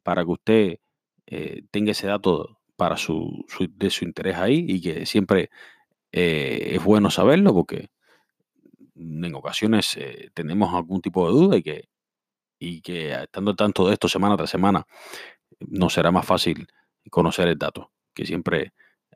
para 0.02 0.22
que 0.22 0.30
usted 0.30 0.78
eh, 1.26 1.62
tenga 1.70 1.92
ese 1.92 2.06
dato 2.06 2.60
para 2.76 2.98
su, 2.98 3.46
de 3.70 3.88
su 3.88 4.04
interés 4.04 4.36
ahí 4.36 4.66
y 4.68 4.82
que 4.82 5.06
siempre 5.06 5.48
eh, 6.12 6.72
es 6.74 6.84
bueno 6.84 7.10
saberlo 7.10 7.54
porque 7.54 7.88
en 8.94 9.34
ocasiones 9.34 9.96
eh, 9.96 10.30
tenemos 10.34 10.74
algún 10.74 11.00
tipo 11.00 11.26
de 11.26 11.32
duda 11.32 11.56
y 11.56 11.62
que, 11.62 11.89
y 12.60 12.82
que 12.82 13.12
estando 13.12 13.56
tanto 13.56 13.88
de 13.88 13.94
esto 13.94 14.08
semana 14.08 14.36
tras 14.36 14.50
semana, 14.50 14.86
nos 15.58 15.94
será 15.94 16.12
más 16.12 16.26
fácil 16.26 16.68
conocer 17.10 17.48
el 17.48 17.58
dato, 17.58 17.90
que 18.14 18.26
siempre 18.26 18.72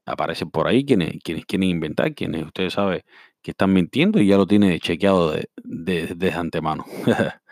aparecen 0.06 0.50
por 0.50 0.66
ahí 0.66 0.84
quienes, 0.84 1.18
quienes 1.22 1.44
quieren 1.44 1.68
inventar, 1.68 2.14
quienes 2.14 2.44
ustedes 2.44 2.72
saben 2.72 3.02
que 3.42 3.50
están 3.52 3.72
mintiendo 3.72 4.20
y 4.20 4.26
ya 4.26 4.38
lo 4.38 4.46
tiene 4.46 4.80
chequeado 4.80 5.32
de, 5.32 6.14
de, 6.14 6.32
antemano. 6.32 6.86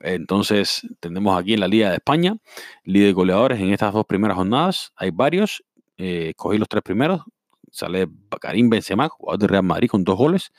Entonces, 0.00 0.86
tenemos 1.00 1.38
aquí 1.38 1.54
en 1.54 1.60
la 1.60 1.68
Liga 1.68 1.88
de 1.88 1.96
España, 1.96 2.36
líder 2.84 3.08
de 3.08 3.12
goleadores 3.14 3.58
en 3.58 3.72
estas 3.72 3.94
dos 3.94 4.04
primeras 4.04 4.36
jornadas. 4.36 4.92
Hay 4.94 5.10
varios, 5.10 5.64
eh, 5.96 6.34
cogí 6.36 6.58
los 6.58 6.68
tres 6.68 6.82
primeros, 6.82 7.22
sale 7.72 8.06
Karim 8.40 8.68
Benzema, 8.68 9.08
jugador 9.08 9.40
de 9.40 9.46
Real 9.48 9.62
Madrid 9.62 9.88
con 9.88 10.04
dos 10.04 10.18
goles, 10.18 10.52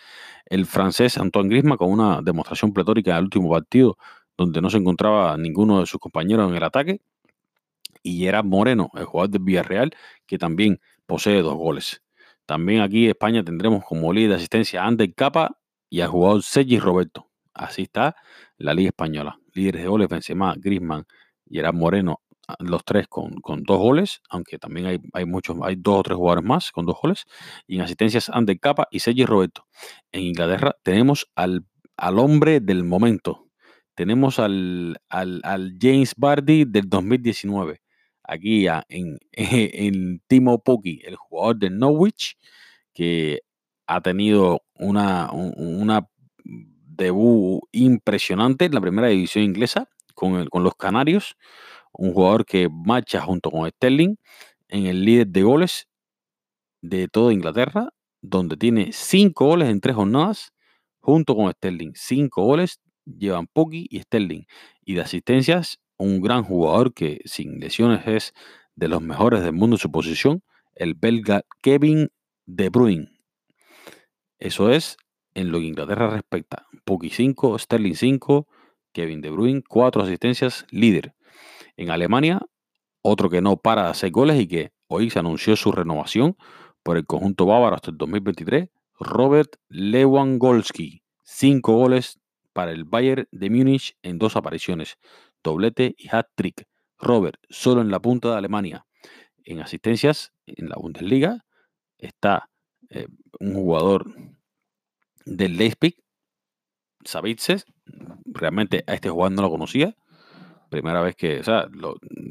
el 0.46 0.66
francés 0.66 1.20
Antoine 1.20 1.50
Griezmann 1.50 1.78
con 1.78 1.92
una 1.92 2.22
demostración 2.24 2.74
pletórica 2.74 3.12
en 3.12 3.18
el 3.18 3.24
último 3.26 3.52
partido 3.52 3.98
donde 4.40 4.62
no 4.62 4.70
se 4.70 4.78
encontraba 4.78 5.36
ninguno 5.38 5.82
de 5.82 5.86
sus 5.86 6.00
compañeros 6.00 6.50
en 6.50 6.56
el 6.56 6.64
ataque, 6.64 7.02
y 8.02 8.26
era 8.26 8.42
Moreno, 8.44 8.90
el 8.96 9.06
jugador 9.06 9.32
de 9.32 9.40
Villarreal, 9.40 9.92
que 10.26 10.38
también 10.38 10.80
posee 11.06 11.42
dos 11.42 11.56
goles. 11.56 12.02
También 12.46 12.82
aquí 12.82 13.04
en 13.04 13.10
España 13.12 13.44
tendremos 13.44 13.84
como 13.84 14.14
líder 14.14 14.30
de 14.30 14.36
asistencia 14.36 14.84
a 14.84 14.88
Ander 14.88 15.14
Capa 15.14 15.60
y 15.90 16.02
al 16.02 16.10
jugador 16.10 16.44
Sergi 16.44 16.80
Roberto. 16.80 17.30
Así 17.54 17.84
está 17.84 18.16
la 18.58 18.74
Liga 18.74 18.90
Española. 18.90 19.40
Líderes 19.54 19.82
de 19.82 19.88
goles 19.88 20.08
Benzema, 20.08 20.56
Griezmann 20.58 21.06
y 21.46 21.60
era 21.60 21.72
Moreno 21.72 22.22
los 22.60 22.84
tres 22.84 23.08
con, 23.08 23.36
dos 23.44 23.78
goles, 23.78 24.22
aunque 24.30 24.58
también 24.58 24.88
hay, 24.88 25.00
hay, 25.14 25.26
muchos, 25.26 25.58
hay 25.62 25.76
dos 25.76 26.00
o 26.00 26.04
tres 26.04 26.18
jugadores 26.18 26.44
más 26.44 26.72
con 26.72 26.86
dos 26.86 26.98
goles, 27.00 27.26
y 27.68 27.76
en 27.76 27.82
asistencias 27.82 28.30
Ander 28.30 28.60
Capa 28.60 28.88
y 28.90 29.02
Sergi 29.02 29.26
Roberto. 29.26 29.68
En 30.12 30.22
Inglaterra 30.22 30.76
tenemos 30.82 31.30
al, 31.36 31.66
al 31.98 32.18
hombre 32.18 32.60
del 32.62 32.84
momento, 32.84 33.49
tenemos 34.00 34.40
al, 34.40 34.98
al, 35.10 35.78
James 35.78 36.14
Bardi 36.16 36.64
del 36.64 36.88
2019, 36.88 37.82
aquí 38.24 38.66
en, 38.88 39.20
en 39.34 40.22
Timo 40.26 40.64
Pukki, 40.64 41.02
el 41.04 41.18
jugador 41.18 41.58
de 41.60 41.70
Norwich, 41.70 42.38
que 42.94 43.42
ha 43.88 44.00
tenido 44.00 44.62
una, 44.76 45.30
una 45.34 46.08
debut 46.46 47.60
impresionante 47.74 48.64
en 48.64 48.74
la 48.74 48.80
primera 48.80 49.10
división 49.10 49.44
inglesa 49.44 49.90
con, 50.14 50.46
con 50.46 50.64
los 50.64 50.76
Canarios 50.76 51.36
un 51.92 52.14
jugador 52.14 52.46
que 52.46 52.70
marcha 52.70 53.20
junto 53.20 53.52
con 53.52 53.70
Sterling 53.70 54.16
en 54.70 54.86
el 54.86 55.04
líder 55.04 55.28
de 55.28 55.44
goles 55.44 55.90
de 56.82 57.10
toda 57.10 57.34
Inglaterra, 57.34 57.90
donde 58.22 58.56
tiene 58.56 58.94
cinco 58.94 59.48
goles 59.48 59.68
en 59.68 59.82
tres 59.82 59.98
jornadas, 59.98 60.54
junto 61.00 61.36
con 61.36 61.52
Sterling. 61.52 61.92
Cinco 61.96 62.44
goles 62.44 62.80
llevan 63.06 63.48
Poggi 63.48 63.88
y 63.90 64.00
Sterling. 64.00 64.44
Y 64.82 64.96
de 64.96 65.02
asistencias, 65.02 65.80
un 65.98 66.22
gran 66.22 66.44
jugador 66.44 66.94
que 66.94 67.20
sin 67.26 67.60
lesiones 67.60 68.08
es 68.08 68.34
de 68.76 68.88
los 68.88 69.02
mejores 69.02 69.44
del 69.44 69.54
mundo 69.54 69.76
en 69.76 69.80
su 69.80 69.92
posición, 69.92 70.44
el 70.76 70.94
belga 70.94 71.44
Kevin 71.62 72.10
De 72.46 72.70
Bruyne. 72.70 73.12
Eso 74.40 74.72
es 74.72 74.98
en 75.34 75.52
lo 75.52 75.60
que 75.60 75.66
Inglaterra 75.66 76.10
respecta. 76.10 76.68
Poggi 76.86 77.10
5, 77.10 77.60
Sterling 77.60 77.96
5, 77.96 78.48
Kevin 78.94 79.22
De 79.22 79.30
Bruyne 79.30 79.62
4 79.68 80.02
asistencias, 80.02 80.66
líder. 80.72 81.14
En 81.76 81.92
Alemania, 81.92 82.42
otro 83.02 83.30
que 83.30 83.42
no 83.42 83.58
para 83.58 83.84
de 83.84 83.90
hacer 83.90 84.12
goles 84.12 84.40
y 84.40 84.48
que 84.48 84.72
hoy 84.88 85.10
se 85.10 85.20
anunció 85.20 85.56
su 85.56 85.72
renovación 85.72 86.38
por 86.84 86.98
el 86.98 87.06
conjunto 87.06 87.46
bávaro 87.46 87.76
hasta 87.76 87.92
el 87.92 87.98
2023, 87.98 88.70
Robert 89.00 89.56
Lewandowski. 89.70 91.04
Cinco 91.24 91.76
goles 91.76 92.20
para 92.60 92.72
el 92.74 92.84
Bayern 92.84 93.26
de 93.32 93.50
Múnich 93.50 93.96
en 94.04 94.18
dos 94.18 94.36
apariciones, 94.36 94.98
doblete 95.42 95.96
y 95.98 96.10
hat-trick. 96.14 96.68
Robert, 96.98 97.38
solo 97.50 97.80
en 97.80 97.90
la 97.90 98.02
punta 98.02 98.32
de 98.32 98.36
Alemania. 98.36 98.86
En 99.46 99.62
asistencias, 99.62 100.34
en 100.46 100.68
la 100.68 100.76
Bundesliga, 100.76 101.46
está 101.98 102.50
eh, 102.90 103.08
un 103.40 103.54
jugador 103.54 104.14
del 105.24 105.56
Leipzig, 105.56 106.04
Savitze. 107.06 107.64
Realmente 108.26 108.84
a 108.88 108.94
este 108.94 109.10
jugador 109.10 109.32
no 109.32 109.42
lo 109.44 109.52
conocía 109.52 109.96
primera 110.70 111.02
vez 111.02 111.16
que, 111.16 111.40
o 111.40 111.44
sea, 111.46 111.66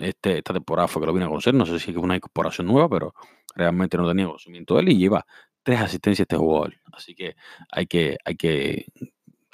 este, 0.03 0.37
esta 0.37 0.53
temporada 0.53 0.89
fue 0.89 1.01
que 1.01 1.07
lo 1.07 1.15
vine 1.15 1.25
a 1.25 1.29
conocer, 1.29 1.55
no 1.55 1.65
sé 1.65 1.79
si 1.79 1.91
es 1.91 1.97
una 1.97 2.17
incorporación 2.17 2.67
nueva, 2.67 2.87
pero 2.91 3.15
realmente 3.55 3.97
no 3.97 4.07
tenía 4.07 4.27
conocimiento 4.27 4.75
de 4.75 4.83
él 4.83 4.89
y 4.91 4.99
lleva 4.99 5.25
tres 5.63 5.81
asistencias 5.81 6.27
este 6.27 6.37
jugador. 6.37 6.75
Así 6.93 7.15
que 7.15 7.35
hay 7.73 7.87
que, 7.87 8.19
hay 8.27 8.37
que, 8.37 8.85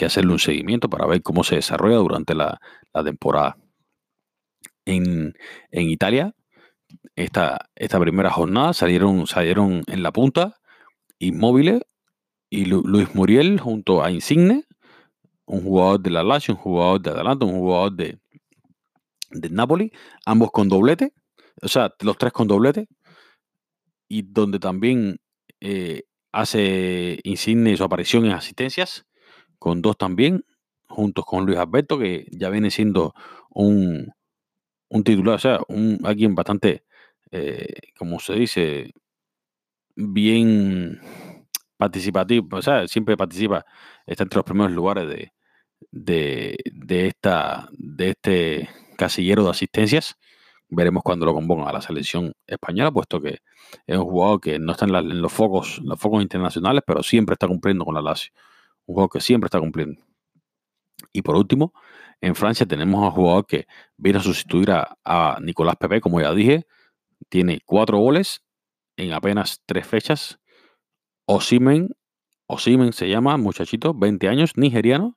hacerle 0.01 0.33
un 0.33 0.39
seguimiento 0.39 0.89
para 0.89 1.07
ver 1.07 1.23
cómo 1.23 1.45
se 1.45 1.57
desarrolla 1.57 1.97
durante 1.97 2.35
la, 2.35 2.61
temporada. 3.05 3.57
En, 4.85 5.35
Italia, 5.71 6.35
esta, 7.17 7.71
esta 7.75 8.01
primera 8.01 8.31
jornada 8.31 8.73
salieron, 8.73 9.27
salieron 9.27 9.83
en 9.87 10.03
la 10.03 10.13
punta 10.13 10.57
Inmóviles 11.19 11.83
y 12.51 12.67
Luis 12.67 13.15
Muriel 13.15 13.59
junto 13.61 14.03
a 14.03 14.11
Insigne, 14.11 14.65
un 15.47 15.63
jugador 15.63 16.01
de 16.01 16.11
la 16.11 16.23
Lazio, 16.23 16.55
un 16.55 16.61
jugador 16.61 17.01
de 17.01 17.11
Atalanta, 17.11 17.47
un 17.47 17.59
jugador 17.59 17.93
de, 17.93 18.19
de 19.31 19.51
Napoli, 19.51 19.93
ambos 20.25 20.51
con 20.51 20.69
doblete, 20.69 21.13
o 21.63 21.69
sea, 21.69 21.93
los 22.01 22.19
tres 22.19 22.33
con 22.33 22.47
doblete, 22.47 22.89
y 24.09 24.23
donde 24.23 24.59
también 24.59 25.19
eh, 25.61 26.03
hace 26.33 27.19
Insigne 27.25 27.77
su 27.77 27.85
aparición 27.85 28.25
en 28.27 28.33
asistencias, 28.33 29.07
con 29.65 29.81
dos 29.81 29.97
también, 29.97 30.45
juntos 30.89 31.25
con 31.25 31.47
Luis 31.47 31.57
Alberto, 31.57 31.99
que 31.99 32.27
ya 32.31 32.51
viene 32.51 32.71
siendo 32.71 33.15
un, 33.49 34.13
un 34.91 35.05
titular, 35.05 35.37
o 35.37 35.39
sea, 35.39 35.61
un, 35.69 36.01
alguien 36.05 36.35
bastante, 36.35 36.85
eh, 37.31 37.73
como 37.97 38.21
se 38.21 38.35
dice, 38.35 38.93
bien 39.97 41.01
participativo, 41.79 42.47
o 42.59 42.61
sea, 42.61 42.87
siempre 42.89 43.17
participa, 43.17 43.65
está 44.05 44.25
entre 44.25 44.37
los 44.37 44.45
primeros 44.45 44.73
lugares 44.73 45.09
de, 45.09 45.33
de, 45.91 46.59
de, 46.71 47.07
esta, 47.07 47.71
de 47.73 48.11
este 48.11 48.69
casillero 48.99 49.45
de 49.45 49.51
asistencias. 49.51 50.17
Veremos 50.69 51.03
cuando 51.03 51.25
lo 51.25 51.33
convocan 51.33 51.69
a 51.69 51.73
la 51.73 51.81
selección 51.81 52.35
española, 52.47 52.93
puesto 52.93 53.19
que 53.19 53.39
es 53.87 53.97
un 53.97 54.05
jugador 54.05 54.43
que 54.43 54.59
no 54.59 54.73
está 54.73 54.85
en, 54.85 55.23
los 55.23 55.33
focos, 55.33 55.81
los 55.83 55.99
focos 55.99 56.23
internacionales, 56.23 56.83
pero 56.87 57.03
siempre 57.03 57.33
está 57.33 57.49
cumpliendo 57.49 57.87
con 57.87 57.95
la 57.95 58.03
Lazio. 58.03 58.31
Un 58.87 58.95
jugador 58.95 59.11
que 59.11 59.21
siempre 59.21 59.47
está 59.47 59.61
cumpliendo. 59.61 60.05
Y 61.13 61.23
por 61.23 61.37
último, 61.37 61.73
en 62.21 62.35
Francia 62.35 62.67
tenemos 62.67 63.03
a 63.03 63.09
un 63.09 63.13
jugador 63.13 63.47
que 63.47 63.67
viene 63.97 64.19
a 64.19 64.23
sustituir 64.23 64.71
a, 64.71 65.39
Nicolás 65.43 65.77
Pepe, 65.77 66.01
como 66.01 66.21
ya 66.21 66.33
dije. 66.33 66.67
Tiene 67.29 67.61
cuatro 67.65 67.99
goles 67.99 68.43
en 68.97 69.13
apenas 69.13 69.63
tres 69.67 69.87
fechas. 69.87 70.41
Osimen, 71.27 71.91
Osimen 72.47 72.93
se 72.93 73.09
llama, 73.09 73.37
muchachito, 73.37 73.95
20 73.95 74.29
años, 74.29 74.57
nigeriano, 74.57 75.17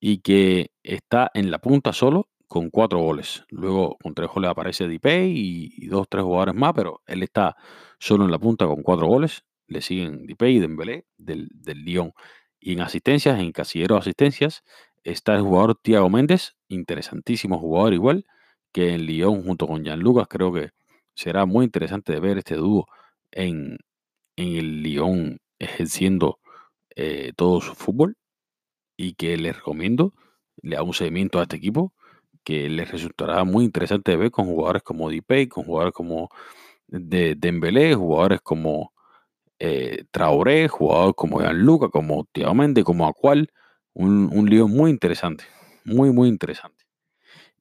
y 0.00 0.18
que 0.18 0.72
está 0.82 1.30
en 1.34 1.50
la 1.50 1.58
punta 1.58 1.92
solo 1.92 2.28
con 2.48 2.70
cuatro 2.70 3.00
goles. 3.00 3.44
Luego 3.50 3.96
con 4.02 4.14
tres 4.14 4.28
goles 4.28 4.50
aparece 4.50 4.88
Dipey 4.88 5.30
y, 5.30 5.74
y 5.76 5.86
dos, 5.86 6.06
tres 6.08 6.24
jugadores 6.24 6.54
más, 6.54 6.72
pero 6.74 7.02
él 7.06 7.22
está 7.22 7.56
solo 7.98 8.24
en 8.24 8.30
la 8.30 8.38
punta 8.38 8.66
con 8.66 8.82
cuatro 8.82 9.06
goles. 9.06 9.44
Le 9.68 9.80
siguen 9.80 10.26
Dipey 10.26 10.56
y 10.56 10.60
Dembélé 10.60 11.06
del, 11.16 11.48
del 11.52 11.84
Lyon. 11.84 12.12
Y 12.62 12.74
en 12.74 12.80
asistencias, 12.80 13.40
en 13.40 13.50
casillero 13.50 13.96
de 13.96 14.02
asistencias, 14.02 14.62
está 15.02 15.34
el 15.34 15.42
jugador 15.42 15.74
Tiago 15.82 16.08
Méndez, 16.08 16.54
interesantísimo 16.68 17.58
jugador 17.58 17.92
igual, 17.92 18.24
que 18.72 18.94
en 18.94 19.04
Lyon 19.04 19.42
junto 19.42 19.66
con 19.66 19.84
Jan 19.84 19.98
Lucas 19.98 20.28
creo 20.30 20.52
que 20.52 20.70
será 21.14 21.44
muy 21.44 21.64
interesante 21.64 22.12
de 22.12 22.20
ver 22.20 22.38
este 22.38 22.54
dúo 22.54 22.86
en, 23.32 23.78
en 24.36 24.56
el 24.56 24.82
Lyon 24.82 25.40
ejerciendo 25.58 26.38
eh, 26.94 27.32
todo 27.36 27.60
su 27.60 27.74
fútbol 27.74 28.16
y 28.96 29.14
que 29.14 29.36
les 29.36 29.56
recomiendo, 29.56 30.14
le 30.62 30.76
hago 30.76 30.86
un 30.86 30.94
seguimiento 30.94 31.40
a 31.40 31.42
este 31.42 31.56
equipo 31.56 31.92
que 32.44 32.68
les 32.68 32.90
resultará 32.90 33.42
muy 33.44 33.64
interesante 33.64 34.12
de 34.12 34.18
ver 34.18 34.30
con 34.30 34.46
jugadores 34.46 34.82
como 34.84 35.10
Dipey, 35.10 35.48
con 35.48 35.64
jugadores 35.64 35.94
como 35.94 36.30
de 36.86 37.34
Dembélé, 37.36 37.94
jugadores 37.94 38.40
como 38.40 38.92
eh, 39.64 40.06
Traoré, 40.10 40.66
jugadores 40.66 41.14
como 41.14 41.40
Luca, 41.52 41.88
como 41.88 42.26
Thiago 42.32 42.52
Méndez, 42.52 42.82
como 42.82 43.06
Acual, 43.06 43.52
un, 43.92 44.28
un 44.32 44.50
lío 44.50 44.66
muy 44.66 44.90
interesante, 44.90 45.44
muy, 45.84 46.10
muy 46.10 46.28
interesante. 46.28 46.84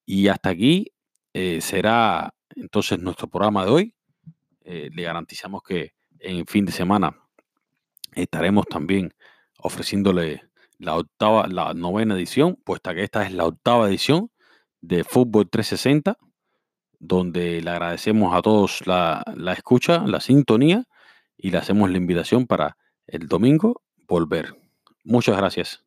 Y 0.03 0.27
hasta 0.27 0.49
aquí 0.49 0.93
eh, 1.31 1.61
será 1.61 2.33
entonces 2.55 2.97
nuestro 2.97 3.27
programa 3.27 3.65
de 3.65 3.71
hoy. 3.71 3.95
Eh, 4.63 4.89
le 4.91 5.03
garantizamos 5.03 5.61
que 5.61 5.91
en 6.17 6.47
fin 6.47 6.65
de 6.65 6.71
semana 6.71 7.15
estaremos 8.15 8.65
también 8.65 9.13
ofreciéndole 9.59 10.41
la 10.79 10.97
octava, 10.97 11.45
la 11.47 11.75
novena 11.75 12.15
edición, 12.15 12.55
puesta 12.63 12.95
que 12.95 13.03
esta 13.03 13.27
es 13.27 13.31
la 13.31 13.45
octava 13.45 13.87
edición 13.87 14.31
de 14.81 15.03
Fútbol 15.03 15.51
360, 15.51 16.17
donde 16.97 17.61
le 17.61 17.69
agradecemos 17.69 18.33
a 18.35 18.41
todos 18.41 18.87
la, 18.87 19.23
la 19.35 19.53
escucha, 19.53 19.99
la 20.07 20.19
sintonía 20.19 20.87
y 21.41 21.51
le 21.51 21.57
hacemos 21.57 21.89
la 21.89 21.97
invitación 21.97 22.47
para 22.47 22.77
el 23.07 23.27
domingo 23.27 23.81
volver. 24.07 24.55
Muchas 25.03 25.37
gracias. 25.37 25.83